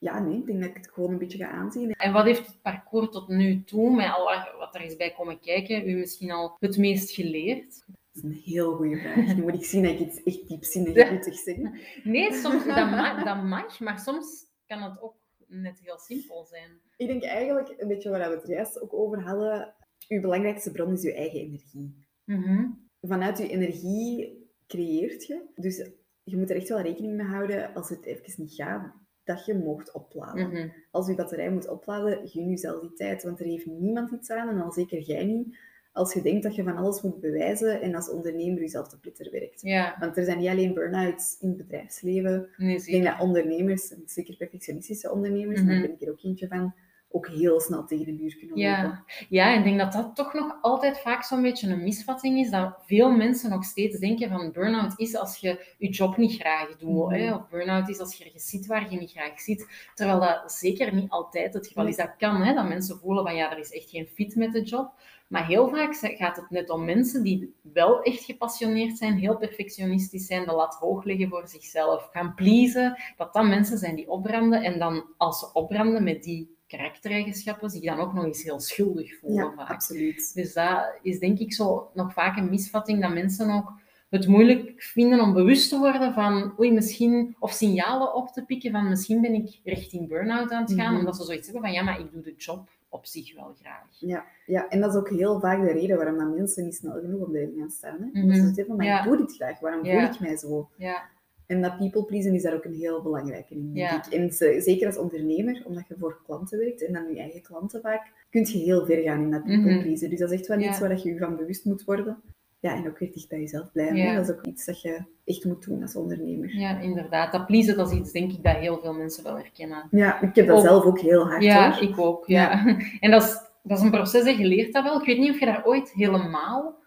Ja, 0.00 0.20
nee, 0.20 0.36
ik 0.38 0.46
denk 0.46 0.60
dat 0.60 0.70
ik 0.70 0.76
het 0.76 0.90
gewoon 0.90 1.10
een 1.12 1.18
beetje 1.18 1.38
ga 1.38 1.48
aanzien. 1.50 1.90
En 1.90 2.12
wat 2.12 2.24
heeft 2.24 2.46
het 2.46 2.62
parcours 2.62 3.10
tot 3.10 3.28
nu 3.28 3.64
toe, 3.64 3.94
met 3.96 4.12
al 4.16 4.24
wat- 4.58 4.74
er 4.74 4.80
is 4.84 4.96
bij 4.96 5.12
komen 5.12 5.40
kijken, 5.40 5.88
u 5.88 5.94
misschien 5.96 6.30
al 6.30 6.56
het 6.58 6.78
meest 6.78 7.10
geleerd? 7.10 7.84
Dat 7.86 7.96
is 8.12 8.22
een 8.22 8.40
heel 8.44 8.74
goede 8.76 8.96
vraag. 8.96 9.36
Nu 9.36 9.42
moet 9.42 9.54
ik 9.54 9.64
zien 9.64 9.82
dat 9.82 9.92
ik 9.92 9.98
iets 9.98 10.22
echt 10.22 10.48
diepzinnig 10.48 10.94
moet 11.12 11.24
zeggen. 11.24 11.78
Nee, 12.04 12.32
soms, 12.32 12.64
dat, 12.64 12.90
ma- 12.90 13.24
dat 13.24 13.42
mag, 13.44 13.80
maar 13.80 13.98
soms 13.98 14.46
kan 14.66 14.82
het 14.82 15.02
ook 15.02 15.14
net 15.46 15.80
heel 15.84 15.98
simpel 15.98 16.44
zijn. 16.44 16.70
Ik 16.96 17.06
denk 17.06 17.22
eigenlijk 17.22 17.74
een 17.76 17.88
beetje 17.88 18.10
waar 18.10 18.30
we 18.30 18.36
het 18.36 18.46
juist 18.46 18.80
ook 18.82 18.92
over 18.94 19.20
hadden. 19.22 19.74
Uw 20.08 20.20
belangrijkste 20.20 20.70
bron 20.70 20.92
is 20.92 21.04
uw 21.04 21.12
eigen 21.12 21.40
energie. 21.40 22.08
Mhm. 22.38 22.66
Vanuit 23.00 23.38
uw 23.38 23.46
energie 23.46 24.38
creëert 24.66 25.26
je. 25.26 25.40
Dus 25.56 25.90
je 26.22 26.36
moet 26.36 26.50
er 26.50 26.56
echt 26.56 26.68
wel 26.68 26.80
rekening 26.80 27.16
mee 27.16 27.26
houden 27.26 27.74
als 27.74 27.88
het 27.88 28.04
even 28.04 28.32
niet 28.36 28.54
gaat, 28.54 28.92
dat 29.24 29.44
je 29.46 29.54
mocht 29.54 29.92
opladen. 29.92 30.48
Mhm. 30.48 30.68
Als 30.90 31.06
je 31.08 31.14
batterij 31.14 31.50
moet 31.50 31.68
opladen, 31.68 32.28
gun 32.28 32.48
jezelf 32.48 32.80
die 32.80 32.92
tijd. 32.92 33.22
Want 33.22 33.40
er 33.40 33.46
heeft 33.46 33.66
niemand 33.66 34.10
iets 34.10 34.30
aan, 34.30 34.48
en 34.48 34.60
al 34.60 34.72
zeker 34.72 35.00
jij 35.00 35.24
niet, 35.24 35.58
als 35.92 36.12
je 36.14 36.22
denkt 36.22 36.42
dat 36.42 36.54
je 36.54 36.62
van 36.62 36.76
alles 36.76 37.02
moet 37.02 37.20
bewijzen 37.20 37.80
en 37.80 37.94
als 37.94 38.10
ondernemer 38.10 38.60
jezelf 38.60 38.88
te 38.88 38.98
plitter 39.00 39.30
werkt. 39.30 39.60
Ja, 39.62 39.96
Want 40.00 40.16
er 40.16 40.24
zijn 40.24 40.38
niet 40.38 40.48
alleen 40.48 40.74
burn-outs 40.74 41.36
in 41.40 41.48
het 41.48 41.56
bedrijfsleven. 41.56 42.48
nee, 42.56 42.76
Ik 42.76 42.84
denk 42.84 43.04
dat 43.04 43.20
ondernemers, 43.20 43.92
en 43.92 44.02
zeker 44.06 44.36
perfectionistische 44.36 45.12
ondernemers, 45.12 45.60
Mhm. 45.60 45.68
daar 45.70 45.80
ben 45.80 45.92
ik 45.92 46.02
er 46.02 46.10
ook 46.10 46.22
eentje 46.22 46.48
van, 46.48 46.74
ook 47.12 47.28
heel 47.28 47.60
snel 47.60 47.84
tegen 47.84 48.04
de 48.04 48.12
muur 48.12 48.36
kunnen 48.36 48.56
lopen. 48.56 48.62
Ja. 48.62 49.04
ja, 49.28 49.52
en 49.52 49.58
ik 49.58 49.64
denk 49.64 49.78
dat 49.78 49.92
dat 49.92 50.14
toch 50.14 50.32
nog 50.32 50.58
altijd 50.60 50.98
vaak 50.98 51.22
zo'n 51.22 51.42
beetje 51.42 51.68
een 51.68 51.82
misvatting 51.82 52.38
is. 52.38 52.50
Dat 52.50 52.74
veel 52.86 53.10
mensen 53.10 53.50
nog 53.50 53.64
steeds 53.64 53.98
denken 53.98 54.28
van 54.28 54.52
burn-out 54.52 54.92
is 54.96 55.16
als 55.16 55.36
je 55.36 55.74
je 55.78 55.88
job 55.88 56.16
niet 56.16 56.40
graag 56.40 56.76
doet. 56.76 57.06
Mhm. 57.06 57.12
Hè? 57.12 57.34
Of 57.34 57.48
burn-out 57.48 57.88
is 57.88 57.98
als 57.98 58.14
je 58.14 58.24
ergens 58.24 58.48
zit 58.48 58.66
waar 58.66 58.90
je 58.92 58.98
niet 58.98 59.10
graag 59.10 59.40
zit. 59.40 59.90
Terwijl 59.94 60.20
dat 60.20 60.52
zeker 60.52 60.94
niet 60.94 61.10
altijd 61.10 61.54
het 61.54 61.66
geval 61.66 61.86
is. 61.86 61.96
Dat 61.96 62.16
kan, 62.18 62.42
hè? 62.42 62.54
dat 62.54 62.68
mensen 62.68 62.98
voelen 62.98 63.24
van 63.24 63.36
ja, 63.36 63.52
er 63.52 63.58
is 63.58 63.72
echt 63.72 63.90
geen 63.90 64.06
fit 64.06 64.36
met 64.36 64.52
de 64.52 64.62
job. 64.62 64.92
Maar 65.28 65.46
heel 65.46 65.68
vaak 65.68 65.94
gaat 65.94 66.36
het 66.36 66.50
net 66.50 66.70
om 66.70 66.84
mensen 66.84 67.22
die 67.22 67.54
wel 67.62 68.02
echt 68.02 68.24
gepassioneerd 68.24 68.98
zijn, 68.98 69.18
heel 69.18 69.36
perfectionistisch 69.36 70.26
zijn, 70.26 70.44
de 70.46 70.52
lat 70.52 70.74
hoog 70.74 71.04
leggen 71.04 71.28
voor 71.28 71.48
zichzelf, 71.48 72.08
gaan 72.12 72.34
pleasen. 72.34 72.98
Dat 73.16 73.32
dat 73.32 73.44
mensen 73.44 73.78
zijn 73.78 73.94
die 73.94 74.10
opbranden 74.10 74.62
en 74.62 74.78
dan 74.78 75.04
als 75.16 75.38
ze 75.38 75.52
opbranden 75.52 76.04
met 76.04 76.22
die 76.22 76.58
karaktereigenschappen, 76.76 77.70
zich 77.70 77.82
dan 77.82 77.98
ook 77.98 78.12
nog 78.14 78.24
eens 78.24 78.42
heel 78.42 78.60
schuldig 78.60 79.18
voelen 79.18 79.44
Ja, 79.44 79.52
vaak. 79.56 79.68
absoluut. 79.70 80.34
Dus 80.34 80.52
dat 80.52 80.92
is 81.02 81.18
denk 81.18 81.38
ik 81.38 81.52
zo 81.52 81.90
nog 81.94 82.12
vaak 82.12 82.36
een 82.36 82.50
misvatting 82.50 83.00
dat 83.00 83.12
mensen 83.12 83.50
ook 83.50 83.72
het 84.10 84.26
moeilijk 84.26 84.82
vinden 84.82 85.20
om 85.20 85.32
bewust 85.32 85.68
te 85.68 85.78
worden 85.78 86.12
van 86.14 86.54
oei, 86.58 86.72
misschien, 86.72 87.36
of 87.38 87.52
signalen 87.52 88.14
op 88.14 88.28
te 88.28 88.44
pikken 88.44 88.70
van 88.70 88.88
misschien 88.88 89.20
ben 89.20 89.34
ik 89.34 89.60
richting 89.64 90.08
burn-out 90.08 90.50
aan 90.50 90.62
het 90.62 90.72
gaan, 90.72 90.90
Mhm. 90.90 90.98
omdat 90.98 91.16
ze 91.16 91.24
zoiets 91.24 91.44
hebben 91.46 91.64
van 91.64 91.72
ja, 91.72 91.82
maar 91.82 92.00
ik 92.00 92.12
doe 92.12 92.22
de 92.22 92.34
job 92.36 92.68
op 92.88 93.06
zich 93.06 93.34
wel 93.34 93.54
graag. 93.60 93.86
Ja, 93.98 94.24
ja, 94.46 94.68
en 94.68 94.80
dat 94.80 94.90
is 94.92 94.98
ook 94.98 95.08
heel 95.10 95.40
vaak 95.40 95.60
de 95.60 95.72
reden 95.72 95.96
waarom 95.96 96.18
dat 96.18 96.36
mensen 96.36 96.64
niet 96.64 96.74
snel 96.74 96.92
genoeg 97.00 97.20
op 97.26 97.32
de 97.32 97.54
gaan 97.58 97.70
staan. 97.70 98.10
Hè? 98.12 98.34
Zeggen 98.34 98.66
van, 98.66 98.76
maar 98.76 98.86
Ja. 98.86 98.98
ik 98.98 99.04
doe 99.04 99.16
dit 99.16 99.34
graag, 99.34 99.60
waarom 99.60 99.84
Ja. 99.84 99.92
voel 100.06 100.14
ik 100.14 100.20
mij 100.20 100.36
zo? 100.36 100.68
Ja, 100.76 101.02
En 101.50 101.62
dat 101.62 101.76
people 101.76 102.04
pleasen 102.04 102.34
is 102.34 102.42
daar 102.42 102.54
ook 102.54 102.64
een 102.64 102.74
heel 102.74 103.02
belangrijke 103.02 103.54
in, 103.54 103.70
Ja. 103.72 104.04
En 104.10 104.32
ze- 104.32 104.60
zeker 104.64 104.86
als 104.86 104.96
ondernemer, 104.98 105.62
omdat 105.66 105.88
je 105.88 105.94
voor 105.98 106.20
klanten 106.26 106.58
werkt 106.58 106.86
en 106.86 106.92
dan 106.92 107.12
je 107.14 107.20
eigen 107.20 107.42
klanten 107.42 107.80
vaak, 107.80 108.12
kun 108.30 108.44
je 108.46 108.58
heel 108.58 108.84
ver 108.86 109.02
gaan 109.02 109.22
in 109.22 109.30
dat 109.30 109.44
people 109.44 109.70
Mhm. 109.74 109.82
pleasen. 109.82 110.10
Dus 110.10 110.18
dat 110.18 110.30
is 110.32 110.38
echt 110.38 110.48
wel 110.48 110.58
Ja. 110.58 110.68
iets 110.68 110.78
waar 110.80 110.96
je 110.98 111.08
je 111.12 111.18
van 111.18 111.36
bewust 111.36 111.64
moet 111.64 111.84
worden. 111.84 112.16
Ja, 112.60 112.74
en 112.74 112.88
ook 112.88 112.98
weer 112.98 113.12
dicht 113.12 113.28
bij 113.28 113.40
jezelf 113.40 113.72
blijven. 113.72 113.96
Ja. 113.96 114.14
Dat 114.14 114.28
is 114.28 114.34
ook 114.34 114.46
iets 114.46 114.64
dat 114.64 114.82
je 114.82 114.98
echt 115.24 115.44
moet 115.44 115.64
doen 115.64 115.82
als 115.82 115.96
ondernemer. 115.96 116.56
ja, 116.56 116.80
inderdaad. 116.80 117.32
Dat 117.32 117.46
pleasen, 117.46 117.76
dat 117.76 117.90
is 117.92 117.98
iets 117.98 118.12
denk 118.12 118.32
ik 118.32 118.42
dat 118.42 118.56
heel 118.56 118.78
veel 118.78 118.94
mensen 118.94 119.24
wel 119.24 119.36
herkennen. 119.36 119.86
Ja, 119.90 120.20
ik 120.22 120.34
heb 120.34 120.46
dat 120.46 120.56
Ook- 120.56 120.64
zelf 120.64 120.84
ook 120.84 121.00
heel 121.00 121.26
hard 121.28 121.42
Ja, 121.42 121.72
hoor. 121.72 121.82
ik 121.88 121.98
ook. 121.98 122.26
Ja. 122.26 122.64
En 123.00 123.10
dat 123.10 123.22
is, 123.22 123.38
dat 123.62 123.78
is 123.78 123.84
een 123.84 123.90
proces, 123.90 124.22
hè. 124.24 124.30
je 124.30 124.44
leert 124.44 124.72
dat 124.72 124.82
wel. 124.84 125.00
Ik 125.00 125.06
weet 125.06 125.18
niet 125.18 125.30
of 125.30 125.38
je 125.40 125.46
daar 125.46 125.66
ooit 125.66 125.90
helemaal 125.92 126.78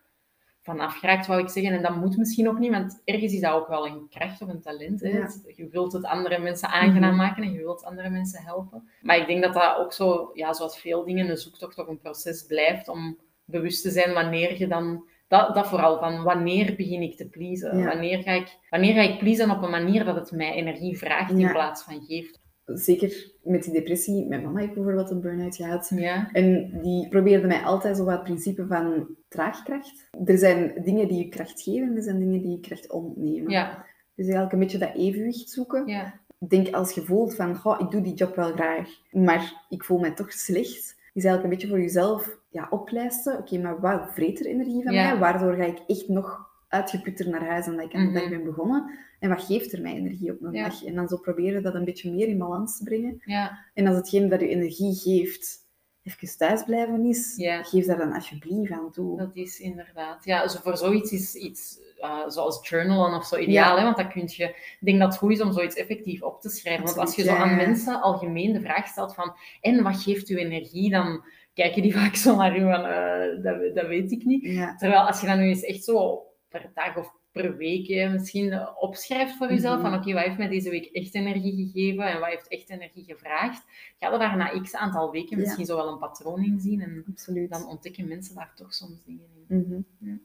vanaf 0.63 0.97
geraakt, 0.97 1.27
wou 1.27 1.41
ik 1.41 1.49
zeggen. 1.49 1.73
En 1.73 1.81
dat 1.81 1.95
moet 1.95 2.17
misschien 2.17 2.49
ook 2.49 2.59
niet, 2.59 2.71
want 2.71 3.01
ergens 3.05 3.33
is 3.33 3.41
dat 3.41 3.53
ook 3.53 3.67
wel 3.67 3.87
een 3.87 4.07
kracht 4.09 4.41
of 4.41 4.49
een 4.49 4.61
talent. 4.61 5.01
Hè? 5.01 5.09
Je 5.55 5.67
wilt 5.71 5.93
het 5.93 6.05
andere 6.05 6.39
mensen 6.39 6.69
aangenaam 6.69 7.15
mhm. 7.15 7.21
maken 7.21 7.43
en 7.43 7.51
je 7.51 7.57
wilt 7.57 7.83
andere 7.83 8.09
mensen 8.09 8.43
helpen. 8.43 8.89
Maar 9.01 9.17
ik 9.17 9.27
denk 9.27 9.43
dat 9.43 9.53
dat 9.53 9.77
ook 9.77 9.93
zo, 9.93 10.31
ja, 10.33 10.53
zoals 10.53 10.79
veel 10.79 11.03
dingen, 11.03 11.29
een 11.29 11.37
zoektocht 11.37 11.77
of 11.77 11.87
een 11.87 11.99
proces 11.99 12.45
blijft 12.45 12.87
om 12.87 13.17
bewust 13.45 13.81
te 13.81 13.89
zijn 13.91 14.13
wanneer 14.13 14.59
je 14.59 14.67
dan... 14.67 15.11
Dat, 15.27 15.55
dat 15.55 15.67
vooral, 15.67 15.99
van 15.99 16.23
wanneer 16.23 16.75
begin 16.75 17.01
ik 17.01 17.17
te 17.17 17.29
pleasen? 17.29 17.85
Wanneer, 17.85 18.21
ga 18.23 18.31
ik, 18.31 18.57
wanneer 18.69 18.93
ga 18.93 19.01
ik 19.01 19.19
pleasen 19.19 19.49
op 19.49 19.61
een 19.61 19.69
manier 19.69 20.05
dat 20.05 20.15
het 20.15 20.31
mij 20.31 20.53
energie 20.53 20.97
vraagt 20.97 21.31
in 21.31 21.51
plaats 21.51 21.83
van 21.83 22.01
geeft? 22.07 22.42
Zeker 22.65 23.31
met 23.43 23.63
die 23.63 23.73
depressie, 23.73 24.27
mijn 24.27 24.43
mama 24.43 24.59
heeft 24.59 24.73
bijvoorbeeld 24.73 25.09
een 25.09 25.21
burn-out 25.21 25.55
gehad. 25.55 25.91
Ja. 25.95 26.29
En 26.31 26.79
die 26.81 27.09
probeerde 27.09 27.47
mij 27.47 27.61
altijd 27.61 27.97
zo 27.97 28.03
wat 28.03 28.13
het 28.13 28.23
principe 28.23 28.67
van 28.67 29.07
traagkracht. 29.27 30.09
Er 30.25 30.37
zijn 30.37 30.73
dingen 30.83 31.07
die 31.07 31.17
je 31.17 31.29
kracht 31.29 31.61
geven 31.61 31.87
en 31.87 31.95
er 31.95 32.03
zijn 32.03 32.19
dingen 32.19 32.41
die 32.41 32.51
je 32.51 32.59
kracht 32.59 32.91
ontnemen. 32.91 33.51
Ja. 33.51 33.85
Dus 34.15 34.25
eigenlijk 34.25 34.53
een 34.53 34.59
beetje 34.59 34.77
dat 34.77 34.95
evenwicht 34.95 35.49
zoeken. 35.49 35.87
Ja. 35.87 36.21
Denk 36.37 36.73
als 36.73 36.91
je 36.91 37.01
voelt 37.01 37.35
van, 37.35 37.55
goh, 37.55 37.79
ik 37.79 37.91
doe 37.91 38.01
die 38.01 38.13
job 38.13 38.35
wel 38.35 38.51
graag, 38.51 38.89
maar 39.11 39.65
ik 39.69 39.83
voel 39.83 39.99
mij 39.99 40.13
toch 40.13 40.31
slecht, 40.31 40.95
is 41.13 41.23
eigenlijk 41.25 41.43
een 41.43 41.49
beetje 41.49 41.67
voor 41.67 41.79
jezelf 41.79 42.37
ja, 42.49 42.67
oplijsten. 42.69 43.37
Oké, 43.37 43.57
maar 43.57 43.79
wat 43.79 44.13
vreet 44.13 44.39
er 44.39 44.45
energie 44.45 44.83
van 44.83 44.93
mij? 44.93 45.17
Waardoor 45.17 45.53
ga 45.53 45.63
ik 45.63 45.79
echt 45.87 46.07
nog 46.07 46.51
uitgeputter 46.73 47.29
naar 47.29 47.45
huis 47.45 47.65
dan 47.65 47.75
dat 47.75 47.85
ik 47.85 47.95
aan 47.95 48.07
de 48.07 48.13
dag 48.13 48.23
mhm. 48.23 48.31
ben 48.31 48.43
begonnen? 48.43 48.91
En 49.19 49.29
wat 49.29 49.43
geeft 49.43 49.73
er 49.73 49.81
mij 49.81 49.93
energie 49.93 50.31
op 50.31 50.41
een 50.41 50.53
dag? 50.53 50.85
En 50.85 50.95
dan 50.95 51.07
zo 51.07 51.17
proberen 51.17 51.63
dat 51.63 51.75
een 51.75 51.85
beetje 51.85 52.11
meer 52.11 52.27
in 52.27 52.37
balans 52.37 52.77
te 52.77 52.83
brengen. 52.83 53.21
Ja. 53.25 53.59
En 53.73 53.87
als 53.87 53.95
hetgeen 53.95 54.29
dat 54.29 54.39
je 54.39 54.47
energie 54.47 54.95
geeft, 54.95 55.57
even 56.03 56.37
thuis 56.37 56.63
blijven 56.63 57.05
is, 57.05 57.33
geef 57.61 57.85
daar 57.85 57.97
dan 57.97 58.13
alsjeblieft 58.13 58.71
aan 58.71 58.91
toe. 58.91 59.17
Dat 59.17 59.31
is 59.33 59.59
inderdaad. 59.59 60.25
Ja, 60.25 60.47
zo 60.47 60.59
voor 60.61 60.77
zoiets 60.77 61.11
is 61.11 61.35
iets 61.35 61.79
uh, 61.99 62.29
zoals 62.29 62.69
journalen 62.69 63.17
of 63.17 63.25
zo 63.25 63.37
ideaal, 63.37 63.77
hè? 63.77 63.83
want 63.83 63.97
dan 63.97 64.09
kun 64.09 64.23
je... 64.25 64.43
Ik 64.43 64.77
denk 64.79 64.99
dat 64.99 65.09
het 65.09 65.17
goed 65.17 65.31
is 65.31 65.41
om 65.41 65.53
zoiets 65.53 65.75
effectief 65.75 66.21
op 66.21 66.41
te 66.41 66.49
schrijven. 66.49 66.85
want 66.85 66.97
als 66.97 67.15
je 67.15 67.23
zo 67.23 67.33
aan 67.33 67.55
mensen 67.55 68.01
algemeen 68.01 68.53
de 68.53 68.61
vraag 68.61 68.87
stelt 68.87 69.13
van 69.13 69.35
en 69.61 69.83
wat 69.83 70.01
geeft 70.01 70.29
u 70.29 70.37
energie, 70.37 70.89
dan 70.89 71.23
kijken 71.53 71.81
die 71.81 71.93
vaak 71.99 72.15
zo 72.15 72.35
naar 72.35 72.57
u 72.57 72.61
van 72.61 72.85
uh, 72.85 73.43
dat, 73.43 73.75
dat 73.75 73.87
weet 73.87 74.11
ik 74.11 74.25
niet. 74.25 74.43
Terwijl 74.77 75.01
als 75.01 75.21
je 75.21 75.27
dan 75.27 75.39
nu 75.39 75.47
eens 75.47 75.63
echt 75.63 75.83
zo 75.83 76.23
per 76.53 76.69
dag 76.77 76.97
of 77.01 77.09
per 77.33 77.57
week 77.57 78.11
misschien 78.11 78.67
opschrijft 78.79 79.35
voor 79.35 79.49
jezelf. 79.49 79.81
Van 79.81 79.89
mhm. 79.89 79.99
oké, 79.99 80.13
wat 80.13 80.23
heeft 80.23 80.37
mij 80.37 80.47
deze 80.47 80.69
week 80.69 80.85
echt 80.85 81.15
energie 81.15 81.71
gegeven 81.71 82.07
en 82.07 82.19
wat 82.19 82.29
heeft 82.29 82.47
echt 82.47 82.69
energie 82.69 83.03
gevraagd? 83.03 83.63
Ga 83.99 84.11
er 84.11 84.19
daar 84.19 84.37
na 84.37 84.61
x 84.61 84.75
aantal 84.75 85.11
weken 85.11 85.39
misschien 85.39 85.65
zo 85.65 85.75
wel 85.75 85.87
een 85.87 85.99
patroon 85.99 86.43
in 86.43 86.59
zien. 86.59 86.81
En 86.81 87.05
Absoluut. 87.09 87.49
dan 87.49 87.67
ontdekken 87.67 88.07
mensen 88.07 88.35
daar 88.35 88.51
toch 88.55 88.73
soms 88.73 89.03
dingen 89.05 89.25
in. 89.47 89.57
Mhm. 89.57 89.81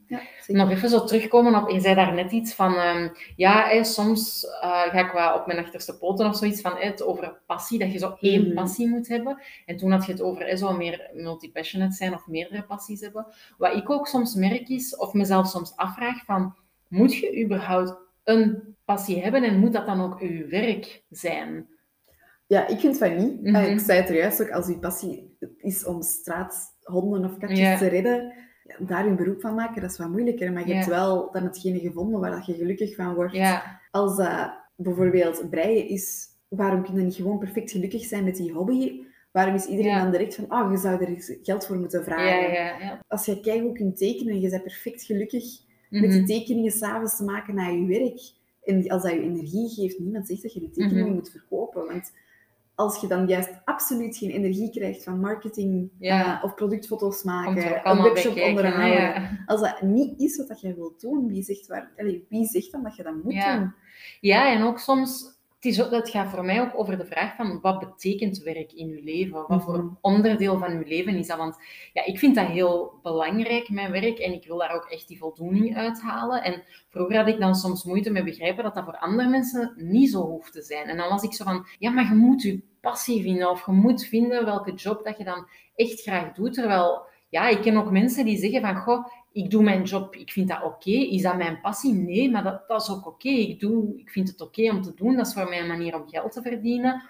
ja. 0.07 0.21
Nog 0.47 0.69
even 0.69 0.89
zo 0.89 1.03
terugkomen 1.03 1.55
op, 1.55 1.69
je 1.69 1.79
zei 1.79 1.95
daar 1.95 2.13
net 2.13 2.31
iets 2.31 2.53
van, 2.53 2.73
um, 2.73 3.11
ja, 3.35 3.83
soms 3.83 4.43
uh, 4.43 4.81
ga 4.81 5.07
ik 5.07 5.11
wel 5.11 5.35
op 5.35 5.45
mijn 5.45 5.59
achterste 5.59 5.97
poten 5.97 6.27
of 6.27 6.35
zoiets 6.35 6.61
van 6.61 6.77
het 6.77 7.03
over 7.03 7.41
passie, 7.45 7.79
dat 7.79 7.91
je 7.91 7.97
zo 7.97 8.15
één 8.19 8.45
mhm. 8.45 8.53
passie 8.53 8.87
moet 8.87 9.07
hebben. 9.07 9.41
En 9.65 9.77
toen 9.77 9.91
had 9.91 10.05
je 10.05 10.11
het 10.11 10.21
over 10.21 10.57
zo 10.57 10.73
meer 10.73 11.09
multipassionate 11.13 11.95
zijn 11.95 12.13
of 12.13 12.27
meerdere 12.27 12.63
passies 12.63 13.01
hebben. 13.01 13.27
Wat 13.57 13.75
ik 13.75 13.89
ook 13.89 14.07
soms 14.07 14.35
merk 14.35 14.69
is, 14.69 14.95
of 14.95 15.13
mezelf 15.13 15.47
soms 15.47 15.75
afvraag 15.75 16.25
van 16.25 16.55
moet 16.89 17.15
je 17.15 17.43
überhaupt 17.43 17.97
een 18.23 18.75
passie 18.85 19.21
hebben 19.21 19.43
en 19.43 19.59
moet 19.59 19.73
dat 19.73 19.85
dan 19.85 20.01
ook 20.01 20.19
uw 20.19 20.47
werk 20.47 21.03
zijn? 21.09 21.67
Ja, 22.47 22.67
ik 22.67 22.79
vind 22.79 22.97
van 22.97 23.17
niet. 23.17 23.41
Mm 23.41 23.55
Ik 23.55 23.79
zei 23.79 23.99
het 23.99 24.09
er 24.09 24.15
juist 24.15 24.41
ook, 24.41 24.51
als 24.51 24.67
uw 24.67 24.79
passie 24.79 25.37
is 25.57 25.85
om 25.85 26.01
straathonden 26.01 27.25
of 27.25 27.37
katjes 27.37 27.77
te 27.79 27.87
redden, 27.87 28.33
daar 28.79 29.05
een 29.05 29.15
beroep 29.15 29.41
van 29.41 29.55
maken, 29.55 29.81
dat 29.81 29.91
is 29.91 29.97
wat 29.97 30.09
moeilijker. 30.09 30.51
Maar 30.53 30.67
je 30.67 30.73
hebt 30.73 30.87
wel 30.87 31.31
dan 31.31 31.43
hetgene 31.43 31.79
gevonden 31.79 32.19
waar 32.19 32.43
je 32.45 32.53
gelukkig 32.53 32.95
van 32.95 33.13
wordt. 33.13 33.33
Als 33.91 34.17
dat 34.17 34.51
bijvoorbeeld 34.75 35.49
breien 35.49 35.87
is, 35.87 36.27
waarom 36.47 36.83
kun 36.83 36.95
je 36.95 37.01
niet 37.01 37.15
gewoon 37.15 37.39
perfect 37.39 37.71
gelukkig 37.71 38.03
zijn 38.05 38.23
met 38.23 38.35
die 38.35 38.51
hobby? 38.51 39.01
Waarom 39.31 39.55
is 39.55 39.65
iedereen 39.65 39.97
dan 39.97 40.11
direct 40.11 40.35
van, 40.35 40.45
oh, 40.49 40.71
je 40.71 40.77
zou 40.77 41.05
er 41.05 41.37
geld 41.43 41.65
voor 41.65 41.77
moeten 41.77 42.03
vragen? 42.03 42.99
Als 43.07 43.25
je 43.25 43.39
kijkt 43.39 43.73
kunt 43.73 43.97
tekenen 43.97 44.33
en 44.33 44.39
je 44.39 44.49
bent 44.49 44.63
perfect 44.63 45.03
gelukkig, 45.03 45.43
met 45.89 46.11
die 46.11 46.19
mhm. 46.19 46.25
tekeningen 46.25 46.71
s'avonds 46.71 47.17
te 47.17 47.23
maken 47.23 47.55
naar 47.55 47.73
je 47.73 47.85
werk. 47.85 48.19
En 48.63 48.89
als 48.89 49.01
dat 49.01 49.11
je 49.11 49.21
energie 49.21 49.69
geeft, 49.69 49.99
niemand 49.99 50.27
zegt 50.27 50.41
dat 50.41 50.53
je 50.53 50.59
die 50.59 50.69
tekeningen 50.69 51.05
mhm. 51.05 51.13
moet 51.13 51.31
verkopen. 51.31 51.85
Want 51.85 52.11
als 52.75 53.01
je 53.01 53.07
dan 53.07 53.27
juist 53.27 53.49
absoluut 53.65 54.17
geen 54.17 54.29
energie 54.29 54.69
krijgt 54.69 55.03
van 55.03 55.19
marketing 55.19 55.91
uh, 55.99 56.39
of 56.43 56.53
productfoto's 56.53 57.23
maken, 57.23 57.89
een 57.89 58.01
webshop 58.01 58.37
onderhouden, 58.37 59.43
als 59.45 59.61
dat 59.61 59.81
niet 59.81 60.19
is 60.19 60.47
wat 60.47 60.61
jij 60.61 60.75
wilt 60.75 61.01
doen, 61.01 61.27
wie 61.27 61.43
zegt, 61.43 61.67
waar, 61.67 61.91
wie 62.29 62.45
zegt 62.45 62.71
dan 62.71 62.83
dat 62.83 62.95
je 62.95 63.03
dat 63.03 63.13
moet 63.13 63.23
doen? 63.23 63.73
Ja, 64.19 64.51
en 64.51 64.63
ook 64.63 64.79
soms 64.79 65.38
het, 65.59 66.03
is, 66.05 66.11
gaat 66.11 66.29
voor 66.29 66.45
mij 66.45 66.61
ook 66.61 66.71
over 66.79 66.97
de 66.97 67.05
vraag 67.05 67.35
van 67.35 67.59
wat 67.61 67.79
betekent 67.79 68.37
werk 68.37 68.71
in 68.71 68.89
uw 68.89 69.03
leven? 69.03 69.45
Wat 69.47 69.63
voor 69.63 69.77
mhm. 69.77 69.93
onderdeel 70.01 70.57
van 70.57 70.71
uw 70.71 70.83
leven 70.85 71.15
is 71.15 71.27
dat? 71.27 71.37
Want 71.37 71.57
ja, 71.93 72.05
ik 72.05 72.19
vind 72.19 72.35
dat 72.35 72.47
heel 72.47 72.99
belangrijk, 73.01 73.69
mijn 73.69 73.91
werk, 73.91 74.19
en 74.19 74.33
ik 74.33 74.45
wil 74.45 74.57
daar 74.57 74.75
ook 74.75 74.89
echt 74.89 75.07
die 75.07 75.17
voldoening 75.17 75.77
uithalen. 75.77 76.43
En 76.43 76.63
vroeger 76.89 77.17
had 77.17 77.27
ik 77.27 77.39
dan 77.39 77.55
soms 77.55 77.83
moeite 77.83 78.09
met 78.09 78.23
begrijpen 78.23 78.63
dat 78.63 78.73
dat 78.73 78.83
voor 78.83 78.97
andere 78.97 79.29
mensen 79.29 79.73
niet 79.77 80.09
zo 80.09 80.21
hoeft 80.21 80.51
te 80.51 80.61
zijn. 80.61 80.87
En 80.87 80.97
dan 80.97 81.09
was 81.09 81.23
ik 81.23 81.33
zo 81.33 81.43
van, 81.43 81.67
ja, 81.79 81.91
maar 81.91 82.07
je 82.07 82.15
moet 82.15 82.41
je 82.41 82.61
passie 82.81 83.21
vinden, 83.21 83.49
of 83.49 83.65
je 83.65 83.71
moet 83.71 84.05
vinden 84.05 84.45
welke 84.45 84.73
job 84.73 85.03
dat 85.03 85.17
je 85.17 85.23
dan 85.23 85.47
echt 85.75 86.01
graag 86.01 86.33
doet. 86.33 86.53
Terwijl, 86.53 87.01
ja, 87.29 87.47
ik 87.47 87.61
ken 87.61 87.77
ook 87.77 87.91
mensen 87.91 88.25
die 88.25 88.37
zeggen 88.37 88.61
van, 88.61 88.75
goh, 88.75 89.05
ik 89.31 89.49
doe 89.49 89.63
mijn 89.63 89.83
job, 89.83 90.15
ik 90.15 90.31
vind 90.31 90.47
dat 90.47 90.63
oké. 90.63 90.89
Is 90.89 91.21
dat 91.21 91.37
mijn 91.37 91.61
passie? 91.61 91.93
Nee, 91.93 92.31
maar 92.31 92.43
dat, 92.43 92.67
dat 92.67 92.81
is 92.81 92.89
ook 92.89 93.07
oké. 93.07 93.29
Ik 93.29 93.61
Ik, 93.61 93.97
ik 93.97 94.09
vind 94.09 94.27
het 94.27 94.41
oké 94.41 94.69
om 94.69 94.81
te 94.81 94.93
doen. 94.93 95.15
Dat 95.15 95.27
is 95.27 95.33
voor 95.33 95.49
mij 95.49 95.59
een 95.59 95.67
manier 95.67 95.95
om 95.95 96.09
geld 96.09 96.31
te 96.31 96.41
verdienen. 96.41 97.03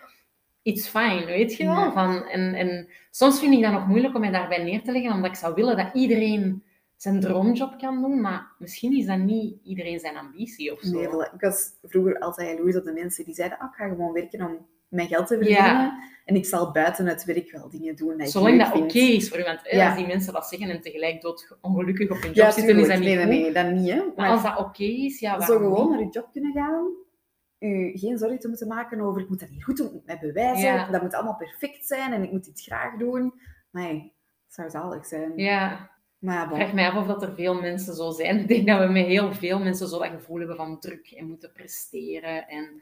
It's 0.62 0.88
fine, 0.88 1.25
weet 1.25 1.55
je 1.55 1.65
wel? 1.65 1.91
Van, 1.91 2.23
en, 2.23 2.53
en 2.53 2.88
soms 3.12 3.39
vind 3.39 3.53
ik 3.53 3.62
dat 3.62 3.71
nog 3.71 3.88
moeilijk 3.88 4.15
om 4.15 4.21
mij 4.21 4.32
daarbij 4.32 4.63
neer 4.63 4.84
te 4.84 4.91
leggen, 4.91 5.13
omdat 5.13 5.32
ik 5.32 5.38
zou 5.38 5.53
willen 5.53 5.77
dat 5.77 5.89
iedereen 5.93 6.63
zijn 6.95 7.19
droomjob 7.19 7.77
kan 7.77 8.01
doen, 8.01 8.21
maar 8.21 8.47
misschien 8.58 8.97
is 8.97 9.05
dat 9.05 9.17
niet 9.17 9.55
iedereen 9.63 9.99
zijn 9.99 10.17
ambitie 10.17 10.71
of 10.71 10.79
zo. 10.79 10.91
Nee, 10.91 11.27
ik 11.34 11.41
was 11.41 11.71
vroeger 11.84 12.19
altijd 12.19 12.58
jaloers 12.58 12.75
op 12.75 12.84
de 12.84 12.91
mensen 12.91 13.25
die 13.25 13.34
zeiden, 13.34 13.58
ah, 13.58 13.69
ik 13.69 13.75
ga 13.75 13.88
gewoon 13.88 14.13
werken 14.13 14.45
om 14.45 14.67
mijn 14.89 15.08
geld 15.08 15.28
te 15.28 15.36
verdienen. 15.36 16.08
En 16.25 16.36
ik 16.36 16.45
zal 16.45 16.71
buiten 16.71 17.06
het 17.06 17.25
werk 17.25 17.52
wel 17.52 17.69
dingen 17.69 17.95
doen. 17.95 18.17
Dat 18.17 18.30
Zolang 18.30 18.63
dat 18.63 18.82
oké 18.82 18.99
is 18.99 19.30
voor 19.30 19.38
iemand. 19.38 19.69
Als 19.69 19.95
die 19.95 20.08
mensen 20.08 20.34
dat 20.34 20.45
zeggen 20.45 20.69
en 20.69 20.82
tegelijk 20.82 21.21
dood 21.21 21.58
ongelukkig 21.62 22.10
op 22.10 22.21
hun 22.21 22.34
job 22.34 22.52
zitten, 22.52 22.80
is 22.80 22.88
dat 22.88 22.97
niet 22.97 23.08
nee, 23.08 23.25
nee, 23.25 23.41
nee, 23.41 23.52
dat 23.52 23.71
niet. 23.71 23.89
Hè. 23.89 24.02
Maar, 24.15 24.30
als 24.30 24.43
dat 24.43 24.58
oké 24.58 24.84
is, 24.84 25.19
ja, 25.19 25.41
Zo 25.41 25.58
gewoon 25.58 25.89
naar 25.89 25.99
je 25.99 26.10
job 26.10 26.30
kunnen 26.32 26.54
gaan. 26.54 26.88
U 27.60 27.91
geen 27.93 28.17
zorgen 28.17 28.39
te 28.39 28.47
moeten 28.47 28.67
maken 28.67 29.02
over, 29.02 29.21
ik 29.21 29.30
moet 29.30 29.39
dat 29.39 29.49
hier 29.49 29.63
goed 29.63 29.78
doen, 29.78 30.02
met 30.06 30.19
bewijzen. 30.19 30.91
Dat 30.91 31.02
moet 31.02 31.13
allemaal 31.13 31.36
perfect 31.36 31.88
zijn 31.88 32.13
en 32.13 32.23
ik 32.23 32.32
moet 32.32 32.45
dit 32.45 32.62
graag 32.62 32.97
doen. 32.97 33.34
Nee, 33.71 34.13
het 34.45 34.54
zou 34.54 34.69
zalig 34.69 35.06
zijn. 35.06 35.32
Ja. 35.36 35.89
Maar 36.19 36.47
bon. 36.47 36.58
vraag 36.58 36.73
mij 36.73 36.89
af 36.89 36.95
of 36.95 37.08
dat 37.08 37.23
er 37.23 37.34
veel 37.34 37.62
mensen 37.62 37.95
zo 37.95 38.12
zijn. 38.12 38.39
Ik 38.41 38.47
denk 38.47 38.67
dat 38.67 38.80
we 38.80 38.91
met 38.91 39.06
heel 39.06 39.34
veel 39.34 39.60
mensen 39.60 39.88
zo 39.88 39.99
dat 39.99 40.08
gevoel 40.08 40.38
hebben 40.38 40.56
van 40.56 40.80
druk 40.80 41.12
en 41.12 41.28
moeten 41.28 41.52
presteren 41.52 42.47
en 42.47 42.82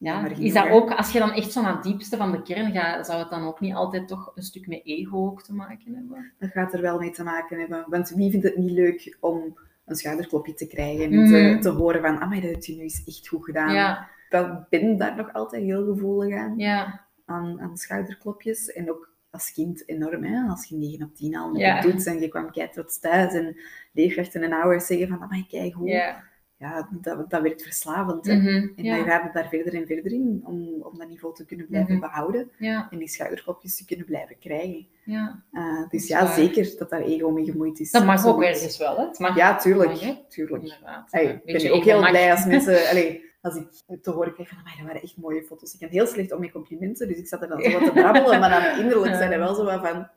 ja, 0.00 0.28
is 0.28 0.52
dat 0.52 0.68
ook, 0.68 0.90
als 0.90 1.12
je 1.12 1.18
dan 1.18 1.32
echt 1.32 1.52
zo 1.52 1.62
naar 1.62 1.74
het 1.74 1.82
diepste 1.82 2.16
van 2.16 2.32
de 2.32 2.42
kern 2.42 2.72
gaat, 2.72 3.06
zou 3.06 3.18
het 3.18 3.30
dan 3.30 3.46
ook 3.46 3.60
niet 3.60 3.74
altijd 3.74 4.08
toch 4.08 4.32
een 4.34 4.42
stuk 4.42 4.66
met 4.66 4.80
ego 4.84 5.26
ook 5.26 5.42
te 5.42 5.54
maken 5.54 5.94
hebben? 5.94 6.32
Dat 6.38 6.50
gaat 6.50 6.72
er 6.72 6.80
wel 6.80 6.98
mee 6.98 7.10
te 7.10 7.22
maken 7.22 7.58
hebben. 7.58 7.84
Want 7.88 8.10
wie 8.10 8.30
vindt 8.30 8.46
het 8.46 8.56
niet 8.56 8.70
leuk 8.70 9.16
om 9.20 9.58
een 9.84 9.96
schouderklopje 9.96 10.54
te 10.54 10.66
krijgen 10.66 11.12
en 11.12 11.26
te, 11.26 11.58
te, 11.60 11.68
horen 11.68 12.00
van, 12.00 12.20
ah, 12.20 12.30
dat 12.30 12.42
heb 12.42 12.62
je 12.62 12.76
nu 12.76 12.82
eens 12.82 13.04
echt 13.06 13.28
goed 13.28 13.44
gedaan. 13.44 13.74
Ja. 13.74 14.08
Ik 14.28 14.68
ben 14.68 14.96
daar 14.96 15.16
nog 15.16 15.32
altijd 15.32 15.62
heel 15.62 15.84
gevoelig 15.84 16.38
aan, 16.38 16.54
ja. 16.56 17.06
aan, 17.24 17.60
aan 17.60 17.76
schouderklopjes. 17.76 18.72
En 18.72 18.90
ook 18.90 19.12
als 19.30 19.52
kind 19.52 19.88
enorm, 19.88 20.24
hè? 20.24 20.48
als 20.48 20.64
je 20.64 20.76
9 20.76 21.06
op 21.06 21.14
10 21.14 21.36
al 21.36 21.56
ja. 21.56 21.80
doet 21.80 22.06
en 22.06 22.20
je 22.20 22.28
kwam 22.28 22.50
kei 22.50 22.70
trots 22.70 22.98
thuis 22.98 23.32
en 23.32 23.56
leerkrachten 23.92 24.42
en 24.42 24.52
ouders 24.52 24.86
zeggen 24.86 25.08
van, 25.08 25.20
ah, 25.20 25.30
maar 25.30 25.46
kijk 25.48 25.72
hoe... 25.72 25.88
Ja 25.88 26.28
ja, 26.60 26.88
dat, 26.90 27.30
dat 27.30 27.42
werkt 27.42 27.62
verslavend. 27.62 28.26
Mm 28.26 28.72
En 28.76 28.84
dan 28.84 29.04
gaat 29.04 29.22
het 29.22 29.32
daar 29.32 29.48
verder 29.48 29.74
en 29.74 29.86
verder 29.86 30.12
in 30.12 30.42
om, 30.44 30.82
om 30.82 30.98
dat 30.98 31.08
niveau 31.08 31.34
te 31.34 31.44
kunnen 31.44 31.66
blijven 31.66 31.92
mhm. 31.92 32.00
behouden 32.00 32.50
en 32.58 32.98
die 32.98 33.08
schouderklopjes 33.08 33.76
te 33.76 33.84
kunnen 33.84 34.06
blijven 34.06 34.38
krijgen. 34.38 34.86
Ja. 35.04 35.42
Uh, 35.52 35.88
dus 35.88 36.06
ja, 36.06 36.34
zeker 36.34 36.74
dat 36.78 36.90
daar 36.90 37.00
ego 37.00 37.30
mee 37.30 37.44
gemoeid 37.44 37.80
is. 37.80 37.90
Dat 37.90 38.04
mag 38.04 38.26
ook 38.26 38.42
ergens 38.42 38.78
wel, 38.78 38.96
hè? 38.96 39.06
mag, 39.18 39.36
ja, 39.36 39.56
tuurlijk. 39.56 39.92
tuurlijk. 40.28 40.64
ik 40.64 41.42
ben 41.44 41.72
ook 41.72 41.84
heel 41.84 42.08
blij 42.08 42.30
als 42.30 42.44
mensen... 42.54 42.88
Allee, 42.88 43.24
als 43.40 43.54
ik 43.54 44.02
te 44.02 44.10
horen 44.10 44.32
krijg 44.34 44.48
van, 44.48 44.58
dat 44.64 44.86
waren 44.86 45.02
echt 45.02 45.16
mooie 45.16 45.42
foto's. 45.42 45.74
Ik 45.74 45.80
ben 45.80 45.88
heel 45.88 46.06
slecht 46.06 46.32
om 46.32 46.40
met 46.40 46.50
complimenten, 46.50 47.08
dus 47.08 47.18
ik 47.18 47.26
zat 47.26 47.42
er 47.42 47.48
dan 47.48 47.62
zo 47.62 47.70
wat 47.70 47.84
te 47.84 47.92
brabbelen, 47.92 48.40
maar 48.40 48.50
dan 48.50 48.80
innerlijk 48.80 49.14
zijn 49.22 49.32
er 49.32 49.38
wel 49.38 49.54
zo 49.54 49.64
wat 49.64 49.80
van... 49.80 50.08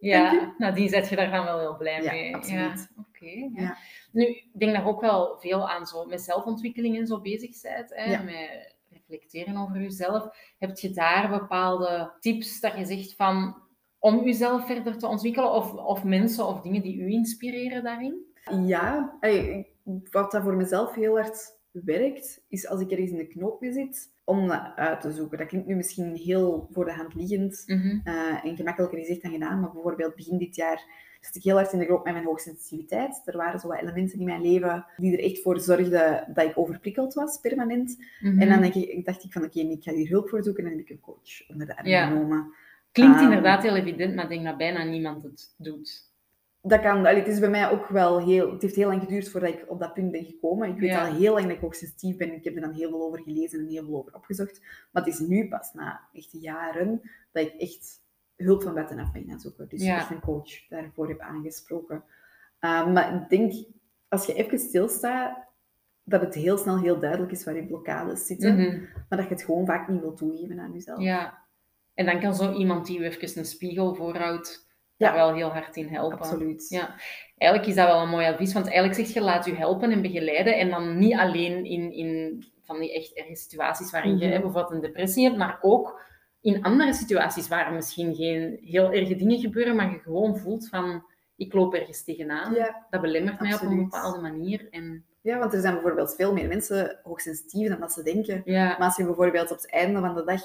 Ja, 0.00 0.54
nou 0.58 0.74
die 0.74 0.88
zet 0.88 1.08
je 1.08 1.16
daar 1.16 1.30
dan 1.30 1.44
wel 1.44 1.58
heel 1.58 1.76
blij 1.76 2.02
mee. 2.02 2.28
Ja, 2.28 2.36
absoluut. 2.36 2.88
Oké. 2.98 3.50
ja. 3.54 3.76
Nu, 4.14 4.24
ik 4.24 4.50
denk 4.52 4.72
daar 4.72 4.86
ook 4.86 5.00
wel 5.00 5.36
veel 5.38 5.70
aan 5.70 5.86
zo 5.86 6.04
met 6.04 6.22
zelfontwikkeling 6.22 6.96
en 6.96 7.06
zo 7.06 7.20
bezig 7.20 7.62
bent. 7.62 7.94
Hè, 7.94 8.24
Met 8.24 8.74
reflecteren 8.90 9.56
over 9.56 9.80
jezelf. 9.80 10.28
Heb 10.58 10.78
je 10.78 10.90
daar 10.90 11.30
bepaalde 11.40 12.12
tips 12.20 12.60
dat 12.60 12.76
je 12.76 12.84
zegt 12.84 13.14
van 13.14 13.62
om 13.98 14.24
jezelf 14.24 14.66
verder 14.66 14.98
te 14.98 15.06
ontwikkelen? 15.06 15.52
Of, 15.52 15.72
of 15.72 16.04
mensen 16.04 16.46
of 16.46 16.60
dingen 16.60 16.82
die 16.82 16.96
u 16.96 17.10
inspireren 17.10 17.84
daarin? 17.84 18.32
Ja, 18.66 19.18
wat 20.10 20.30
dat 20.30 20.42
voor 20.42 20.56
mezelf 20.56 20.94
heel 20.94 21.18
hard 21.18 21.58
werkt, 21.70 22.44
is 22.48 22.68
als 22.68 22.80
ik 22.80 22.90
ergens 22.90 23.10
in 23.10 23.16
de 23.16 23.26
knoop 23.26 23.60
mee 23.60 23.72
zit, 23.72 24.12
om 24.24 24.48
dat 24.48 24.72
uit 24.76 25.00
te 25.00 25.12
zoeken. 25.12 25.38
Dat 25.38 25.46
klinkt 25.46 25.66
nu 25.66 25.74
misschien 25.74 26.16
heel 26.16 26.68
voor 26.70 26.84
de 26.84 26.92
hand 26.92 27.14
liggend 27.14 27.64
eh, 28.04 28.44
en 28.44 28.56
gemakkelijker 28.56 28.98
gezegd 28.98 29.22
dan 29.22 29.32
gedaan, 29.32 29.60
maar 29.60 29.72
bijvoorbeeld 29.72 30.14
begin 30.14 30.38
dit 30.38 30.56
jaar 30.56 30.84
zat 31.24 31.34
ik 31.34 31.42
heel 31.42 31.56
hard 31.56 31.72
in 31.72 31.78
de 31.78 31.86
knoop 31.86 32.04
met 32.04 32.12
mijn 32.12 32.24
hoogsensitiviteit. 32.24 33.22
Er 33.24 33.36
waren 33.36 33.60
zo 33.60 33.68
wat 33.68 33.80
elementen 33.80 34.18
in 34.18 34.24
mijn 34.24 34.42
leven 34.42 34.86
die 34.96 35.12
er 35.18 35.24
echt 35.24 35.42
voor 35.42 35.60
zorgden 35.60 36.24
dat 36.34 36.44
ik 36.44 36.58
overprikkeld 36.58 37.14
was, 37.14 37.38
permanent. 37.40 37.96
Mhm. 38.20 38.40
En 38.40 38.48
dan 38.48 38.60
denk 38.60 38.74
ik, 38.74 39.04
dacht 39.04 39.24
ik 39.24 39.32
van, 39.32 39.44
oké, 39.44 39.60
ik 39.60 39.82
ga 39.82 39.92
hier 39.92 40.08
hulp 40.08 40.28
voor 40.28 40.42
zoeken 40.42 40.64
en 40.64 40.68
dan 40.70 40.78
heb 40.78 40.88
ik 40.88 40.94
een 40.94 41.00
coach 41.02 41.48
onder 41.48 41.66
de 41.66 41.76
arm 41.76 41.86
Ja. 41.86 42.06
genomen. 42.08 42.52
Klinkt 42.92 43.14
Ehm, 43.16 43.24
inderdaad 43.24 43.62
heel 43.62 43.76
evident, 43.76 44.14
maar 44.14 44.24
ik 44.24 44.30
denk 44.30 44.44
dat 44.44 44.56
bijna 44.56 44.84
niemand 44.84 45.22
het 45.22 45.54
doet. 45.58 46.12
Dat 46.62 46.80
kan, 46.80 47.06
het 47.06 47.26
is 47.26 47.38
bij 47.38 47.48
mij 47.50 47.70
ook 47.70 47.86
wel 47.88 48.24
heel... 48.26 48.52
Het 48.52 48.62
heeft 48.62 48.74
heel 48.74 48.88
lang 48.88 49.00
geduurd 49.02 49.28
voordat 49.28 49.50
ik 49.50 49.64
op 49.68 49.80
dat 49.80 49.94
punt 49.94 50.10
ben 50.10 50.24
gekomen. 50.24 50.68
Ik 50.68 50.78
weet 50.78 50.90
Ja. 50.90 51.06
al 51.06 51.14
heel 51.14 51.32
lang 51.32 51.44
dat 51.46 51.54
ik 51.54 51.60
hoogsensitief 51.60 52.16
ben. 52.16 52.32
Ik 52.34 52.44
heb 52.44 52.54
er 52.54 52.60
dan 52.60 52.72
heel 52.72 52.88
veel 52.88 53.02
over 53.02 53.20
gelezen 53.22 53.58
en 53.58 53.66
heel 53.66 53.84
veel 53.84 53.96
over 53.96 54.14
opgezocht. 54.14 54.60
Maar 54.92 55.04
het 55.04 55.12
is 55.12 55.18
nu 55.20 55.48
pas, 55.48 55.72
na 55.72 56.00
echt 56.12 56.28
jaren, 56.32 57.00
dat 57.32 57.44
ik 57.46 57.54
echt 57.58 58.02
hulp 58.36 58.62
van 58.62 58.74
buitenaf 58.74 59.12
ben 59.12 59.24
gaan 59.28 59.40
zoeken. 59.40 59.68
Dus 59.68 59.82
Ja. 59.82 59.96
echt 59.96 60.10
een 60.10 60.20
coach 60.20 60.68
daarvoor 60.68 61.08
heb 61.08 61.20
aangesproken. 61.20 62.04
Uh, 62.60 62.92
maar 62.92 63.14
ik 63.14 63.28
denk, 63.28 63.52
als 64.08 64.26
je 64.26 64.34
even 64.34 64.58
stilstaat, 64.58 65.36
dat 66.04 66.20
het 66.20 66.34
heel 66.34 66.56
snel 66.58 66.78
heel 66.78 66.98
duidelijk 66.98 67.32
is 67.32 67.44
waar 67.44 67.56
je 67.56 67.66
blokkades 67.66 68.26
zitten. 68.26 68.54
Mhm. 68.56 68.80
Maar 69.08 69.18
dat 69.18 69.28
je 69.28 69.34
het 69.34 69.44
gewoon 69.44 69.66
vaak 69.66 69.88
niet 69.88 70.00
wil 70.00 70.14
toegeven 70.14 70.58
aan 70.60 70.72
jezelf. 70.72 71.00
Ja. 71.00 71.42
En 71.94 72.06
dan 72.06 72.20
kan 72.20 72.34
zo 72.34 72.52
iemand 72.52 72.86
die 72.86 72.98
u 72.98 73.04
even 73.04 73.38
een 73.38 73.44
spiegel 73.44 73.94
voorhoudt, 73.94 74.68
Ja. 74.96 75.06
daar 75.06 75.16
wel 75.16 75.34
heel 75.34 75.48
hard 75.52 75.76
in 75.76 75.88
helpen. 75.88 76.18
Absoluut. 76.18 76.66
Ja. 76.68 76.94
Eigenlijk 77.36 77.70
is 77.70 77.76
dat 77.76 77.86
wel 77.86 78.02
een 78.02 78.08
mooi 78.08 78.26
advies, 78.26 78.52
want 78.52 78.66
eigenlijk 78.66 78.94
zeg 78.96 79.14
je 79.14 79.20
laat 79.20 79.46
u 79.46 79.54
helpen 79.54 79.90
en 79.90 80.02
begeleiden 80.02 80.58
en 80.58 80.70
dan 80.70 80.98
niet 80.98 81.14
alleen 81.14 81.64
in, 81.64 81.92
in 81.92 82.42
van 82.62 82.80
die 82.80 82.94
echt 82.94 83.12
erge 83.16 83.34
situaties 83.36 83.90
waarin 83.90 84.18
je 84.18 84.24
Mhm. 84.24 84.34
hè, 84.34 84.40
bijvoorbeeld 84.40 84.70
een 84.74 84.80
depressie 84.80 85.24
hebt, 85.24 85.36
maar 85.36 85.58
ook 85.60 86.00
in 86.44 86.62
andere 86.62 86.94
situaties 86.94 87.48
waar 87.48 87.66
er 87.66 87.72
misschien 87.72 88.14
geen 88.14 88.58
heel 88.62 88.92
erge 88.92 89.16
dingen 89.16 89.38
gebeuren, 89.38 89.76
maar 89.76 89.90
je 89.90 89.98
gewoon 89.98 90.38
voelt 90.38 90.68
van 90.68 91.04
ik 91.36 91.52
loop 91.52 91.74
ergens 91.74 92.04
tegenaan. 92.04 92.54
Ja. 92.54 92.86
Dat 92.90 93.00
belemmert 93.00 93.40
mij 93.40 93.54
op 93.54 93.60
een 93.60 93.76
bepaalde 93.76 94.20
manier. 94.20 94.68
En 94.70 95.04
ja, 95.20 95.38
want 95.38 95.52
er 95.52 95.60
zijn 95.60 95.74
bijvoorbeeld 95.74 96.14
veel 96.14 96.32
meer 96.32 96.48
mensen 96.48 97.00
hoogsensitief 97.02 97.68
dan 97.68 97.80
dat 97.80 97.92
ze 97.92 98.02
denken. 98.02 98.42
ja, 98.44 98.66
Maar 98.66 98.86
als 98.86 98.96
je 98.96 99.04
bijvoorbeeld 99.04 99.50
op 99.50 99.56
het 99.56 99.70
einde 99.70 100.00
van 100.00 100.14
de 100.14 100.24
dag 100.24 100.42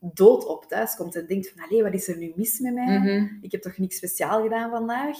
dood 0.00 0.46
op 0.46 0.64
thuis 0.64 0.96
komt 0.96 1.16
en 1.16 1.26
denkt 1.26 1.50
van, 1.50 1.64
allee, 1.64 1.82
wat 1.82 1.94
is 1.94 2.08
er 2.08 2.16
nu 2.16 2.32
mis 2.36 2.60
met 2.60 2.74
mij? 2.74 2.98
mhm. 2.98 3.26
Ik 3.40 3.52
heb 3.52 3.62
toch 3.62 3.78
niks 3.78 3.96
speciaal 3.96 4.42
gedaan 4.42 4.70
vandaag? 4.70 5.16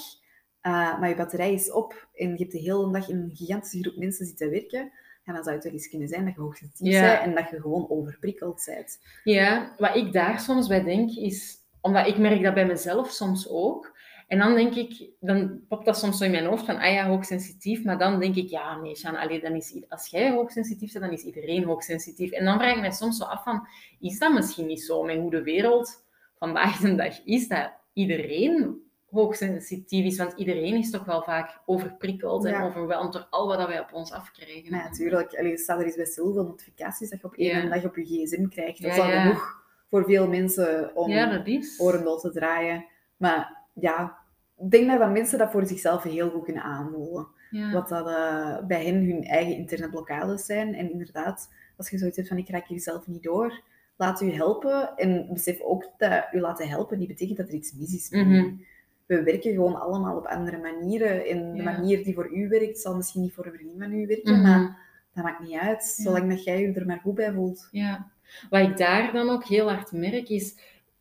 Uh, 0.62 1.00
maar 1.00 1.08
je 1.08 1.14
batterij 1.14 1.52
is 1.52 1.70
op 1.70 2.08
en 2.14 2.30
je 2.30 2.36
hebt 2.36 2.52
de 2.52 2.58
hele 2.58 2.92
dag 2.92 3.08
in 3.08 3.16
een 3.16 3.36
gigantische 3.36 3.80
groep 3.80 3.96
mensen 3.96 4.26
zitten 4.26 4.50
werken. 4.50 4.92
En 5.24 5.34
dan 5.34 5.42
zou 5.42 5.54
het 5.54 5.64
wel 5.64 5.72
eens 5.72 5.88
kunnen 5.88 6.08
zijn 6.08 6.24
dat 6.24 6.34
je 6.34 6.40
hoogsensitief 6.40 6.92
Ja. 6.92 7.00
bent 7.12 7.22
en 7.22 7.34
dat 7.34 7.50
je 7.50 7.60
gewoon 7.60 7.90
overprikkeld 7.90 8.62
bent. 8.66 8.98
Ja, 9.24 9.74
wat 9.78 9.96
ik 9.96 10.12
daar 10.12 10.40
soms 10.40 10.66
bij 10.68 10.82
denk 10.82 11.10
is, 11.10 11.56
omdat 11.80 12.06
ik 12.06 12.18
merk 12.18 12.42
dat 12.42 12.54
bij 12.54 12.66
mezelf 12.66 13.10
soms 13.10 13.48
ook. 13.48 14.00
En 14.28 14.38
dan 14.38 14.54
denk 14.54 14.74
ik, 14.74 15.10
dan 15.20 15.60
popt 15.68 15.84
dat 15.84 15.98
soms 15.98 16.18
zo 16.18 16.24
in 16.24 16.30
mijn 16.30 16.44
hoofd 16.46 16.64
van, 16.64 16.76
ah 16.78 16.92
ja, 16.92 17.06
hoogsensitief. 17.06 17.84
Maar 17.84 17.98
dan 17.98 18.20
denk 18.20 18.34
ik, 18.36 18.48
ja, 18.48 18.76
nee, 18.80 19.08
allee, 19.08 19.40
dan 19.40 19.54
is, 19.54 19.76
als 19.88 20.06
jij 20.06 20.30
hoogsensitief 20.30 20.92
bent, 20.92 21.04
dan 21.04 21.12
is 21.14 21.22
iedereen 21.22 21.64
hoogsensitief. 21.64 22.30
En 22.30 22.44
dan 22.44 22.58
vraag 22.58 22.74
ik 22.74 22.80
mij 22.80 22.90
soms 22.90 23.16
zo 23.16 23.24
af 23.24 23.42
van, 23.42 23.68
is 24.00 24.18
dat 24.18 24.32
misschien 24.32 24.66
niet 24.66 24.82
zo? 24.82 25.02
Met 25.02 25.16
hoe 25.16 25.30
de 25.30 25.42
wereld 25.42 26.04
vandaag 26.38 26.78
de 26.78 26.94
dag 26.94 27.24
is, 27.24 27.48
dat 27.48 27.72
iedereen 27.92 28.82
hoogsensitief 29.12 30.04
is. 30.04 30.16
Want 30.16 30.32
iedereen 30.36 30.74
is 30.76 30.90
toch 30.90 31.04
wel 31.04 31.22
vaak 31.22 31.58
overprikkeld 31.66 32.44
en 32.44 32.50
Ja. 32.52 32.64
overweldigd 32.66 33.12
door 33.12 33.26
al 33.30 33.46
wat 33.46 33.66
wij 33.66 33.80
op 33.80 33.92
ons 33.92 34.12
afkrijgen. 34.12 34.70
Maar 34.70 34.82
natuurlijk, 34.84 35.34
allee, 35.38 35.58
staat 35.58 35.78
er 35.78 35.84
eens 35.86 35.96
bij 35.96 36.04
stil 36.04 36.24
hoeveel 36.24 36.44
notificaties 36.44 37.10
dat 37.10 37.20
je 37.20 37.26
op 37.26 37.34
één 37.34 37.62
Ja. 37.62 37.68
dag 37.74 37.84
op 37.84 37.96
je 37.96 38.04
gsm 38.04 38.48
krijgt. 38.48 38.82
Dat 38.82 38.94
Ja, 38.94 38.96
is 38.96 39.02
al 39.02 39.10
ja. 39.10 39.20
genoeg 39.22 39.60
voor 39.90 40.04
veel 40.04 40.28
mensen 40.28 40.96
om 40.96 41.10
ja, 41.10 41.30
dat 41.36 41.46
is. 41.46 41.80
orendol 41.80 42.18
te 42.18 42.30
draaien. 42.30 42.84
Maar 43.16 43.56
ja, 43.72 44.16
ik 44.58 44.70
denk 44.70 44.88
dat, 44.90 44.98
dat 44.98 45.10
mensen 45.12 45.38
dat 45.38 45.50
voor 45.50 45.66
zichzelf 45.66 46.02
heel 46.02 46.30
goed 46.30 46.44
kunnen 46.44 46.62
aanvoelen. 46.62 47.26
Ja. 47.50 47.72
Wat 47.72 47.88
dat 47.88 48.06
eh, 48.08 48.58
bij 48.66 48.84
hen 48.84 48.94
hun 49.04 49.24
eigen 49.24 49.54
interne 49.56 49.90
blokkades 49.90 50.44
zijn. 50.44 50.74
En 50.74 50.90
inderdaad, 50.90 51.48
als 51.76 51.90
je 51.90 51.98
zoiets 51.98 52.16
hebt 52.16 52.28
van 52.28 52.36
ik 52.38 52.48
raak 52.48 52.66
hier 52.66 52.80
zelf 52.80 53.06
niet 53.06 53.22
door, 53.22 53.60
laat 53.96 54.20
u 54.20 54.30
helpen. 54.32 54.96
En 54.96 55.26
besef 55.32 55.60
ook 55.60 55.88
dat 55.98 56.24
u 56.32 56.40
laten 56.40 56.68
helpen 56.68 56.98
niet 56.98 57.08
betekent 57.08 57.36
dat 57.38 57.48
er 57.48 57.54
iets 57.54 57.72
mis 57.72 57.94
is. 57.94 58.10
We 59.16 59.22
werken 59.22 59.52
gewoon 59.52 59.80
allemaal 59.80 60.16
op 60.16 60.26
andere 60.26 60.58
manieren. 60.58 61.26
En 61.26 61.52
de 61.54 61.62
manier 61.62 62.04
die 62.04 62.14
voor 62.14 62.30
u 62.36 62.48
werkt, 62.48 62.78
zal 62.78 62.96
misschien 62.96 63.22
niet 63.22 63.32
voor 63.34 63.46
een 63.46 63.52
vriendin 63.52 63.78
van 63.80 63.92
u 63.92 64.06
werken. 64.06 64.32
Mhm. 64.32 64.42
Maar 64.42 64.78
dat 65.14 65.24
maakt 65.24 65.40
niet 65.40 65.58
uit, 65.58 65.84
zolang 65.84 66.28
dat 66.30 66.44
jij 66.44 66.60
je 66.60 66.72
er 66.72 66.86
maar 66.86 67.00
goed 67.02 67.14
bij 67.14 67.32
voelt. 67.32 67.68
Ja, 67.70 68.10
wat 68.50 68.60
ik 68.60 68.76
daar 68.76 69.12
dan 69.12 69.30
ook 69.30 69.44
heel 69.44 69.70
hard 69.70 69.92
merk 69.92 70.28
is, 70.28 70.56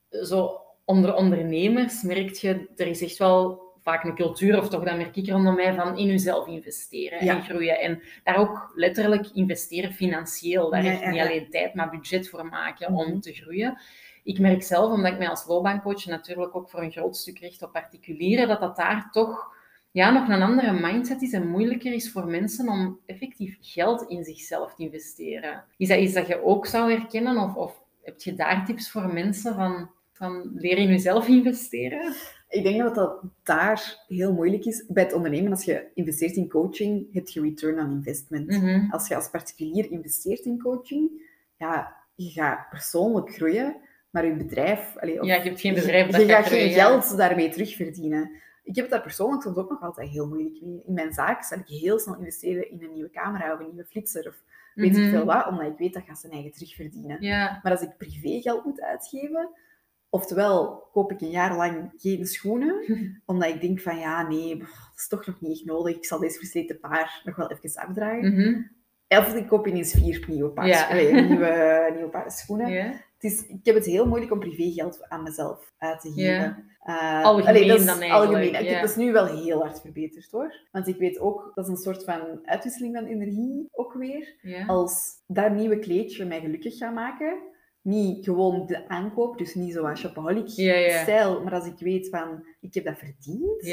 zo 0.09 0.59
onder 0.85 1.15
ondernemers 1.15 2.01
merk 2.01 2.29
je, 2.29 2.67
er 2.75 2.87
is 2.87 3.01
echt 3.01 3.17
wel 3.17 3.61
vaak 3.81 4.03
een 4.03 4.15
cultuur, 4.15 4.57
of 4.57 4.69
toch 4.69 4.83
dat 4.83 4.97
merk 4.97 5.15
ik 5.15 5.29
rondom 5.29 5.55
mij, 5.55 5.73
van 5.73 5.97
in 5.97 6.05
jezelf 6.07 6.47
investeren 6.47 7.25
Ja. 7.25 7.35
en 7.35 7.43
groeien. 7.43 7.79
En 7.79 8.01
daar 8.23 8.37
ook 8.37 8.71
letterlijk 8.75 9.27
investeren 9.33 9.93
financieel. 9.93 10.69
Daar 10.69 10.83
Ja, 10.83 10.91
echt 10.91 11.11
niet 11.11 11.21
alleen 11.21 11.49
tijd, 11.49 11.73
maar 11.73 11.89
budget 11.89 12.29
voor 12.29 12.45
maken 12.45 12.91
Mhm. 12.91 13.01
om 13.01 13.19
te 13.21 13.33
groeien. 13.33 13.77
Ik 14.23 14.39
merk 14.39 14.63
zelf, 14.63 14.91
omdat 14.91 15.11
ik 15.11 15.17
mij 15.17 15.29
als 15.29 15.47
loopbaancoach 15.47 16.05
natuurlijk 16.05 16.55
ook 16.55 16.69
voor 16.69 16.81
een 16.81 16.91
groot 16.91 17.17
stuk 17.17 17.39
richt 17.39 17.61
op 17.61 17.71
particulieren, 17.71 18.47
dat 18.47 18.59
dat 18.59 18.75
daar 18.75 19.09
toch 19.11 19.49
ja, 19.91 20.11
nog 20.11 20.27
een 20.27 20.41
andere 20.41 20.73
mindset 20.73 21.21
is 21.21 21.33
en 21.33 21.47
moeilijker 21.47 21.93
is 21.93 22.11
voor 22.11 22.25
mensen 22.25 22.69
om 22.69 22.99
effectief 23.05 23.57
geld 23.61 24.09
in 24.09 24.23
zichzelf 24.23 24.75
te 24.75 24.83
investeren. 24.83 25.63
Is 25.77 25.87
dat 25.87 25.99
iets 25.99 26.13
dat 26.13 26.27
je 26.27 26.43
ook 26.43 26.65
zou 26.65 26.91
herkennen? 26.91 27.37
Of, 27.37 27.55
of 27.55 27.83
heb 28.01 28.21
je 28.21 28.33
daar 28.33 28.65
tips 28.65 28.91
voor 28.91 29.13
mensen 29.13 29.55
van, 29.55 29.89
van 30.11 30.51
leer 30.55 30.77
in 30.77 30.87
jezelf 30.87 31.27
investeren? 31.27 32.13
Ik 32.49 32.63
denk 32.63 32.79
dat 32.79 32.95
dat 32.95 33.21
daar 33.43 34.03
heel 34.07 34.33
moeilijk 34.33 34.65
is. 34.65 34.85
Bij 34.87 35.03
het 35.03 35.13
ondernemen, 35.13 35.51
als 35.51 35.63
je 35.63 35.87
investeert 35.93 36.35
in 36.35 36.49
coaching, 36.49 37.13
heb 37.13 37.27
je 37.27 37.41
return 37.41 37.79
on 37.79 37.91
investment. 37.91 38.47
Mhm. 38.47 38.91
Als 38.91 39.07
je 39.07 39.15
als 39.15 39.29
particulier 39.29 39.91
investeert 39.91 40.45
in 40.45 40.61
coaching, 40.61 41.09
ja, 41.57 41.95
je 42.15 42.29
gaat 42.29 42.69
persoonlijk 42.69 43.33
groeien, 43.33 43.75
maar 44.11 44.25
je 44.25 44.35
bedrijf... 44.35 44.97
allee, 44.97 45.19
of- 45.21 45.27
Ja, 45.27 45.35
je 45.35 45.41
hebt 45.41 45.59
geen 45.61 45.73
bedrijf 45.73 46.05
je, 46.05 46.11
dat 46.11 46.21
je 46.21 46.27
gaat 46.27 46.47
geen 46.47 46.71
geld 46.71 47.17
daarmee 47.17 47.49
terugverdienen. 47.49 48.31
Ik 48.63 48.75
heb 48.75 48.85
het 48.85 48.93
daar 48.93 49.01
persoonlijk 49.03 49.41
soms 49.43 49.57
ook 49.57 49.69
nog 49.69 49.81
altijd 49.81 50.09
heel 50.09 50.27
moeilijk 50.27 50.61
mee. 50.61 50.83
In 50.85 50.93
mijn 50.93 51.13
zaak 51.13 51.43
zal 51.43 51.57
ik 51.57 51.67
heel 51.67 51.99
snel 51.99 52.17
investeren 52.17 52.71
in 52.71 52.83
een 52.83 52.93
nieuwe 52.93 53.09
camera 53.09 53.53
of 53.53 53.59
een 53.59 53.65
nieuwe 53.67 53.85
flitser 53.85 54.27
of 54.27 54.35
weet 54.75 54.91
Mhm. 54.91 55.01
ik 55.03 55.09
veel 55.09 55.25
wat, 55.25 55.47
omdat 55.47 55.67
ik 55.67 55.77
weet 55.77 55.93
dat 55.93 56.03
gaat 56.07 56.19
zijn 56.19 56.33
eigen 56.33 56.51
terugverdienen. 56.51 57.17
Ja, 57.21 57.59
Maar 57.63 57.71
als 57.71 57.81
ik 57.81 57.97
privé 57.97 58.41
geld 58.41 58.65
moet 58.65 58.81
uitgeven, 58.81 59.49
oftewel 60.09 60.87
koop 60.91 61.11
ik 61.11 61.21
een 61.21 61.29
jaar 61.29 61.55
lang 61.55 61.93
geen 61.97 62.25
schoenen, 62.25 62.75
omdat 63.25 63.49
ik 63.49 63.61
denk 63.61 63.79
van 63.79 63.99
ja, 63.99 64.27
nee, 64.27 64.57
pff, 64.57 64.69
dat 64.89 64.93
is 64.99 65.07
toch 65.07 65.25
nog 65.25 65.41
niet 65.41 65.51
echt 65.57 65.65
nodig. 65.65 65.95
Ik 65.95 66.05
zal 66.05 66.19
deze 66.19 66.37
versleten 66.37 66.79
paar 66.79 67.21
nog 67.23 67.35
wel 67.35 67.51
even 67.51 67.81
afdragen. 67.87 68.33
Mhm. 68.33 68.61
Of 69.07 69.35
ik 69.35 69.47
koop 69.47 69.67
ineens 69.67 69.93
vier 69.93 70.25
nieuwe 70.27 70.49
paar, 70.49 70.67
Ja. 70.67 70.87
allee, 70.89 71.13
nieuwe, 71.13 71.89
nieuwe 71.95 72.09
paar 72.09 72.31
schoenen. 72.31 72.69
ja. 72.71 72.93
Het 73.21 73.31
is, 73.31 73.47
ik 73.47 73.65
heb 73.65 73.75
het 73.75 73.85
heel 73.85 74.07
moeilijk 74.07 74.31
om 74.31 74.39
privé 74.39 74.71
geld 74.71 75.09
aan 75.09 75.23
mezelf 75.23 75.73
uit 75.77 76.01
te 76.01 76.11
geven. 76.11 76.65
Eh, 76.79 77.23
Algemeen 77.23 77.47
allee, 77.47 77.67
dat 77.67 77.79
is 77.79 77.85
dan 77.85 77.99
Algemeen. 78.11 78.55
Nu 78.95 79.11
wel 79.11 79.25
heel 79.25 79.59
hard 79.59 79.81
verbeterd 79.81 80.31
hoor. 80.31 80.55
Want 80.71 80.87
ik 80.87 80.97
weet 80.97 81.19
ook, 81.19 81.51
dat 81.53 81.65
is 81.65 81.71
een 81.71 81.77
soort 81.77 82.03
van 82.03 82.39
uitwisseling 82.43 82.95
van 82.95 83.05
energie 83.05 83.67
ook 83.71 83.93
weer 83.93 84.35
als 84.67 85.09
dat 85.27 85.51
nieuwe 85.51 85.79
kleedje 85.79 86.25
mij 86.25 86.39
gelukkig 86.39 86.77
gaat 86.77 86.93
maken, 86.93 87.37
niet 87.81 88.25
gewoon 88.25 88.65
de 88.65 88.87
aankoop, 88.87 89.37
dus 89.37 89.55
niet 89.55 89.73
zoals 89.73 89.99
shopaholic 89.99 90.49
stijl, 91.01 91.43
maar 91.43 91.53
als 91.53 91.65
ik 91.65 91.79
weet 91.79 92.09
van, 92.09 92.45
ik 92.59 92.73
heb 92.73 92.83
dat 92.85 92.97
verdiend, 92.97 93.65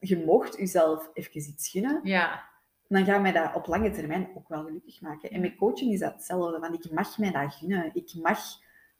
je 0.00 0.24
mocht 0.24 0.56
jezelf 0.58 1.10
even 1.12 1.36
iets 1.36 1.68
gunnen, 1.70 2.00
ja, 2.02 2.44
dan 2.88 3.04
gaat 3.04 3.22
mij 3.22 3.32
dat 3.32 3.54
op 3.54 3.66
lange 3.66 3.90
termijn 3.90 4.28
ook 4.36 4.48
wel 4.48 4.64
gelukkig 4.64 5.00
maken. 5.00 5.30
En 5.30 5.40
met 5.40 5.56
coaching 5.56 5.92
is 5.92 6.00
dat 6.00 6.12
hetzelfde, 6.12 6.58
want 6.58 6.84
ik 6.84 6.92
mag 6.92 7.18
mij 7.18 7.30
dat 7.32 7.54
gunnen. 7.54 7.90
Ik 7.94 8.14
mag 8.22 8.38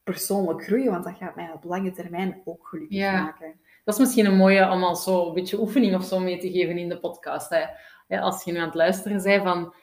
persoonlijk 0.07 0.62
groeien, 0.64 0.90
want 0.90 1.04
dat 1.04 1.16
gaat 1.16 1.36
mij 1.36 1.50
op 1.54 1.64
lange 1.64 1.90
termijn 1.90 2.42
ook 2.44 2.66
gelukkig 2.66 2.98
Ja. 2.98 3.22
maken. 3.22 3.54
Dat 3.84 3.94
is 3.94 4.00
misschien 4.00 4.26
een 4.26 4.36
mooie 4.36 4.70
om 4.70 4.82
als 4.84 5.04
zo 5.04 5.26
een 5.28 5.34
beetje 5.34 5.61
oefening 5.61 5.94
of 5.94 6.04
zo 6.04 6.18
mee 6.18 6.38
te 6.38 6.50
geven 6.50 6.78
in 6.78 6.88
de 6.88 6.98
podcast. 6.98 7.50
Hè. 7.50 7.64
Ja, 8.09 8.20
als 8.20 8.44
je 8.44 8.52
nu 8.52 8.59
aan 8.59 8.64
het 8.64 8.74
luisteren 8.74 9.22
bent 9.22 9.42
van... 9.42 9.74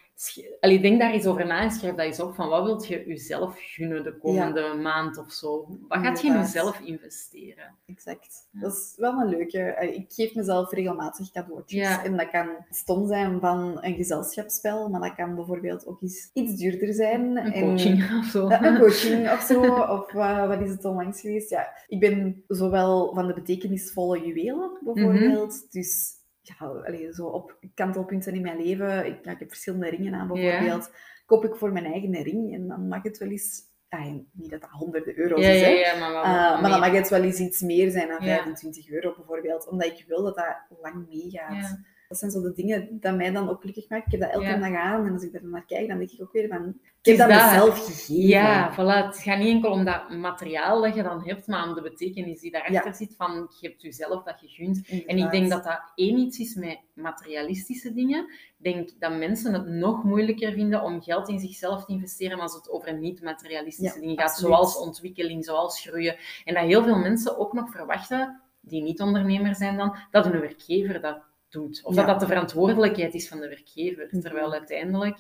Allee, 0.60 0.80
denk 0.82 1.00
daar 1.00 1.12
eens 1.12 1.26
over 1.26 1.46
na 1.46 1.62
en 1.62 1.72
schrijf 1.72 1.96
dat 1.96 2.06
eens 2.06 2.20
op. 2.20 2.36
Van 2.36 2.50
wat 2.50 2.64
wilt 2.64 2.88
je 2.88 3.04
jezelf 3.08 3.56
gunnen 3.60 4.04
de 4.04 4.18
komende 4.18 4.74
maand 4.82 5.18
of 5.18 5.32
zo? 5.32 5.78
Wat 5.88 6.00
gaat 6.00 6.22
je 6.22 6.28
in 6.28 6.34
jezelf 6.34 6.80
investeren? 6.80 7.76
Exact. 7.86 8.48
Ja. 8.52 8.60
Dat 8.60 8.74
is 8.74 8.94
wel 8.98 9.20
een 9.22 9.28
leuke. 9.30 9.60
Eh, 9.60 9.96
Ik 9.96 10.06
geef 10.14 10.36
mezelf 10.36 10.72
regelmatig 10.72 11.32
cadeautjes. 11.32 11.82
Ja. 11.82 12.04
En 12.04 12.18
dat 12.18 12.30
kan 12.30 12.48
stom 12.70 13.08
zijn 13.08 13.40
van 13.40 13.78
een 13.82 13.96
gezelschapsspel, 13.96 14.90
maar 14.90 15.02
dat 15.02 15.16
kan 15.16 15.36
bijvoorbeeld 15.36 15.86
ook 15.88 16.02
eens 16.02 16.30
iets 16.34 16.56
duurder 16.56 16.94
zijn. 16.94 17.38
Een 17.38 17.54
En- 17.54 17.62
coaching 17.64 18.04
of 18.20 18.26
zo? 18.26 18.50
Een 18.50 18.80
coaching 18.80 19.32
of 19.32 19.42
zo. 19.42 19.62
Of 19.76 20.14
eh, 20.14 20.48
wat 20.48 20.62
is 20.62 20.70
het 20.70 20.86
onlangs 20.86 21.22
geweest? 21.22 21.50
Ja, 21.50 21.68
ik 21.88 22.00
ben 22.00 22.44
zowel 22.48 23.14
van 23.14 23.28
de 23.28 23.34
betekenisvolle 23.34 24.26
juwelen 24.26 24.78
bijvoorbeeld. 24.82 25.72
Dus 25.72 26.22
ja, 26.44 26.66
allee, 26.66 27.14
zo 27.14 27.26
op 27.26 27.58
kantelpunten 27.74 28.34
in 28.34 28.42
mijn 28.42 28.62
leven. 28.64 29.06
Ik, 29.06 29.26
ja, 29.26 29.32
ik 29.32 29.40
heb 29.40 29.50
verschillende 29.50 29.90
ringen 29.90 30.14
aan 30.14 30.28
bijvoorbeeld. 30.28 30.92
Koop 31.26 31.46
ik 31.46 31.56
voor 31.56 31.72
mijn 31.72 31.86
eigen 31.86 32.22
ring 32.24 32.54
en 32.54 32.68
dan 32.68 32.88
mag 32.88 33.04
het 33.04 33.18
wel 33.18 33.30
eens 33.30 33.72
Ah, 33.90 34.14
niet 34.32 34.50
dat 34.52 34.62
dat 34.62 34.70
honderden 34.70 35.20
euro's 35.20 35.42
Ja, 35.46 35.50
is, 35.50 35.62
hè. 35.62 35.68
ja, 35.68 36.00
maar, 36.00 36.12
maar, 36.12 36.26
Uh, 36.26 36.62
maar 36.62 36.70
dan 36.72 36.80
mag 36.80 36.92
het 36.92 37.10
wel 37.10 37.22
eens 37.24 37.40
iets 37.40 37.62
meer 37.62 37.92
zijn 37.92 38.08
dan 38.08 38.26
Ja. 38.26 38.36
25 38.36 38.90
euro 38.90 39.14
bijvoorbeeld. 39.16 39.68
Omdat 39.68 39.88
ik 39.88 40.06
wil 40.08 40.24
dat 40.24 40.36
dat 40.36 40.78
lang 40.82 41.08
meegaat. 41.08 41.80
Dat 42.14 42.22
zijn 42.22 42.32
zo 42.32 42.42
de 42.42 42.54
dingen 42.62 42.88
dat 43.00 43.16
mij 43.16 43.32
dan 43.32 43.50
ook 43.50 43.60
gelukkig 43.60 43.90
maken. 43.90 44.06
Ik 44.06 44.12
heb 44.12 44.22
dat 44.22 44.32
elke 44.32 44.46
Ja. 44.46 44.58
dag 44.70 44.76
aan. 44.82 45.06
En 45.06 45.14
als 45.14 45.24
ik 45.24 45.32
daar 45.32 45.46
naar 45.46 45.66
kijk, 45.66 45.88
dan 45.88 45.98
denk 45.98 46.12
ik 46.12 46.22
ook 46.22 46.32
weer 46.32 46.48
van... 46.48 46.78
Ik 47.02 47.18
heb 47.18 47.18
dat 47.18 47.30
dat. 47.40 47.52
mezelf 47.52 47.86
gegeven. 47.86 48.28
Ja, 48.28 48.74
voilà. 48.74 49.06
Het 49.06 49.18
gaat 49.18 49.38
niet 49.38 49.48
enkel 49.48 49.72
om 49.72 49.86
dat 49.86 50.10
materiaal 50.10 50.82
dat 50.82 50.96
je 50.96 51.04
dan 51.04 51.24
hebt, 51.28 51.48
maar 51.48 51.68
om 51.68 51.74
de 51.76 51.82
betekenis 51.82 52.40
die 52.40 52.52
daarachter 52.52 52.86
Ja. 52.86 52.94
zit 52.94 53.16
van 53.18 53.48
je 53.60 53.68
hebt 53.68 53.82
jezelf 53.82 54.24
dat 54.24 54.42
je 54.42 54.48
gunt. 54.48 55.04
En 55.08 55.18
ik 55.18 55.32
denk 55.32 55.50
dat 55.50 55.64
dat 55.64 55.92
één 55.96 56.18
iets 56.18 56.40
is 56.40 56.56
met 56.56 56.80
materialistische 56.94 57.94
dingen. 57.94 58.20
Ik 58.58 58.64
denk 58.74 58.90
dat 59.00 59.18
mensen 59.18 59.54
het 59.54 59.68
nog 59.68 60.04
moeilijker 60.04 60.52
vinden 60.52 60.82
om 60.84 61.02
geld 61.02 61.30
in 61.30 61.40
zichzelf 61.40 61.86
te 61.86 61.94
investeren 61.94 62.40
als 62.40 62.54
het 62.54 62.70
over 62.70 62.98
niet-materialistische 62.98 63.96
Ja, 63.96 64.02
dingen 64.02 64.18
gaat, 64.18 64.28
absoluut. 64.30 64.52
zoals 64.54 64.78
ontwikkeling, 64.78 65.46
zoals 65.46 65.82
groeien. 65.82 66.16
En 66.46 66.54
dat 66.54 66.64
heel 66.64 66.84
veel 66.84 66.98
mensen 66.98 67.38
ook 67.38 67.54
nog 67.54 67.72
verwachten, 67.72 68.42
die 68.62 68.82
niet 68.82 69.02
ondernemer 69.02 69.56
zijn 69.56 69.78
dan, 69.78 69.96
dat 70.12 70.26
een 70.26 70.40
werkgever 70.40 71.02
dat 71.02 71.22
doet. 71.54 71.82
Of 71.84 71.96
dat 71.96 72.06
Ja. 72.06 72.12
dat 72.12 72.20
de 72.20 72.26
verantwoordelijkheid 72.28 73.14
is 73.14 73.28
van 73.28 73.40
de 73.40 73.48
werkgever. 73.48 74.08
Mhm. 74.12 74.20
Terwijl 74.22 74.54
uiteindelijk 74.54 75.18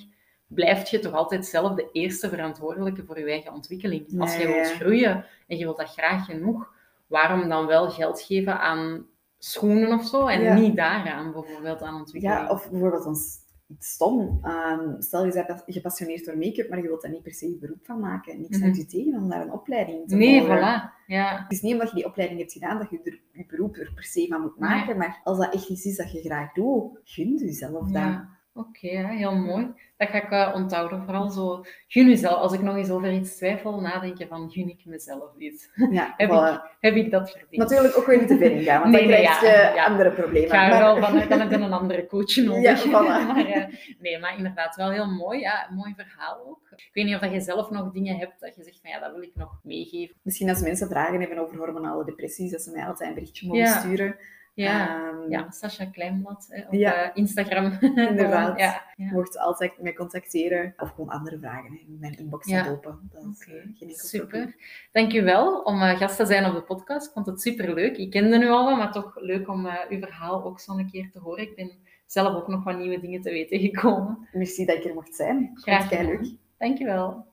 blijft 0.47 0.89
je 0.89 0.99
toch 0.99 1.13
altijd 1.13 1.45
zelf 1.45 1.75
de 1.75 1.89
eerste 1.91 2.29
verantwoordelijke 2.29 3.03
voor 3.05 3.19
je 3.19 3.29
eigen 3.29 3.53
ontwikkeling. 3.53 4.19
Als 4.21 4.37
je 4.37 4.47
wilt 4.47 4.71
groeien 4.71 5.25
en 5.47 5.57
je 5.57 5.63
wilt 5.63 5.77
dat 5.77 5.89
graag 5.93 6.25
genoeg, 6.25 6.73
waarom 7.07 7.49
dan 7.49 7.65
wel 7.65 7.89
geld 7.89 8.21
geven 8.21 8.59
aan 8.59 9.07
schoenen 9.39 9.91
of 9.99 10.05
zo 10.05 10.27
en 10.27 10.41
Ja. 10.41 10.53
niet 10.53 10.75
daaraan 10.75 11.31
bijvoorbeeld 11.31 11.81
aan 11.81 11.95
ontwikkeling? 11.95 12.39
Ja, 12.39 12.49
of 12.49 12.69
bijvoorbeeld 12.69 13.05
ons 13.05 13.37
iets 13.73 13.89
stom. 13.91 14.39
Ehm, 14.43 15.01
stel, 15.01 15.25
je 15.25 15.31
bent 15.47 15.63
gepassioneerd 15.65 16.25
door 16.25 16.37
make-up, 16.37 16.69
maar 16.69 16.81
je 16.81 16.87
wilt 16.87 17.01
daar 17.01 17.11
niet 17.11 17.23
per 17.23 17.33
se 17.33 17.49
je 17.49 17.57
beroep 17.57 17.85
van 17.85 17.99
maken. 17.99 18.41
Niks 18.41 18.49
Mhm. 18.57 18.61
houdt 18.63 18.77
je 18.77 18.85
tegen 18.85 19.13
om 19.21 19.29
daar 19.29 19.41
een 19.41 19.51
opleiding 19.51 20.01
in 20.01 20.07
te 20.07 20.15
nee, 20.15 20.39
volgen. 20.39 20.57
voilà. 20.57 21.03
Ja. 21.07 21.41
Het 21.43 21.51
is 21.51 21.61
niet 21.61 21.73
omdat 21.73 21.89
je 21.89 21.95
die 21.95 22.05
opleiding 22.05 22.39
hebt 22.39 22.53
gedaan 22.53 22.77
dat 22.77 22.89
je 22.89 22.99
er 23.03 23.19
je 23.31 23.45
beroep 23.45 23.75
er 23.75 23.91
per 23.95 24.03
se 24.03 24.27
van 24.29 24.41
moet 24.41 24.59
maken. 24.59 24.97
Maar 24.97 25.21
als 25.23 25.37
dat 25.37 25.53
echt 25.53 25.69
iets 25.69 25.85
is 25.85 25.95
dat 25.97 26.11
je 26.11 26.21
graag 26.21 26.53
doet, 26.53 26.99
gun 27.03 27.35
jezelf 27.37 27.83
dat. 27.83 27.91
Ja. 27.91 28.29
Oké, 28.55 28.87
heel 29.07 29.35
mooi. 29.35 29.73
Dat 29.97 30.09
ga 30.09 30.23
ik 30.23 30.31
eh, 30.31 30.51
onthouden. 30.55 31.03
Vooral 31.03 31.29
zo, 31.29 31.63
gun 31.87 32.07
jezelf. 32.09 32.35
Als 32.35 32.53
ik 32.53 32.61
nog 32.61 32.75
eens 32.75 32.89
over 32.89 33.11
iets 33.13 33.35
twijfel, 33.35 33.79
nadenken 33.81 34.27
van, 34.27 34.51
gun 34.51 34.69
ik 34.69 34.85
mezelf 34.85 35.33
dit? 35.37 35.71
Ja, 35.91 36.13
Heb, 36.17 36.29
voilà. 36.29 36.63
ik, 36.63 36.75
heb 36.79 36.95
ik 36.95 37.11
dat 37.11 37.31
verdiend? 37.31 37.55
Natuurlijk 37.61 37.97
ook 37.97 38.05
weer 38.05 38.17
niet 38.19 38.27
te 38.27 38.51
ingaan, 38.51 38.79
want 38.81 38.91
Nee, 38.93 39.01
dan 39.01 39.09
nee, 39.11 39.21
krijg 39.25 39.41
je 39.41 39.75
ja. 39.75 39.85
andere 39.85 40.09
Ik 40.09 40.15
problemen. 40.15 40.49
ga 40.49 40.63
er 40.63 40.69
Maar- 40.69 40.79
wel 40.81 40.97
vanuit, 41.03 41.29
dan 41.29 41.39
heb 41.39 41.49
je 41.49 41.55
een 41.55 41.73
andere 41.73 42.05
coach 42.07 42.35
nodig. 42.45 42.83
Ja, 42.83 42.87
voilà. 42.87 43.27
maar, 43.27 43.45
eh, 43.45 43.65
nee, 43.99 44.19
maar 44.19 44.37
inderdaad, 44.37 44.75
wel 44.75 44.91
heel 44.91 45.07
mooi. 45.11 45.39
Ja, 45.39 45.67
een 45.69 45.75
mooi 45.75 45.93
verhaal 45.97 46.45
ook. 46.47 46.61
Ik 46.75 46.89
weet 46.93 47.05
niet 47.05 47.15
of 47.15 47.31
je 47.31 47.39
zelf 47.41 47.69
nog 47.69 47.91
dingen 47.91 48.17
hebt 48.17 48.39
dat 48.39 48.55
je 48.55 48.63
zegt 48.63 48.79
van 48.81 48.89
ja, 48.91 48.99
dat 48.99 49.11
wil 49.11 49.21
ik 49.21 49.31
nog 49.35 49.59
meegeven. 49.63 50.15
Misschien 50.21 50.49
als 50.49 50.61
mensen 50.61 50.87
vragen 50.89 51.19
hebben 51.19 51.37
over 51.37 51.57
hormonale 51.57 52.05
depressies, 52.05 52.51
dat 52.51 52.61
ze 52.61 52.71
mij 52.71 52.85
altijd 52.85 53.09
een 53.09 53.15
berichtje 53.15 53.47
mogen 53.47 53.67
sturen. 53.67 54.15
Ja, 54.55 55.07
Ehm, 55.07 55.31
ja 55.31 55.51
Sascha 55.51 55.85
Kleinblad 55.85 56.47
hè, 56.49 56.61
op 56.65 56.73
Ja. 56.73 56.93
eh, 57.03 57.09
Instagram. 57.13 57.77
Inderdaad. 58.09 58.59
ja, 58.59 58.81
mocht 58.95 59.37
altijd 59.39 59.81
mij 59.81 59.93
contacteren 59.93 60.73
of 60.77 60.89
gewoon 60.89 61.09
andere 61.09 61.39
vragen. 61.39 61.71
Hè. 61.71 61.79
Mijn 61.99 62.17
inbox 62.17 62.47
staat 62.47 62.69
open. 62.69 63.09
Dat 63.13 63.23
is 63.33 63.39
eh, 63.47 63.53
geen 63.53 63.61
enkel 63.63 63.75
probleem. 63.79 63.95
super. 63.95 64.55
Dankjewel 64.91 65.61
om 65.61 65.81
eh, 65.81 65.97
gast 65.97 66.15
te 66.15 66.25
zijn 66.25 66.45
op 66.45 66.53
de 66.53 66.61
podcast. 66.61 67.07
Ik 67.07 67.13
vond 67.13 67.25
het 67.25 67.41
super 67.41 67.73
leuk. 67.73 67.97
Ik 67.97 68.09
kende 68.11 68.37
nu 68.37 68.49
al, 68.49 68.65
wat, 68.65 68.77
maar 68.77 68.91
toch 68.91 69.11
leuk 69.15 69.47
om 69.49 69.65
eh, 69.65 69.73
uw 69.89 69.99
verhaal 69.99 70.43
ook 70.43 70.59
zo 70.59 70.77
een 70.77 70.91
keer 70.91 71.09
te 71.11 71.19
horen. 71.19 71.43
Ik 71.43 71.55
ben 71.55 71.71
zelf 72.05 72.35
ook 72.35 72.47
nog 72.47 72.63
wat 72.63 72.77
nieuwe 72.77 72.99
dingen 72.99 73.21
te 73.21 73.31
weten 73.31 73.59
gekomen. 73.69 74.27
Merci 74.31 74.65
dat 74.65 74.75
ik 74.77 74.85
er 74.85 74.93
mocht 74.93 75.15
zijn. 75.15 75.51
Graag 75.53 75.91
leuk. 75.91 76.27
Dankjewel. 76.57 77.25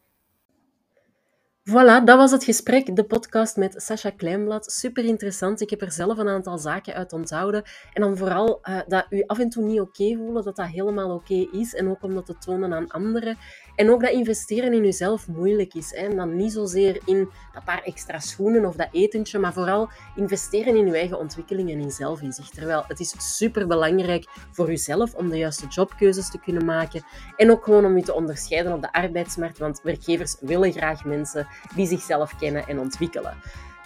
Voilà, 1.69 2.05
dat 2.05 2.17
was 2.17 2.31
het 2.31 2.45
gesprek, 2.45 2.97
de 2.97 3.05
podcast 3.05 3.57
met 3.57 3.83
Sascha 3.83 4.11
Kleinblad. 4.11 4.73
Super 4.73 5.05
interessant. 5.05 5.61
Ik 5.61 5.71
heb 5.71 5.83
er 5.83 5.93
zelf 5.93 6.19
een 6.19 6.29
aantal 6.29 6.59
zaken 6.59 6.95
uit 6.95 7.13
onthouden. 7.13 7.63
En 7.93 8.03
dan 8.03 8.17
vooral 8.17 8.59
eh, 8.63 8.81
dat 8.87 9.07
u 9.11 9.23
af 9.27 9.39
en 9.39 9.49
toe 9.49 9.65
niet 9.65 9.81
oké 9.81 10.17
voelen, 10.17 10.45
dat 10.45 10.57
dat 10.57 10.67
helemaal 10.67 11.15
oké 11.15 11.47
is. 11.53 11.75
En 11.75 11.89
ook 11.91 12.03
om 12.03 12.15
dat 12.15 12.27
te 12.27 12.39
tonen 12.39 12.73
aan 12.73 12.91
anderen. 12.91 13.37
En 13.77 13.91
ook 13.91 14.01
dat 14.01 14.11
investeren 14.11 14.73
in 14.73 14.85
uzelf 14.85 15.29
moeilijk 15.29 15.75
is. 15.75 15.91
Hè. 15.95 16.15
Dan 16.15 16.37
niet 16.37 16.53
zozeer 16.53 17.01
in 17.05 17.29
dat 17.53 17.65
paar 17.65 17.83
extra 17.83 18.19
schoenen 18.19 18.65
of 18.65 18.77
dat 18.77 18.89
etentje, 18.93 19.39
maar 19.39 19.53
vooral 19.53 19.89
investeren 20.17 20.77
in 20.77 20.87
uw 20.87 20.95
eigen 20.95 21.19
ontwikkeling 21.19 21.71
en 21.71 21.81
in 21.81 21.91
zelfinzicht. 21.91 22.55
Terwijl 22.55 22.85
het 22.89 23.01
is 23.01 23.15
super 23.37 23.67
belangrijk 23.67 24.27
voor 24.51 24.71
uzelf 24.71 25.15
om 25.15 25.29
de 25.29 25.39
juiste 25.39 25.67
jobkeuzes 25.67 26.31
te 26.31 26.41
kunnen 26.41 26.65
maken. 26.65 27.05
En 27.37 27.51
ook 27.51 27.65
gewoon 27.65 27.85
om 27.85 27.97
u 27.97 28.03
te 28.03 28.15
onderscheiden 28.15 28.73
op 28.73 28.83
de 28.83 28.93
arbeidsmarkt, 28.93 29.59
want 29.59 29.81
werkgevers 29.83 30.37
willen 30.41 30.73
graag 30.73 31.05
mensen 31.05 31.47
die 31.75 31.87
zichzelf 31.87 32.37
kennen 32.37 32.67
en 32.67 32.79
ontwikkelen. 32.79 33.37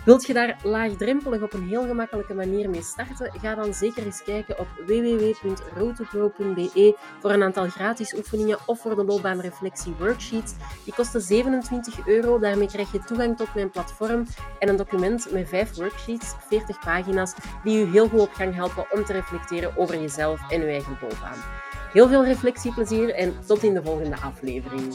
Wilt 0.05 0.26
je 0.26 0.32
daar 0.32 0.57
laagdrempelig 0.62 1.42
op 1.42 1.52
een 1.52 1.68
heel 1.68 1.86
gemakkelijke 1.86 2.34
manier 2.34 2.70
mee 2.70 2.82
starten? 2.82 3.32
Ga 3.40 3.55
dan 3.55 3.74
zeker 3.74 4.05
eens 4.05 4.22
kijken 4.22 4.59
op 4.59 4.66
www.roadtogrow.be 4.86 6.96
voor 7.20 7.30
een 7.30 7.42
aantal 7.42 7.68
gratis 7.68 8.14
oefeningen 8.14 8.59
of 8.66 8.80
voor 8.80 8.96
de 8.96 9.05
loopbaanreflectie 9.05 9.94
worksheets. 9.98 10.52
Die 10.84 10.94
kosten 10.94 11.20
27 11.20 12.07
euro. 12.07 12.38
Daarmee 12.38 12.66
krijg 12.66 12.92
je 12.92 12.98
toegang 12.98 13.36
tot 13.36 13.55
mijn 13.55 13.70
platform 13.70 14.26
en 14.59 14.68
een 14.68 14.76
document 14.76 15.32
met 15.32 15.48
5 15.48 15.76
worksheets, 15.76 16.34
40 16.48 16.78
pagina's, 16.78 17.34
die 17.62 17.86
u 17.86 17.90
heel 17.90 18.09
goed 18.09 18.20
op 18.20 18.32
gang 18.32 18.55
helpen 18.55 18.86
om 18.92 19.05
te 19.05 19.12
reflecteren 19.12 19.76
over 19.76 20.00
jezelf 20.00 20.50
en 20.50 20.61
uw 20.61 20.68
eigen 20.68 20.98
loopbaan. 21.00 21.38
Heel 21.92 22.09
veel 22.09 22.24
reflectieplezier 22.24 23.14
en 23.14 23.34
tot 23.46 23.62
in 23.62 23.74
de 23.74 23.82
volgende 23.82 24.16
aflevering. 24.16 24.94